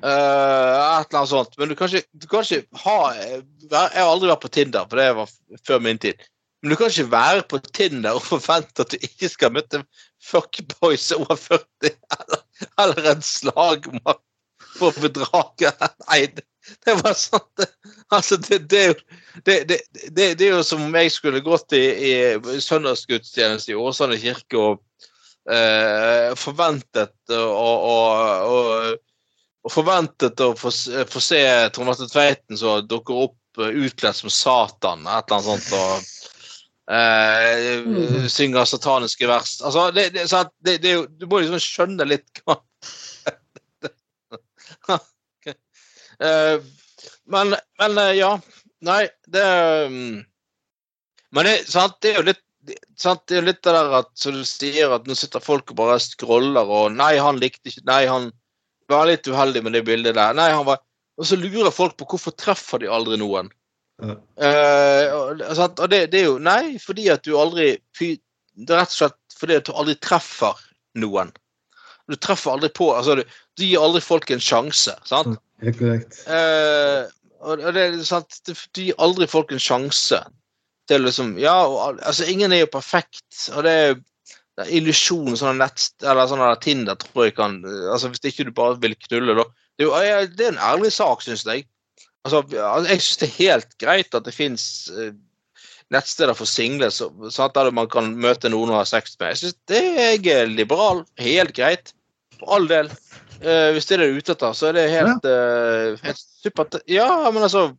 Uh, 0.02 0.10
et 0.10 1.06
eller 1.06 1.20
annet 1.20 1.30
sånt. 1.30 1.54
Men 1.58 1.70
du 1.70 1.76
kan 1.78 1.86
ikke, 1.86 2.02
du 2.18 2.26
kan 2.30 2.42
ikke 2.42 2.82
ha 2.82 2.96
Jeg 3.14 3.94
har 3.94 4.10
aldri 4.10 4.32
vært 4.32 4.42
på 4.42 4.50
Tinder, 4.58 4.90
for 4.90 4.98
det 4.98 5.06
var 5.20 5.30
før 5.70 5.82
min 5.86 6.02
tid. 6.02 6.18
Men 6.62 6.72
du 6.72 6.76
kan 6.80 6.90
ikke 6.90 7.12
være 7.12 7.42
på 7.50 7.60
Tinder 7.76 8.16
og 8.16 8.24
forvente 8.24 8.84
at 8.84 8.92
du 8.94 8.96
ikke 9.02 9.28
skal 9.28 9.52
møte 9.54 9.82
fuckboys 10.24 11.10
over 11.16 11.36
40 11.36 11.92
eller, 12.16 12.44
eller 12.82 13.10
en 13.12 13.22
slagmark 13.22 14.22
for 14.76 14.96
bedrager. 15.00 15.72
Nei, 16.06 16.26
det, 16.32 16.96
var 17.02 17.16
sånn 17.18 17.44
det, 17.60 17.68
Altså, 18.14 18.38
det, 18.48 18.58
det, 18.68 19.80
det, 20.16 20.26
er 20.34 20.56
jo 20.56 20.62
som 20.66 20.84
om 20.86 20.98
jeg 20.98 21.12
skulle 21.14 21.44
gått 21.44 21.76
i, 21.76 21.84
i 22.12 22.60
søndagsgudstjeneste 22.62 23.74
i 23.74 23.78
Åsane 23.80 24.18
kirke 24.20 24.60
og 24.60 24.82
eh, 25.50 26.32
forventet 26.38 27.36
å 27.36 27.46
og, 27.76 28.52
og, 29.66 29.72
forventet 29.72 30.40
å 30.44 30.52
få, 30.58 30.70
se 30.70 31.42
Trond 31.74 31.90
Atle 31.90 32.06
Tveiten 32.10 32.58
som 32.58 32.86
dukker 32.86 33.26
opp 33.26 33.40
utkledd 33.56 34.14
som 34.14 34.30
Satan, 34.30 35.06
et 35.08 35.30
eller 35.32 35.38
annet 35.38 35.64
sånt. 35.64 35.72
og 35.74 36.15
Mhm. 36.86 38.28
synger 38.30 38.64
sataniske 38.64 39.26
vers. 39.26 39.56
Altså, 39.60 39.90
det, 39.90 40.10
det, 40.14 40.26
det, 40.62 40.76
det 40.84 40.92
du 41.18 41.26
må 41.26 41.40
liksom 41.42 41.58
skjønne 41.62 42.06
litt 42.06 42.42
hva 42.46 42.60
uh, 46.22 46.62
men, 47.34 47.56
men 47.80 47.98
eh, 47.98 48.12
ja. 48.20 48.36
Nei, 48.86 49.08
det 49.32 49.44
mm, 49.90 50.24
Men 51.34 51.48
det, 51.48 51.54
sant, 51.70 51.96
det 52.04 52.12
er 52.12 52.20
jo 52.20 52.26
litt 52.28 52.42
sant, 52.98 53.22
Det 53.26 53.36
er 53.36 53.40
jo 53.40 53.48
litt 53.48 53.62
det 53.64 53.74
der 53.74 53.94
at 54.02 54.10
som 54.18 54.36
du 54.36 54.44
sier, 54.46 54.92
at 54.94 55.06
nå 55.08 55.16
sitter 55.16 55.42
folk 55.42 55.72
og 55.72 55.80
bare 55.80 55.98
scroller 56.02 56.70
og 56.70 56.92
Nei, 56.94 57.14
han 57.22 57.40
likte 57.42 57.72
ikke 57.72 57.86
Nei, 57.88 58.02
han 58.10 58.30
var 58.90 59.08
litt 59.10 59.26
uheldig 59.26 59.64
med 59.66 59.74
det 59.74 59.82
bildet 59.88 60.14
der. 60.14 60.36
Nei, 60.38 60.52
han 60.54 60.66
var 60.68 60.78
Og 61.18 61.26
så 61.26 61.38
lurer 61.40 61.72
folk 61.74 61.96
på 61.98 62.06
hvorfor 62.12 62.34
treffer 62.36 62.78
de 62.82 62.92
aldri 62.92 63.16
noen. 63.18 63.48
Ja. 64.02 64.16
Eh, 64.44 65.14
og, 65.16 65.88
det, 65.88 66.02
det 66.12 66.20
er 66.20 66.26
jo 66.26 66.36
Nei, 66.42 66.76
fordi 66.82 67.06
at 67.08 67.22
du 67.24 67.30
aldri 67.40 67.70
Det 67.96 68.66
er 68.68 68.82
rett 68.82 68.92
og 68.92 68.98
slett 68.98 69.36
fordi 69.36 69.56
at 69.56 69.68
du 69.68 69.72
aldri 69.76 69.94
treffer 70.00 70.56
noen. 70.96 71.28
Du 72.08 72.16
treffer 72.16 72.54
aldri 72.54 72.70
på 72.72 72.86
altså, 72.96 73.18
du, 73.18 73.34
du 73.60 73.64
gir 73.66 73.82
aldri 73.84 74.00
folk 74.00 74.30
en 74.32 74.40
sjanse. 74.40 74.94
sant? 75.04 75.36
Helt 75.60 75.76
korrekt. 75.76 76.22
Uh, 76.24 77.04
og 77.44 77.60
det 77.76 77.82
er 77.82 77.98
sant, 78.08 78.38
du 78.48 78.80
gir 78.80 78.96
aldri 79.02 79.28
folk 79.28 79.52
en 79.52 79.60
sjanse 79.60 80.22
til 80.88 81.04
liksom 81.04 81.34
Ja, 81.42 81.58
og, 81.66 82.00
altså, 82.00 82.24
ingen 82.32 82.54
er 82.54 82.64
jo 82.64 82.72
perfekt, 82.72 83.26
og 83.52 83.66
det 83.66 83.74
er 83.76 84.72
illusjon 84.72 85.36
sånn 85.36 85.60
nett 85.60 85.90
eller 86.00 86.28
sånn 86.30 86.40
der 86.40 86.60
Tinder 86.64 86.96
tror 87.00 87.26
jeg 87.26 87.36
kan 87.36 87.58
altså 87.92 88.08
Hvis 88.08 88.24
ikke 88.30 88.48
du 88.48 88.54
bare 88.56 88.80
vil 88.80 88.96
knulle, 89.08 89.36
da. 89.36 89.44
Det 89.76 89.84
er, 89.84 90.06
jo, 90.08 90.28
det 90.32 90.46
er 90.46 90.54
en 90.54 90.62
ærlig 90.64 90.94
sak, 90.96 91.20
syns 91.20 91.44
jeg. 91.44 91.66
Altså, 92.26 92.42
altså, 92.42 92.90
jeg 92.90 93.04
syns 93.04 93.20
det 93.22 93.28
er 93.28 93.38
helt 93.38 93.76
greit 93.78 94.16
at 94.18 94.26
det 94.26 94.34
fins 94.34 94.66
nettsteder 95.94 96.34
for 96.34 96.50
single 96.50 96.88
sånn 96.90 97.30
sant, 97.30 97.54
der 97.54 97.70
man 97.74 97.86
kan 97.90 98.10
møte 98.18 98.50
noen 98.50 98.72
og 98.72 98.80
ha 98.80 98.86
sex 98.88 99.14
med. 99.20 99.34
Jeg 99.34 99.42
synes 99.42 99.58
det 99.70 99.82
jeg 99.94 100.26
er 100.34 100.50
liberal. 100.50 101.04
Helt 101.22 101.54
greit. 101.56 101.92
For 102.40 102.56
all 102.56 102.68
del. 102.70 102.90
Eh, 103.40 103.70
hvis 103.76 103.88
det 103.88 103.96
er 103.96 104.02
det 104.02 104.08
du 104.08 104.14
er 104.14 104.20
ute 104.20 104.34
etter, 104.36 104.54
så 104.56 104.70
er 104.70 104.76
det 104.76 104.84
helt, 104.92 105.26
uh, 105.28 106.06
helt 106.06 106.22
supert. 106.42 106.78
Ja, 106.90 107.10
men 107.30 107.44
altså 107.46 107.70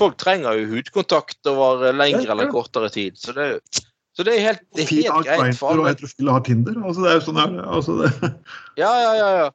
Folk 0.00 0.16
trenger 0.18 0.56
jo 0.56 0.70
hudkontakt 0.70 1.46
over 1.46 1.84
eh, 1.84 1.94
lengre 1.94 2.24
Ja, 2.24 2.32
eller 2.32 2.48
kortere 2.50 2.88
tid. 2.90 3.18
Så 3.20 3.34
det, 3.36 3.60
så 4.16 4.24
det 4.26 4.38
er 4.38 4.46
helt, 4.48 4.62
det 4.74 4.86
er 4.86 4.88
helt 4.90 5.10
har 5.12 5.26
greit 5.26 5.58
for 5.58 5.70
alle. 5.70 5.84
og 5.84 5.90
heterofile 5.90 6.32
har 6.34 6.44
Tinder. 6.46 6.78
Altså, 6.80 7.04
det 7.04 7.10
er 7.10 7.18
jo 7.18 7.24
sånn 7.26 7.40
her. 7.40 7.58
Altså, 7.76 7.96
det. 8.00 8.30
Ja, 8.80 8.90
ja, 9.04 9.12
ja. 9.18 9.28
ja. 9.42 9.50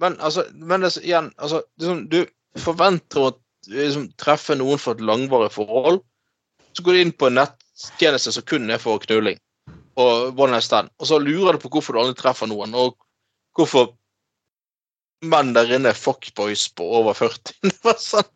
Men 0.00 0.16
altså, 0.24 0.46
men 0.56 0.88
altså, 0.88 1.04
igjen, 1.04 1.28
altså, 1.36 1.60
sånn, 1.84 2.06
du 2.10 2.22
forventer 2.58 3.28
å 3.28 3.34
liksom, 3.68 4.08
treffer 4.20 4.58
noen 4.58 4.80
for 4.80 4.96
et 4.96 5.04
langvarig 5.04 5.52
forhold. 5.52 6.00
Så 6.72 6.84
går 6.86 6.96
du 6.96 7.02
inn 7.04 7.12
på 7.12 7.28
en 7.28 7.40
nettjeneste 7.40 8.32
som 8.32 8.46
kun 8.46 8.70
er 8.70 8.82
for 8.82 9.02
knulling 9.02 9.40
og 10.00 10.38
one 10.38 10.54
night 10.54 10.64
stand, 10.64 10.88
og 11.00 11.08
så 11.10 11.18
lurer 11.20 11.56
du 11.56 11.64
på 11.64 11.70
hvorfor 11.74 11.92
du 11.92 12.00
aldri 12.00 12.16
treffer 12.16 12.48
noen, 12.48 12.72
og 12.78 12.94
hvorfor 13.58 13.90
menn 15.26 15.52
der 15.52 15.74
inne 15.76 15.92
er 15.92 15.98
fuckboys 15.98 16.68
på 16.76 16.86
over 17.00 17.16
40. 17.18 17.72
Sånn. 18.10 18.28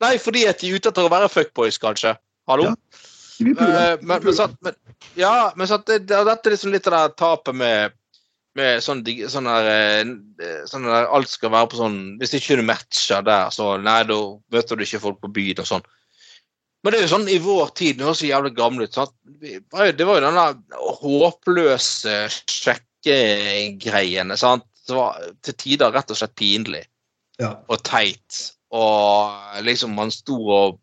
Nei, 0.00 0.14
fordi 0.22 0.46
at 0.48 0.62
de 0.62 0.70
er 0.70 0.80
ute 0.80 0.92
etter 0.92 1.04
å 1.04 1.12
være 1.12 1.28
fuckboys, 1.28 1.76
kanskje. 1.82 2.14
Hallo? 2.48 2.70
Ja. 2.70 2.76
Eh, 3.40 3.96
men, 4.00 4.24
men, 4.24 4.56
men, 4.60 4.74
ja, 5.16 5.50
men 5.56 5.68
så 5.68 5.80
det, 5.88 6.02
det, 6.08 6.22
dette 6.28 6.48
er 6.48 6.54
liksom 6.54 6.72
litt 6.74 6.88
av 6.88 6.96
det 6.96 7.18
tapet 7.20 7.56
med 7.56 7.96
sånn, 8.56 9.04
sånn 9.30 9.44
der, 9.46 9.68
eh, 10.42 10.64
sånn 10.66 10.82
der 10.84 11.06
Alt 11.06 11.28
skal 11.28 11.50
være 11.50 11.68
på 11.70 11.76
sånn 11.78 12.18
Hvis 12.18 12.34
ikke 12.34 12.56
du 12.58 12.62
matcher 12.66 13.22
der, 13.22 13.50
så 13.54 13.76
nei, 13.80 14.02
da 14.04 14.14
møter 14.50 14.76
du 14.76 14.82
ikke 14.84 15.00
folk 15.00 15.20
på 15.20 15.32
byen 15.32 15.60
og 15.62 15.66
sånn. 15.66 15.82
Men 16.82 16.92
det 16.92 16.98
er 17.00 17.06
jo 17.06 17.12
sånn 17.16 17.28
i 17.28 17.38
vår 17.38 17.74
tid 17.76 17.98
Det 17.98 18.04
høres 18.06 18.18
så 18.22 18.26
jævlig 18.30 18.54
gammel 18.56 18.82
ut. 18.88 18.94
Sant? 18.94 19.12
Vi 19.40 19.58
var 19.70 19.86
jo- 19.86 19.92
Det 19.92 20.06
var 20.06 20.14
jo 20.20 20.26
den 20.26 20.34
der 20.34 20.54
håpløse 21.00 22.16
sjekkegreiene. 22.50 24.36
sant? 24.38 24.64
Det 24.86 24.94
var 24.96 25.18
til 25.42 25.54
tider 25.54 25.92
rett 25.92 26.10
og 26.10 26.16
slett 26.16 26.34
pinlig 26.34 26.84
Ja. 27.38 27.56
og 27.68 27.82
teit. 27.82 28.52
Og 28.72 29.62
liksom 29.62 29.94
man 29.94 30.10
sto 30.10 30.36
og 30.50 30.78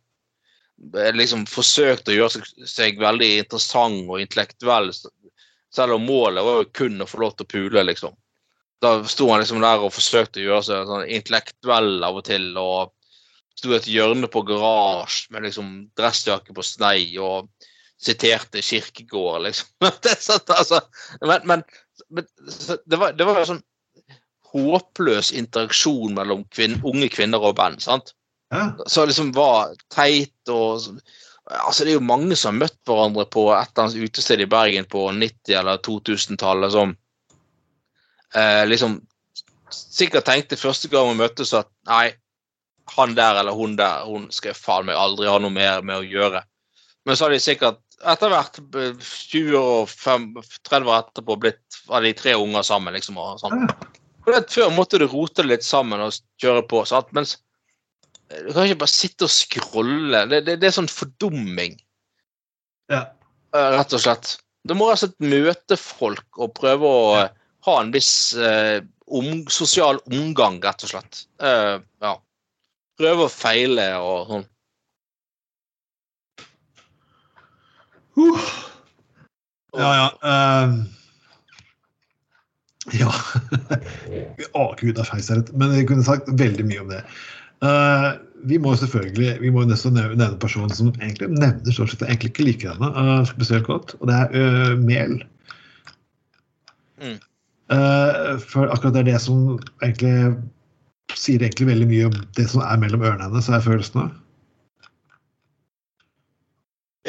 eh, 0.95 1.11
liksom 1.11 1.45
forsøkte 1.45 2.13
å 2.13 2.15
gjøre 2.15 2.31
seg, 2.31 2.43
seg 2.65 2.99
veldig 2.99 3.39
interessant 3.43 4.07
og 4.09 4.19
intellektuell, 4.21 4.91
selv 5.73 5.97
om 5.97 6.05
målet 6.07 6.45
var 6.45 6.61
jo 6.61 6.71
kun 6.79 7.01
å 7.03 7.09
få 7.09 7.21
lov 7.23 7.35
til 7.35 7.47
å 7.47 7.51
pule, 7.53 7.83
liksom. 7.87 8.15
Da 8.81 8.99
sto 9.09 9.29
han 9.31 9.41
liksom 9.41 9.63
der 9.63 9.81
og 9.81 9.95
forsøkte 9.95 10.41
å 10.41 10.45
gjøre 10.45 10.65
seg 10.67 10.89
sånn 10.89 11.09
intellektuell 11.17 11.95
av 12.05 12.19
og 12.19 12.27
til, 12.27 12.51
og 12.61 12.93
sto 13.57 13.73
i 13.73 13.79
et 13.79 13.89
hjørne 13.89 14.29
på 14.29 14.43
garasje 14.45 15.33
med 15.33 15.47
liksom 15.47 15.71
dressjakke 15.97 16.53
på 16.53 16.65
snei 16.65 17.17
og 17.21 17.49
siterte 17.97 18.61
Kirkegård, 18.61 19.47
liksom. 19.47 19.71
Det 20.05 20.13
sånn, 20.21 20.45
altså, 20.53 20.83
men, 21.25 21.41
men, 21.49 21.65
men 22.13 22.29
det, 22.85 22.99
var, 23.01 23.17
det 23.17 23.25
var 23.25 23.41
jo 23.41 23.49
sånn 23.55 23.65
håpløs 24.53 25.33
interaksjon 25.35 26.13
mellom 26.15 26.45
kvinne, 26.53 26.79
unge 26.87 27.09
kvinner 27.11 27.43
og 27.43 27.57
band. 27.57 27.81
sant? 27.83 28.13
Ja. 28.53 28.69
Så 28.87 29.05
liksom 29.05 29.33
var 29.35 29.73
teit 29.91 30.51
og 30.53 31.01
Altså, 31.47 31.85
det 31.85 31.93
er 31.93 31.99
jo 31.99 32.03
mange 32.03 32.35
som 32.35 32.55
har 32.55 32.67
møtt 32.67 32.79
hverandre 32.87 33.23
på 33.31 33.45
et 33.55 33.69
eller 33.71 33.85
annet 33.85 34.09
utested 34.09 34.41
i 34.43 34.49
Bergen 34.51 34.87
på 34.91 35.05
90- 35.15 35.53
eller 35.59 35.79
2000-tallet 35.85 36.73
som 36.73 36.95
eh, 38.35 38.63
liksom 38.67 38.97
sikkert 39.71 40.27
tenkte 40.27 40.59
første 40.59 40.89
gang 40.91 41.09
vi 41.11 41.21
møttes 41.21 41.53
at 41.55 41.69
nei, 41.87 42.11
han 42.95 43.15
der 43.15 43.41
eller 43.41 43.55
hun 43.55 43.75
der, 43.79 44.05
hun 44.07 44.29
skal 44.31 44.53
jeg 44.53 44.59
faen 44.59 44.87
meg 44.87 44.99
aldri 44.99 45.27
ha 45.27 45.37
noe 45.39 45.53
mer 45.53 45.83
med 45.87 46.01
å 46.01 46.07
gjøre. 46.07 46.43
Men 47.07 47.15
så 47.15 47.27
har 47.27 47.35
de 47.35 47.39
sikkert 47.43 47.79
etter 48.05 48.31
hvert 48.31 48.59
eh, 48.77 49.07
20 49.31 49.57
og 49.57 49.89
5, 49.91 50.29
30 50.69 50.91
år 50.91 50.99
etterpå 51.01 51.39
blitt 51.41 51.81
av 51.87 52.03
de 52.05 52.13
tre 52.17 52.35
unger 52.37 52.65
sammen, 52.67 52.95
liksom. 52.95 53.17
og 53.17 53.39
sånn. 53.41 53.67
Før 54.27 54.71
måtte 54.75 54.99
du 54.99 55.07
rote 55.07 55.43
det 55.43 55.51
litt 55.53 55.65
sammen 55.65 56.03
og 56.03 56.15
kjøre 56.41 56.65
på. 56.67 56.83
Sant? 56.89 57.13
Mens 57.15 57.37
eh, 57.37 57.46
du 58.27 58.51
kan 58.51 58.65
ikke 58.65 58.81
bare 58.83 58.91
sitte 58.91 59.27
og 59.27 59.31
scrolle. 59.31 60.25
Det, 60.31 60.41
det, 60.47 60.57
det 60.61 60.69
er 60.69 60.75
sånn 60.75 60.91
fordumming, 60.91 61.77
Ja. 62.91 63.05
eh, 63.55 63.69
rett 63.77 63.95
og 63.95 64.03
slett. 64.03 64.35
Du 64.67 64.75
må 64.75 64.89
altså 64.91 65.09
møte 65.23 65.77
folk 65.79 66.41
og 66.41 66.53
prøve 66.57 66.87
å 66.91 67.01
ja. 67.21 67.27
ha 67.69 67.79
en 67.81 67.93
viss 67.95 68.35
eh, 68.35 68.81
om, 69.07 69.45
sosial 69.51 70.01
omgang, 70.11 70.59
rett 70.63 70.83
og 70.83 70.91
slett. 70.91 71.23
Uh, 71.39 71.79
ja. 72.03 72.17
Prøve 72.99 73.27
og 73.27 73.31
feile 73.31 73.87
og 74.03 74.31
sånn. 74.33 74.47
Uh. 78.17 78.47
Ja, 79.77 79.89
ja. 79.93 80.07
ehm. 80.25 80.77
ja. 82.97 83.11
Å, 84.57 84.63
gud, 84.79 84.95
det 84.97 85.03
er 85.03 85.09
feil, 85.11 85.43
Men 85.53 85.75
jeg 85.77 85.87
kunne 85.91 86.05
sagt 86.07 86.31
veldig 86.39 86.65
mye 86.67 86.83
om 86.83 86.91
det. 86.91 87.03
Eh, 87.65 88.09
vi 88.45 88.59
må 88.61 88.75
selvfølgelig 88.77 89.37
vi 89.41 89.49
må 89.53 89.63
nesten 89.65 89.95
nevne 89.97 90.27
en 90.29 90.37
person 90.41 90.69
som 90.73 90.91
egentlig 90.99 91.31
nevner 91.33 91.73
stort 91.73 91.93
sett 91.93 92.05
egentlig 92.05 92.33
ikke 92.33 92.45
liker 92.45 92.75
henne 92.75 92.91
uh, 92.93 93.23
spesielt 93.25 93.65
godt, 93.65 93.95
og 93.97 94.11
det 94.11 94.19
er 94.19 94.35
uh, 94.35 94.75
Mel. 94.77 95.17
Mm. 97.01 97.17
Eh, 97.73 98.29
for 98.41 98.69
akkurat 98.71 98.93
det 98.95 99.01
er 99.03 99.09
det 99.11 99.21
som 99.21 99.57
egentlig 99.83 100.37
sier 101.17 101.41
egentlig 101.41 101.67
veldig 101.71 101.89
mye 101.89 102.07
om 102.07 102.15
det 102.37 102.45
som 102.49 102.63
er 102.63 102.79
mellom 102.81 103.03
ørene 103.03 103.27
hennes, 103.27 103.49
er 103.49 103.65
følelsene. 103.65 104.07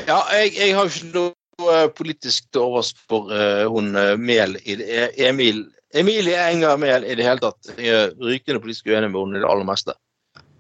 Ja, 0.00 0.18
jeg, 0.34 0.54
jeg 0.56 0.74
har 0.76 0.90
ikke 0.90 1.12
noe 1.14 1.78
politisk 1.98 2.50
til 2.54 2.64
overs 2.64 2.92
for 3.10 3.32
hun 3.70 3.92
Mel 4.22 4.58
i 4.64 4.78
det, 4.80 4.88
eh, 4.88 5.28
Emil 5.28 5.66
Emilie 5.96 6.36
Enger 6.50 6.76
Mehl 6.76 7.06
i 7.08 7.16
det 7.16 7.24
hele 7.24 7.40
tatt. 7.40 7.70
Jeg 7.78 7.94
er 7.94 8.12
rykende 8.20 8.60
politisk 8.60 8.90
uenig 8.90 9.08
med 9.08 9.22
henne 9.22 9.40
i 9.40 9.44
det 9.44 9.48
aller 9.48 9.68
meste. 9.68 9.94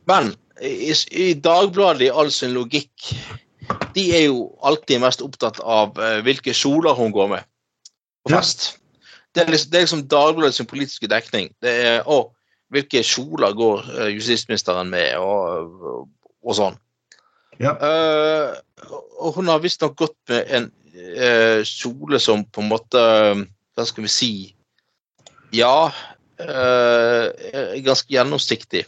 Men 0.08 0.32
i, 0.62 0.94
i 1.10 1.34
Dagbladet 1.34 2.08
i 2.08 2.10
all 2.10 2.30
sin 2.34 2.54
logikk 2.56 3.12
De 3.94 4.04
er 4.16 4.24
jo 4.28 4.48
alltid 4.66 5.02
mest 5.02 5.22
opptatt 5.24 5.60
av 5.60 5.98
uh, 6.00 6.18
hvilke 6.26 6.54
kjoler 6.56 6.96
hun 6.98 7.14
går 7.14 7.32
med 7.36 7.46
på 8.26 8.34
Ja. 8.34 8.42
Det 9.36 9.44
er 9.44 9.52
liksom, 9.52 9.70
det 9.70 9.78
er 9.78 9.84
liksom 9.84 10.06
Dagbladet 10.10 10.56
sin 10.56 10.66
politiske 10.66 11.06
dekning. 11.06 11.50
Det 11.62 11.70
er 11.84 12.08
å, 12.08 12.32
hvilke 12.72 13.02
kjoler 13.06 13.52
går 13.54 13.84
uh, 13.92 14.08
justisministeren 14.10 14.88
med, 14.90 15.14
og, 15.20 15.76
og, 15.78 16.08
og 16.42 16.56
sånn. 16.58 16.78
Ja. 17.60 17.76
Uh, 17.76 18.90
og 19.20 19.38
hun 19.38 19.52
har 19.52 19.62
visstnok 19.62 19.94
gått 20.00 20.16
med 20.32 20.50
en 20.56 20.70
kjole 21.68 22.18
som 22.18 22.42
på 22.50 22.62
en 22.64 22.70
måte 22.72 23.00
Hva 23.78 23.84
skal 23.86 24.02
vi 24.02 24.10
si 24.10 24.30
Ja, 25.54 25.92
ganske 27.86 28.10
gjennomsiktig. 28.10 28.82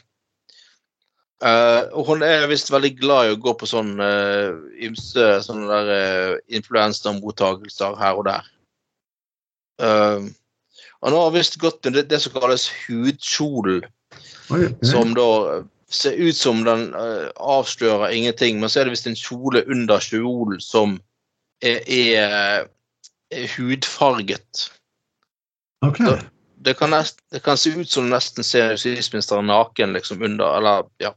Eh, 1.40 1.82
og 1.96 2.04
hun 2.10 2.22
er 2.22 2.48
visst 2.50 2.68
veldig 2.72 2.90
glad 2.98 3.26
i 3.26 3.32
å 3.32 3.40
gå 3.40 3.54
på 3.56 3.68
sånn 3.68 3.94
uh, 3.96 4.52
ymse 4.84 5.28
sånne 5.46 5.68
der 5.70 5.92
uh, 6.34 6.40
influensamottakelser 6.52 7.96
her 7.96 8.20
og 8.20 8.26
der. 8.28 8.50
Uh, 9.80 10.28
nå 11.00 11.22
har 11.22 11.32
visst 11.32 11.56
gått 11.62 11.80
med 11.86 11.96
det, 11.96 12.10
det 12.10 12.18
som 12.20 12.34
kalles 12.34 12.66
hudkjolen 12.82 13.86
som 14.84 15.14
da 15.16 15.28
ser 15.88 16.18
ut 16.20 16.36
som 16.36 16.60
den 16.66 16.90
uh, 16.92 17.30
avslører 17.40 18.12
ingenting, 18.12 18.60
men 18.60 18.68
så 18.68 18.82
er 18.82 18.90
det 18.90 18.98
visst 18.98 19.08
en 19.08 19.16
kjole 19.16 19.64
under 19.72 20.02
kjolen 20.04 20.60
som 20.60 20.98
er, 21.64 21.80
er, 21.88 22.68
er 23.32 23.48
hudfarget. 23.56 24.66
Ok. 25.88 26.04
Da- 26.04 26.20
Det 26.60 26.74
kan, 26.76 26.90
nest, 26.92 27.22
det 27.32 27.40
kan 27.44 27.56
se 27.56 27.70
ut 27.72 27.88
som 27.90 28.04
du 28.04 28.12
nesten 28.12 28.44
ser 28.44 28.74
justisministeren 28.76 29.46
naken 29.48 29.94
liksom 29.96 30.20
under, 30.22 30.58
eller 30.58 30.82
ja. 31.00 31.14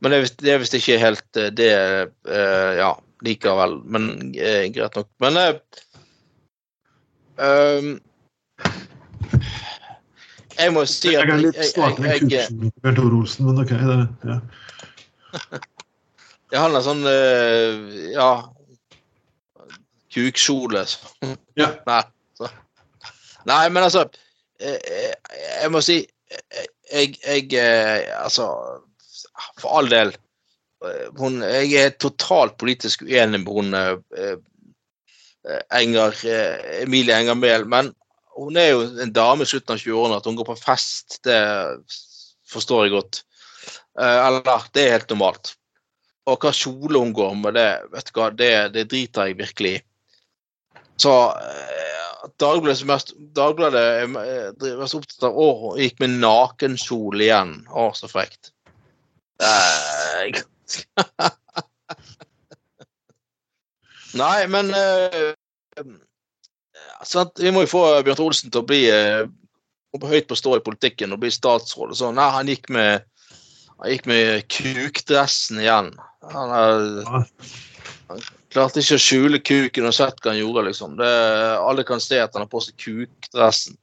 Men 0.00 0.10
det 0.10 0.16
er 0.18 0.22
visst- 0.24 0.40
det 0.42 0.52
er 0.54 0.62
visst 0.62 0.74
ikke 0.78 0.96
helt 0.98 1.36
eh, 1.36 1.50
det 1.52 1.68
eh, 1.76 2.70
Ja, 2.78 2.94
likevel. 3.22 3.76
Men 3.84 4.06
eh, 4.34 4.64
greit 4.72 4.96
nok. 4.96 5.10
Men 5.22 5.36
eh, 5.36 5.52
um, 7.36 7.92
Jeg 10.58 10.72
må 10.74 10.82
si 10.88 11.12
at 11.16 11.22
Jeg 11.28 11.34
er 11.36 11.44
litt 11.44 11.60
svakere 11.68 12.16
jeg, 12.16 12.24
kursen 12.32 12.64
til 12.64 12.72
Bjørn 12.82 12.96
Tore 12.98 13.20
Olsen, 13.20 13.46
men 13.50 13.60
ok. 13.62 13.76
Det, 13.76 14.00
ja. 14.32 14.40
Har 16.52 16.68
en 16.76 16.84
sånn 16.84 17.06
eh, 17.08 18.10
Ja 18.16 18.30
Kukkjole. 20.12 20.82
Ja. 21.56 21.70
Nei, 21.88 22.02
så. 22.36 22.50
Nei, 23.48 23.62
men 23.72 23.86
altså 23.86 24.02
Jeg 24.62 25.70
må 25.72 25.80
si 25.84 25.98
Jeg, 26.92 27.16
jeg 27.24 27.48
eh, 27.58 28.08
Altså, 28.16 28.46
for 29.60 29.78
all 29.78 29.90
del. 29.90 30.12
eh, 30.86 31.08
Hun, 31.18 31.40
jeg 31.42 31.72
er 31.80 31.96
totalt 32.00 32.58
politisk 32.60 33.04
uenig 33.06 33.42
med 33.42 33.52
hun 33.52 33.74
eh, 33.74 34.36
Enger, 35.74 36.14
Emilie 36.84 37.16
Enger 37.18 37.34
Mehl, 37.34 37.64
men 37.66 37.90
hun 38.38 38.56
er 38.56 38.68
jo 38.70 38.84
en 39.02 39.10
dame 39.12 39.42
i 39.42 39.50
slutten 39.50 39.74
av 39.74 39.80
20-årene. 39.82 40.20
At 40.20 40.28
hun 40.30 40.36
går 40.38 40.46
på 40.52 40.54
fest, 40.60 41.18
det 41.26 41.40
forstår 42.52 42.84
jeg 42.86 42.94
godt. 42.94 43.18
Eller, 43.98 44.68
det 44.72 44.84
er 44.84 44.94
helt 44.94 45.10
normalt. 45.10 45.56
Og 46.30 46.38
hva 46.38 46.52
kjole 46.54 47.02
hun 47.02 47.10
går 47.16 47.34
med, 47.40 47.58
det, 47.58 47.66
vet 47.90 48.12
du 48.12 48.20
hva, 48.20 48.28
det, 48.38 48.52
det 48.76 48.86
driter 48.92 49.32
jeg 49.32 49.40
virkelig 49.42 49.72
i. 49.74 49.82
Så 51.02 51.10
Dagbladet 52.38 52.78
som 52.78 52.86
mest 52.92 53.12
Dagbladet 53.34 53.80
er 53.82 54.02
eh, 54.06 54.78
mest 54.78 54.94
opptatt 54.98 55.24
av 55.28 55.34
Å, 55.38 55.46
og 55.72 55.78
gikk 55.80 55.96
med 56.02 56.10
nakenkjole 56.22 57.24
igjen. 57.26 57.52
Å, 57.70 57.90
så 57.98 58.06
frekt. 58.10 58.52
Nei, 64.22 64.46
men 64.52 64.70
eh, 64.76 65.32
sant? 67.08 67.40
Vi 67.40 67.50
må 67.54 67.60
jo 67.64 67.72
få 67.72 67.82
Bjørn 68.06 68.24
Olsen 68.26 68.52
til 68.52 68.60
å 68.62 68.68
bli 68.68 68.82
uh, 68.92 69.24
høyt 70.04 70.28
på 70.30 70.36
stå 70.38 70.50
i 70.58 70.64
politikken 70.64 71.12
og 71.14 71.22
bli 71.24 71.30
statsråd. 71.32 71.90
og 71.90 71.98
sånn. 71.98 72.16
Nei, 72.20 72.28
han 72.36 72.50
gikk 72.52 72.66
med 72.72 72.92
han 73.82 73.90
gikk 73.90 74.04
med 74.06 74.46
kukdressen 74.52 75.58
igjen. 75.64 75.88
Han, 76.30 76.48
er- 76.54 77.02
han 78.08 78.20
klarte 78.52 78.82
ikke 78.82 78.98
å 78.98 79.02
skjule 79.02 79.40
kuken 79.42 79.88
og 79.88 79.94
sett 79.96 80.20
hva 80.22 80.32
han 80.32 80.40
gjorde, 80.40 80.66
liksom. 80.68 80.98
Det, 81.00 81.12
alle 81.62 81.84
kan 81.88 82.02
se 82.02 82.20
at 82.22 82.34
han 82.36 82.44
har 82.44 82.50
på 82.52 82.60
seg 82.64 82.76
kukdressen. 82.80 83.78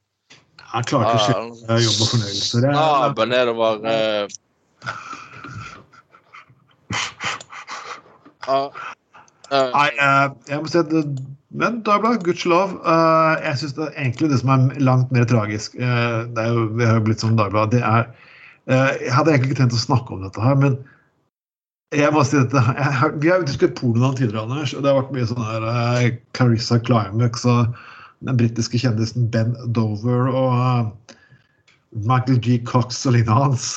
Han 0.70 0.86
klarte 0.86 1.16
å 1.16 1.24
skjule 1.24 1.80
jobb 1.82 1.98
og 2.04 2.12
fornøyelse. 2.14 2.62
Det 2.62 2.70
er- 2.70 2.78
Snabel 2.78 3.28
nedover 3.32 3.72
eh. 3.90 4.24
ja. 8.46 8.62
Eh, 9.50 9.70
Nei, 9.74 9.88
eh, 9.98 10.26
jeg 10.48 10.62
må 10.62 10.70
si 10.70 10.78
at 10.78 10.94
Men 11.50 11.80
Dagbladet, 11.82 12.22
gudskjelov. 12.22 12.76
Uh, 12.86 13.34
jeg 13.42 13.58
syns 13.58 13.74
egentlig 13.90 14.28
det 14.30 14.38
som 14.38 14.52
er 14.54 14.78
langt 14.78 15.10
mer 15.10 15.24
tragisk 15.26 15.74
uh, 15.82 16.22
det 16.30 16.44
er 16.44 16.52
jo, 16.54 16.68
Vi 16.78 16.86
har 16.86 17.00
jo 17.00 17.06
blitt 17.08 17.24
som 17.24 17.34
Dagbladet. 17.34 17.80
Det 17.80 17.82
er 17.82 18.06
uh, 18.70 18.92
Jeg 19.02 19.14
hadde 19.16 19.34
egentlig 19.34 19.50
ikke 19.50 19.62
tenkt 19.64 19.74
å 19.74 19.82
snakke 19.82 20.14
om 20.14 20.22
dette 20.22 20.44
her, 20.44 20.54
men 20.54 20.78
jeg 21.98 22.12
må 22.14 22.22
si 22.26 22.38
dette. 22.38 22.60
Jeg, 22.76 22.92
har- 23.00 23.14
vi 23.22 23.30
har 23.32 23.42
diskutert 23.46 23.78
pornoen 23.80 24.14
tidligere, 24.18 24.44
Anders, 24.46 24.74
og 24.76 24.82
det 24.84 24.92
har 24.92 25.00
vært 25.02 25.14
mye 25.16 25.26
sånn 25.30 25.42
her 25.46 25.64
uh, 25.66 26.04
Clarissa 26.38 26.78
Climax 26.86 27.44
og 27.50 27.74
den 28.28 28.36
britiske 28.38 28.78
kjendisen 28.82 29.26
Ben 29.32 29.54
Dover 29.74 30.28
og 30.30 30.52
uh, 30.54 31.16
Michael 32.06 32.38
G. 32.44 32.58
Cox 32.68 33.02
og 33.08 33.16
lignende 33.16 33.38
hans. 33.40 33.70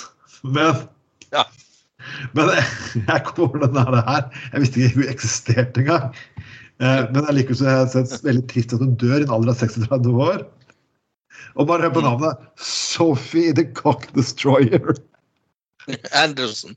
Men 0.44 0.84
Ja. 1.34 1.46
men 2.38 2.52
jeg 3.08 3.24
kom 3.30 3.48
over 3.48 3.64
denne 3.66 3.86
her. 4.06 4.28
Jeg 4.54 4.62
visste 4.66 4.82
ikke 4.84 5.00
hun 5.00 5.10
eksisterte 5.16 5.82
engang. 5.86 6.12
Uh, 6.82 7.06
Men 7.16 7.26
allikevel 7.32 7.56
så 7.58 7.66
har 7.70 7.80
jeg 7.86 7.94
sett 7.96 8.26
veldig 8.28 8.44
trist 8.52 8.74
at 8.76 8.82
hun 8.84 8.94
dør 9.02 9.22
i 9.22 9.26
en 9.26 9.34
alder 9.34 9.54
av 9.54 9.58
36 9.62 10.14
år. 10.28 10.44
Og 11.58 11.68
bare 11.70 11.86
hør 11.88 11.94
på 11.96 12.02
navnet. 12.06 12.46
Sophie 12.62 13.54
the 13.58 13.66
Cock 13.78 14.06
Destroyer. 14.18 14.94
Anderson. 16.24 16.76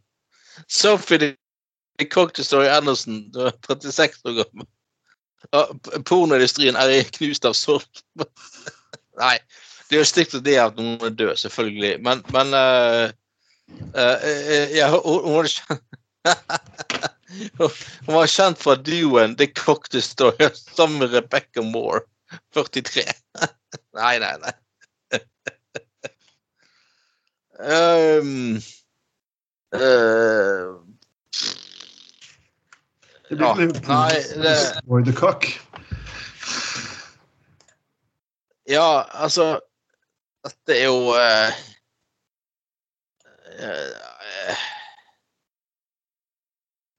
Sophie 0.69 1.37
the 1.99 2.05
Cocktail 2.05 2.45
Story 2.45 2.67
er 2.67 2.81
36 2.83 4.25
år 4.25 4.43
gammel. 4.43 4.67
Pornoindustrien 6.09 6.77
er 6.77 7.05
knust 7.17 7.47
av 7.49 7.55
sorg. 7.57 8.03
Nei, 9.23 9.37
det 9.89 9.97
er 9.97 10.03
jo 10.03 10.09
stygt 10.09 10.37
det 10.45 10.59
at 10.61 10.77
noen 10.81 10.99
er 11.07 11.15
død, 11.17 11.37
selvfølgelig. 11.41 11.95
Men, 12.05 12.23
men 12.35 12.53
uh, 12.57 13.07
uh, 13.95 14.75
ja, 14.75 14.91
hun, 15.05 15.33
var 15.37 15.49
kjent, 15.53 15.83
hun 17.57 18.19
var 18.19 18.31
kjent 18.33 18.61
fra 18.61 18.77
duoen 18.77 19.37
The 19.39 19.49
Cocktail 19.53 20.05
Story 20.05 20.51
sammen 20.59 21.01
med 21.05 21.17
Rebecca 21.17 21.65
Moore, 21.65 22.05
43. 22.57 23.07
Nei, 23.97 24.17
nei, 24.21 24.37
nei. 24.43 24.55
Um, 27.57 28.61
Det 33.29 33.39
Ja, 33.41 33.55
blir 33.55 33.73
nei, 33.89 34.15
det- 34.43 35.05
the 35.05 35.13
Cock. 35.13 35.49
Ja, 38.69 39.07
altså 39.13 39.61
Dette 40.47 40.75
er 40.79 40.85
jo 40.87 41.11
uh, 41.15 41.51
uh, 43.59 44.63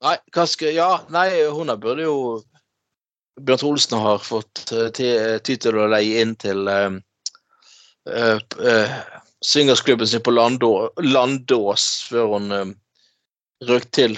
Nei, 0.03 0.15
hva 0.35 0.45
skal 0.47 0.73
Ja, 0.75 0.89
nei, 1.11 1.29
hun 1.51 1.71
burde 1.79 2.03
jo 2.07 2.17
Bjørn 3.39 3.67
Olsen 3.69 3.99
har 4.01 4.17
fått 4.23 4.63
ty 4.97 5.55
til 5.61 5.75
å 5.77 5.87
leie 5.91 6.21
inn 6.23 6.35
til 6.41 6.67
uh, 6.67 6.95
swingersklubben 9.45 10.07
sin 10.07 10.23
på 10.23 10.31
Landå, 10.31 10.89
Landås 11.01 12.07
før 12.09 12.31
hun 12.33 12.51
eh, 12.51 12.71
røk 13.67 13.89
til. 13.93 14.17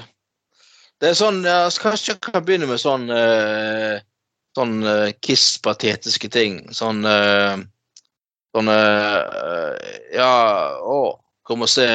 Det 0.99 1.11
er 1.11 1.17
sånn 1.17 1.43
ja, 1.47 1.63
Kanskje 1.79 2.13
jeg 2.13 2.21
kan 2.23 2.43
begynne 2.43 2.67
med 2.67 2.81
sånn 2.81 3.05
uh, 3.07 4.01
sånn 4.57 4.81
uh, 4.83 5.11
Kiss-patetiske 5.23 6.27
ting. 6.33 6.61
Sånn 6.75 7.05
uh, 7.07 7.55
Sånn 8.55 8.71
uh, 8.71 9.77
Ja, 10.11 10.33
å, 10.81 11.13
kom 11.47 11.63
og 11.63 11.71
se 11.71 11.85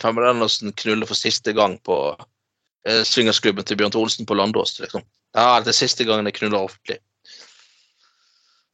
Pamela 0.00 0.30
Andersen 0.30 0.72
knulle 0.78 1.08
for 1.08 1.18
siste 1.18 1.52
gang 1.56 1.74
på 1.84 1.96
uh, 2.14 3.02
swingersklubben 3.02 3.66
til 3.66 3.80
Bjørn 3.80 3.98
Olsen 3.98 4.28
på 4.28 4.36
Landås. 4.38 4.78
liksom. 4.80 5.02
Ja, 5.34 5.58
det 5.60 5.72
er 5.72 5.80
siste 5.80 6.06
gangen 6.06 6.30
jeg 6.30 6.38
knuller 6.38 6.68
offentlig. 6.68 7.00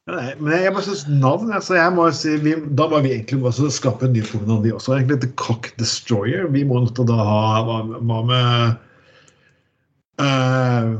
Nei, 0.09 0.31
men 0.41 0.55
jeg 0.63 0.73
bare 0.73 0.83
synes 0.87 1.03
navn 1.21 1.51
altså 1.53 1.75
jeg 1.77 1.93
må 1.93 2.07
si, 2.17 2.31
vi, 2.41 2.55
Da 2.77 2.87
må 2.89 3.03
vi 3.05 3.11
egentlig 3.13 3.43
også 3.45 3.69
skape 3.69 4.07
en 4.07 4.15
ny 4.15 4.23
pornonavn, 4.25 4.63
de 4.65 4.73
også. 4.73 4.95
egentlig 4.95 5.19
The 5.21 5.29
Cock 5.37 5.69
Destroyer. 5.77 6.47
Vi 6.49 6.63
må 6.65 6.79
nok 6.81 6.97
da 7.05 7.17
ha 7.21 7.61
Hva, 7.67 7.75
hva 7.99 8.21
med 8.31 8.47
uh, 10.25 10.95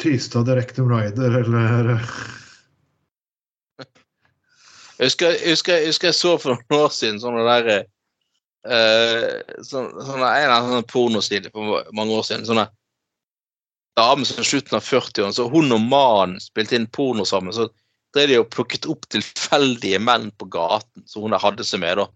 Tystad 0.00 0.48
Rectum 0.48 0.88
Rider, 0.88 1.36
eller 1.42 2.00
Jeg 4.94 5.10
husker 5.10 5.34
jeg, 5.34 5.50
husker, 5.50 5.76
jeg 5.76 5.92
husker 5.92 6.08
jeg 6.08 6.16
så 6.16 6.36
for 6.38 6.54
noen 6.54 6.80
år 6.80 6.92
siden 6.94 7.20
sånne 7.20 7.44
der 7.44 7.70
uh, 7.76 9.60
sånn, 9.60 9.92
sånne, 10.00 10.24
En 10.24 10.46
eller 10.46 10.56
annen 10.56 10.76
sånn 10.78 10.90
pornoside 10.94 11.52
for 11.52 11.84
mange 11.92 12.16
år 12.16 12.24
siden. 12.24 12.48
sånne 12.48 12.70
dame 13.94 14.26
som 14.26 14.42
slutten 14.42 14.74
av 14.74 14.82
40-årene, 14.82 15.34
så 15.36 15.44
hun 15.50 15.70
og 15.70 15.82
mannen 15.86 16.40
spilte 16.42 16.74
inn 16.74 16.88
porno 16.90 17.22
sammen. 17.28 17.54
Så 17.54 17.68
drev 18.14 18.30
de 18.30 18.40
og 18.40 18.50
plukket 18.54 18.86
opp 18.90 19.08
tilfeldige 19.12 20.00
menn 20.02 20.30
på 20.38 20.48
gaten 20.52 21.04
som 21.10 21.26
hun 21.26 21.36
hadde 21.38 21.66
seg 21.66 21.82
med. 21.82 21.98
da. 22.00 22.08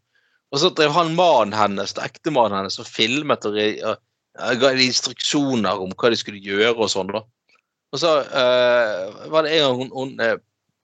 Og 0.53 0.63
så 0.63 0.71
drev 0.73 0.95
han 0.97 1.17
mannen 1.19 1.57
hennes, 1.57 1.97
ektemannen 2.01 2.63
hennes, 2.63 2.79
og 2.81 2.89
filmet 2.89 3.45
og, 3.49 3.59
og, 3.59 3.99
og 4.39 4.63
ga 4.63 4.73
instruksjoner 4.73 5.83
om 5.83 5.93
hva 5.99 6.13
de 6.13 6.21
skulle 6.21 6.43
gjøre 6.45 6.77
og 6.77 6.93
sånn. 6.93 7.13
da. 7.13 7.25
Og 7.93 8.03
så 8.03 8.15
uh, 8.23 9.29
var 9.33 9.45
det 9.45 9.57
en 9.57 9.65
gang 9.65 9.83
hun, 9.83 9.93
hun 9.97 10.15
uh, 10.23 10.37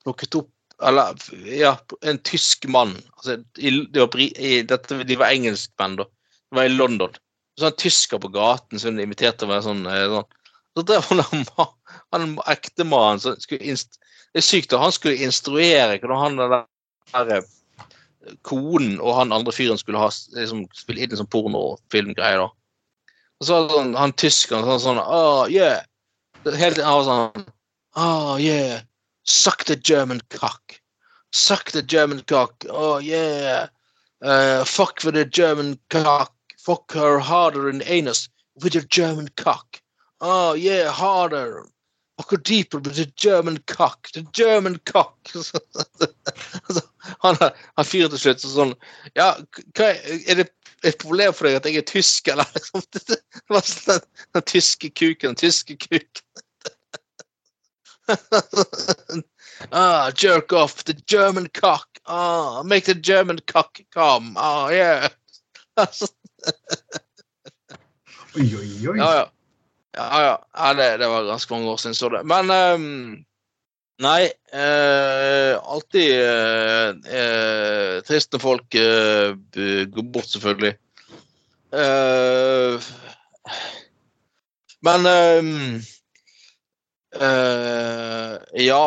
plukket 0.04 0.40
opp 0.40 0.50
eller 0.84 1.14
ja, 1.46 1.76
en 2.02 2.18
tysk 2.26 2.66
mann. 2.68 2.96
Altså, 3.14 3.38
i, 3.62 3.70
de, 3.70 4.00
var, 4.00 4.16
i, 4.20 4.56
dette, 4.66 4.96
de 5.06 5.16
var 5.20 5.30
engelskmenn, 5.30 6.00
da. 6.00 6.08
De 6.50 6.58
var 6.58 6.66
i 6.68 6.74
London. 6.74 7.14
Så 7.54 7.68
en 7.68 7.76
tysker 7.78 8.18
på 8.18 8.32
gaten 8.34 8.82
som 8.82 8.98
inviterte 8.98 9.46
meg 9.48 9.62
sånn, 9.64 9.84
uh, 9.86 10.18
sånn. 10.18 10.40
Så 10.74 10.82
drev 10.82 11.06
han 11.06 11.44
ma- 11.54 11.70
han 12.12 12.32
ektemannen 12.50 13.22
som 13.22 13.38
skulle 13.38 13.70
inst 13.70 14.00
Det 14.34 14.42
er 14.42 14.46
sykt, 14.48 14.72
da. 14.72 14.82
Han 14.82 14.92
skulle 14.94 15.22
instruere 15.22 15.98
hvordan 16.02 16.18
han 16.18 16.38
den 16.40 16.54
der 17.14 17.36
eh, 17.38 18.36
konen 18.42 18.96
og 18.98 19.14
han 19.20 19.34
andre 19.36 19.54
fyren 19.54 19.78
skulle 19.78 20.00
ha 20.02 20.10
liksom, 20.34 20.64
spille 20.74 21.04
inn 21.04 21.14
en 21.14 21.20
sånn 21.22 21.30
pornofilmgreie. 21.30 22.42
Og 22.42 23.46
så 23.46 23.54
var 23.54 23.68
det 23.68 23.76
sånn, 23.78 23.92
han 23.98 24.16
tyskeren 24.18 24.66
sånn 24.66 24.82
sånn 24.82 25.02
Oh, 25.04 25.44
yeah. 25.50 25.84
Helt 26.44 26.80
til 26.80 26.86
han 26.86 26.98
var 26.98 27.06
sånn 27.08 27.46
Oh, 27.94 28.34
yeah. 28.42 28.82
Suck 29.22 29.64
the 29.64 29.76
German 29.76 30.20
cock. 30.34 30.80
Suck 31.30 31.70
the 31.70 31.82
German 31.82 32.22
cock. 32.26 32.66
Oh, 32.68 32.98
yeah. 32.98 33.68
Uh, 34.20 34.64
fuck 34.64 35.04
with 35.04 35.14
the 35.14 35.24
German 35.24 35.78
cock. 35.90 36.34
Fuck 36.58 36.92
her 36.92 37.20
harder 37.20 37.68
in 37.68 37.78
the 37.78 37.92
anus 37.92 38.28
with 38.62 38.74
your 38.74 38.84
German 38.84 39.28
cock. 39.36 39.80
Oh, 40.20 40.54
yeah, 40.54 40.90
harder. 40.90 41.66
Fuck 42.16 42.42
deeper 42.44 42.78
with 42.78 42.94
the 42.94 43.06
German 43.16 43.58
cock. 43.66 44.08
The 44.12 44.22
German 44.32 44.78
cock. 44.84 45.18
Han, 47.20 47.36
han 47.40 47.84
fyren 47.84 48.12
til 48.14 48.20
slutt 48.20 48.40
så 48.40 48.48
sånn 48.48 48.70
Ja, 49.12 49.34
er, 49.76 50.38
det 50.38 50.46
et 50.84 50.98
problem 51.00 51.32
for 51.36 51.48
deg 51.48 51.58
at 51.58 51.66
jeg 51.68 51.80
er 51.80 51.86
tysk, 51.88 52.28
eller 52.32 52.48
liksom. 52.56 52.84
Det 52.92 53.18
var 53.52 53.64
sånn 53.66 53.86
den, 53.88 54.08
den 54.36 54.46
tyske 54.50 54.90
kuken, 54.90 55.32
den 55.32 55.40
tyske 55.40 55.76
kuken. 55.80 56.24
ah, 59.70 60.10
jerk 60.20 60.52
off 60.52 60.84
the 60.84 60.94
German 61.08 61.48
cock. 61.56 61.88
Ah, 62.04 62.62
make 62.62 62.84
the 62.84 62.94
German 62.94 63.40
cock 63.46 63.80
come. 63.94 64.34
Ah, 64.36 64.68
yeah. 64.70 65.08
Oi, 68.36 68.44
oi, 68.44 68.88
oi. 68.88 68.98
ja, 68.98 69.14
ja. 69.16 69.30
Ja, 69.94 70.08
ja. 70.24 70.34
ja 70.58 70.72
det, 70.78 70.88
det 71.02 71.08
var 71.10 71.30
ganske 71.30 71.54
mange 71.54 71.70
år 71.70 71.80
siden 71.80 71.94
jeg 71.94 72.02
så 72.02 72.10
det. 72.16 72.24
Men 72.30 72.50
um, 72.50 73.24
Nei. 74.02 74.26
Uh, 74.50 75.54
alltid 75.70 76.16
uh, 76.18 76.96
uh, 77.06 78.00
trist 78.06 78.34
når 78.34 78.42
folk 78.42 78.74
eh, 78.74 79.36
går 79.94 80.08
bort, 80.10 80.26
selvfølgelig. 80.32 80.74
Eh, 81.74 82.80
men 84.84 85.06
ehm, 85.06 85.80
eh, 87.20 88.64
Ja, 88.66 88.82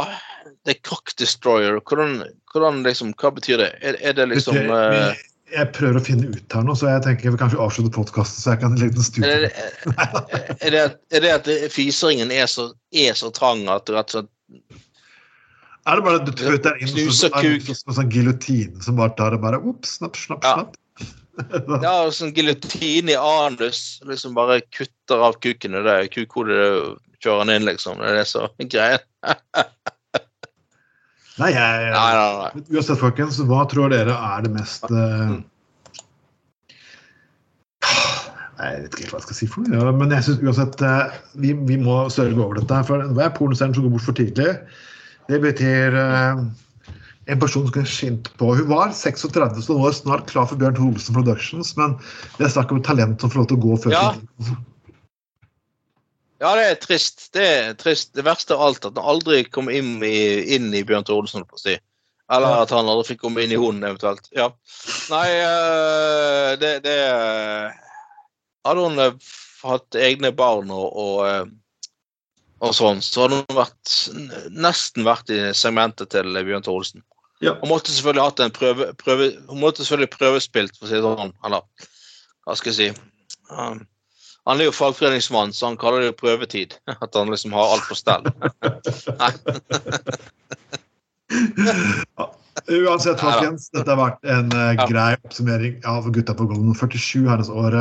det 0.66 0.76
er 0.76 0.84
Cock 0.84 1.16
Destroyer. 1.20 1.80
Hvordan, 1.82 2.22
hvordan 2.54 2.84
liksom, 2.86 3.14
Hva 3.18 3.34
betyr 3.36 3.64
det? 3.64 3.72
Er, 3.82 4.00
er 4.00 4.16
det 4.18 4.30
liksom 4.32 4.58
eh, 4.58 5.18
Jeg 5.54 5.70
prøver 5.72 5.96
å 6.00 6.04
finne 6.04 6.28
ut 6.34 6.54
her 6.54 6.66
nå, 6.68 6.74
så 6.76 6.90
jeg 6.92 7.04
tenker 7.06 7.24
jeg 7.30 7.32
vil 7.36 7.40
kanskje 7.40 7.60
avslutte 7.64 7.94
podkasten, 7.96 8.42
så 8.44 8.52
jeg 8.54 8.60
kan 8.66 8.74
legge 8.76 8.98
en 8.98 9.00
er 9.00 9.08
studie. 9.08 9.38
det, 9.46 9.52
er, 10.60 10.72
det, 10.74 10.82
at- 10.84 10.98
er 11.16 11.24
det 11.24 11.32
at 11.38 11.48
fiseringen 11.72 12.34
er 12.36 12.50
så, 12.52 12.66
er 12.92 13.14
så 13.16 13.30
trang 13.36 13.64
at 13.72 13.88
rett 13.94 14.12
og 14.16 14.28
slett 14.28 14.84
Er 15.88 15.96
det 15.96 16.04
bare 16.04 16.20
at 16.20 16.26
du 16.28 16.34
den 16.36 16.82
inn 16.84 16.92
Knuser 16.92 17.32
kuk. 17.32 17.62
som- 17.70 17.76
som 17.80 17.94
sånn 18.02 18.12
giljotin 18.12 18.82
som 18.84 18.98
bare 19.00 19.16
tar 19.16 19.32
det 19.32 19.40
bare 19.42 19.62
opp, 19.64 19.86
snapp, 19.88 20.18
snapp, 20.20 20.44
Ja. 20.44 20.54
snapp? 20.58 20.76
Ja, 21.86 21.96
sånn 22.12 22.34
giljotin 22.36 23.08
i 23.10 23.16
anus. 23.16 24.02
Liksom 24.04 24.34
bare 24.36 24.60
kutter 24.74 25.22
av 25.22 25.38
kuken. 25.40 25.72
Det 25.86 25.94
er 25.94 26.08
kukhodet 26.12 26.98
kjører 27.24 27.46
den 27.46 27.56
inn, 27.62 27.68
liksom. 27.70 28.00
Det 28.02 28.10
er 28.10 28.16
det 28.18 28.28
som 28.28 28.50
er 28.60 28.66
greia. 28.74 29.00
Nei, 31.38 31.52
jeg, 31.54 31.92
Nei, 31.94 32.14
nei, 32.18 32.30
nei. 32.42 32.64
Uansett, 32.74 32.98
folkens, 33.02 33.38
hva 33.46 33.62
tror 33.70 33.94
dere 33.94 34.16
er 34.16 34.46
det 34.48 34.52
mest 34.56 34.88
uh... 34.90 35.38
Jeg 38.58 38.80
vet 38.82 38.88
ikke 38.90 39.04
helt 39.04 39.12
hva 39.14 39.20
jeg 39.20 39.26
skal 39.28 39.38
si 39.38 39.48
for 39.54 39.62
noe. 39.70 39.78
Ja, 39.78 39.92
men 39.94 40.14
jeg 40.16 40.26
synes 40.26 40.42
uansett 40.42 40.82
uh, 40.82 41.18
vi, 41.44 41.52
vi 41.70 41.78
må 41.78 42.00
sørge 42.10 42.40
over 42.42 42.58
dette. 42.58 42.80
For 42.88 43.04
hver 43.20 43.36
pornostjerne 43.38 43.78
som 43.78 43.86
går 43.86 43.94
bort 43.94 44.08
for 44.08 44.18
tidlig, 44.18 44.56
det 45.30 45.40
betyr 45.44 45.94
uh, 45.94 46.42
en 47.28 47.44
person 47.44 47.68
som 47.68 47.74
kunne 47.76 47.92
skint 47.92 48.32
på 48.40 48.50
Hun 48.58 48.70
var 48.72 48.96
36, 48.98 49.62
så 49.62 49.76
hun 49.78 49.86
var 49.86 49.94
snart 49.94 50.26
klar 50.32 50.50
for 50.50 50.58
Bjørn 50.58 50.80
Olsen 50.88 51.18
Productions, 51.20 51.76
men 51.78 51.94
det 52.40 52.48
er 52.48 52.56
snakk 52.56 52.74
om 52.74 52.82
talent 52.88 53.22
som 53.22 53.30
får 53.34 53.44
lov 53.44 53.50
til 53.52 53.60
å 53.60 53.66
gå 53.68 53.78
før 53.86 53.94
Ja. 53.94 54.04
tiden. 54.18 54.58
Ja, 56.42 56.54
det 56.58 56.66
er 56.68 56.80
trist. 56.82 57.28
Det 57.34 57.46
er 57.46 57.78
trist. 57.80 58.14
Det 58.18 58.26
verste 58.26 58.56
av 58.56 58.68
alt 58.68 58.86
at 58.86 58.98
han 58.98 59.10
aldri 59.16 59.44
kom 59.50 59.72
inn 59.74 59.98
i, 60.06 60.18
inn 60.56 60.70
i 60.76 60.84
Bjørn 60.86 61.08
Tore 61.08 61.26
Olsen, 61.26 61.46
si. 61.58 61.78
Eller 62.34 62.62
at 62.62 62.74
han 62.76 62.90
aldri 62.92 63.14
fikk 63.14 63.24
komme 63.24 63.44
inn 63.44 63.54
i 63.56 63.60
hunden, 63.60 63.86
eventuelt. 63.88 64.28
Ja. 64.36 64.50
Nei, 65.14 65.28
øh, 65.40 66.54
det, 66.60 66.74
det 66.84 66.98
Hadde 68.68 68.84
hun 68.84 69.00
øh, 69.00 69.30
hatt 69.64 69.96
egne 69.96 70.34
barn 70.36 70.74
og, 70.76 70.88
og, 70.92 71.22
øh, 71.24 71.46
og 72.68 72.74
sånn, 72.76 73.00
så 73.06 73.26
hadde 73.26 73.40
hun 73.40 73.58
vært, 73.62 73.94
nesten 74.52 75.08
vært 75.08 75.32
i 75.32 75.40
segmentet 75.56 76.12
til 76.12 76.36
Bjørn 76.36 76.68
Tore 76.68 76.84
Olsen. 76.84 77.06
Ja. 77.40 77.56
Hun 77.62 77.72
måtte 77.72 77.94
selvfølgelig 77.94 78.26
hatt 78.26 78.42
en 78.44 78.54
prøve, 78.54 78.90
prøve 78.98 79.30
Hun 79.48 79.62
måtte 79.62 79.86
selvfølgelig 79.86 80.16
prøvespilt, 80.18 80.78
for 80.78 80.88
å 80.88 80.90
si 80.90 80.98
det 80.98 81.06
sånn. 81.06 81.36
Eller 81.46 81.88
hva 82.44 82.56
skal 82.58 82.74
jeg 82.74 82.78
si. 82.78 83.08
Um, 83.54 83.86
han 84.48 84.62
er 84.62 84.70
jo 84.70 84.76
fagforeningsmann, 84.76 85.52
så 85.54 85.66
han 85.72 85.78
kaller 85.80 86.00
det 86.04 86.12
jo 86.12 86.20
prøvetid. 86.22 86.78
At 87.04 87.16
han 87.18 87.32
liksom 87.34 87.52
har 87.58 87.74
alt 87.76 87.88
på 87.90 87.96
stell. 88.00 88.24
Uansett, 92.68 93.20
folkens, 93.22 93.70
dette 93.76 93.92
har 93.92 94.00
vært 94.00 94.24
en 94.32 94.48
uh, 94.56 94.74
grei 94.88 95.12
oppsummering 95.20 95.76
av 95.88 96.08
Gutta 96.16 96.34
på 96.36 96.48
Golden 96.50 96.76
47 96.76 97.28
herrens 97.28 97.52
år. 97.54 97.76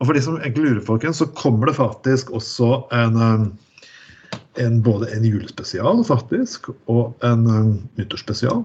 Og 0.00 0.08
for 0.08 0.16
de 0.16 0.22
som 0.24 0.38
egentlig 0.40 0.64
lurer, 0.66 0.84
folkens, 0.86 1.20
så 1.20 1.28
kommer 1.36 1.68
det 1.68 1.76
faktisk 1.76 2.32
også 2.36 2.68
en, 2.96 3.20
eh, 3.20 4.38
en 4.64 4.82
både 4.84 5.10
en 5.12 5.24
julespesial 5.28 6.00
faktisk, 6.08 6.70
og 6.88 7.12
en 7.26 7.44
um, 7.46 7.74
nyttårsspesial. 8.00 8.64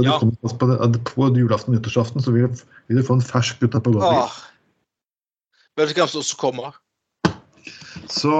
Ja. 0.00 0.16
på, 0.16 0.32
på 1.04 1.26
julaften 1.36 1.74
og 1.74 1.76
nyttårsaften 1.76 2.24
så 2.24 2.32
vil, 2.32 2.46
vil 2.88 2.96
du 2.96 3.04
få 3.04 3.18
en 3.18 3.26
fersk 3.28 3.60
Gutta 3.60 3.76
på 3.84 3.92
Golden. 3.92 4.24
Vet 5.78 5.88
du 5.88 5.96
hvem 5.96 6.10
som 6.10 6.20
også 6.20 6.36
kommer? 6.40 6.76
Så, 8.12 8.32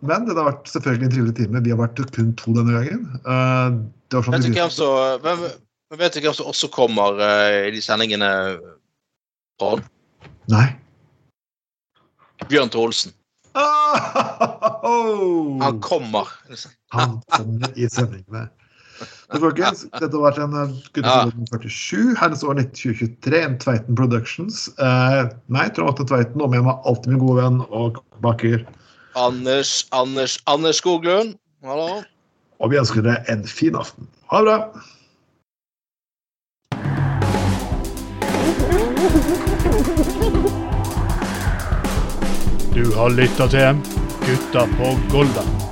men 0.00 0.24
det 0.28 0.36
har 0.38 0.48
vært 0.48 0.70
selvfølgelig 0.72 1.08
en 1.08 1.14
trivelig 1.14 1.34
time. 1.36 1.62
Vi 1.64 1.72
har 1.72 1.80
vært 1.80 2.00
kun 2.14 2.32
to 2.38 2.54
denne 2.56 2.76
gangen. 2.76 3.04
Uh, 3.26 3.80
sånn 4.14 4.36
Vet 4.36 4.46
du 4.46 4.52
hvem 4.54 4.72
som, 4.72 5.20
hvem, 5.24 5.44
vet 6.00 6.16
du 6.16 6.22
hvem 6.24 6.36
som 6.36 6.48
også 6.48 6.70
kommer 6.72 7.20
uh, 7.20 7.68
i 7.68 7.72
de 7.74 7.82
sendingene? 7.84 8.30
Trond? 9.60 9.84
Nei. 10.52 10.66
Bjørn 12.48 12.72
Tore 12.72 12.92
Olsen. 12.92 13.12
Oh! 13.58 15.58
Han 15.64 15.80
kommer. 15.84 16.30
Han 16.94 17.18
kommer 17.34 17.74
i 17.74 17.88
sendingene. 17.90 18.46
Men 19.28 19.42
folkens, 19.42 19.82
dette 19.92 20.08
har 20.08 20.22
vært 20.24 20.38
en 20.40 20.54
uh, 20.56 20.70
Ja. 20.96 21.16
47, 21.52 22.14
herrens 22.16 22.44
år 22.48 22.62
2023, 22.62 23.40
en 23.44 23.58
Tveiten 23.60 23.98
Productions. 23.98 24.68
Eh, 24.80 25.28
nei, 25.52 25.66
Trond 25.76 25.92
Atte 25.92 26.06
Tveiten, 26.08 26.40
og 26.40 26.54
med 26.54 26.64
meg 26.64 26.88
alltid 26.88 27.12
min 27.12 27.20
gode 27.20 27.42
venn 27.42 27.60
og 27.68 28.00
baker. 28.24 28.64
Anders, 29.20 29.84
Anders, 29.92 30.38
Anders 30.48 30.80
Skoglund. 30.80 31.36
Hallo. 31.66 32.00
Og 32.64 32.72
vi 32.72 32.80
ønsker 32.80 33.04
dere 33.04 33.20
en 33.28 33.44
fin 33.44 33.76
aften. 33.76 34.08
Ha 34.32 34.40
det 34.40 34.48
bra! 34.48 34.58
Du 42.72 42.84
har 42.96 43.10
lytta 43.12 43.48
til 43.52 43.80
Gutta 44.24 44.68
på 44.78 44.94
Golda. 45.12 45.67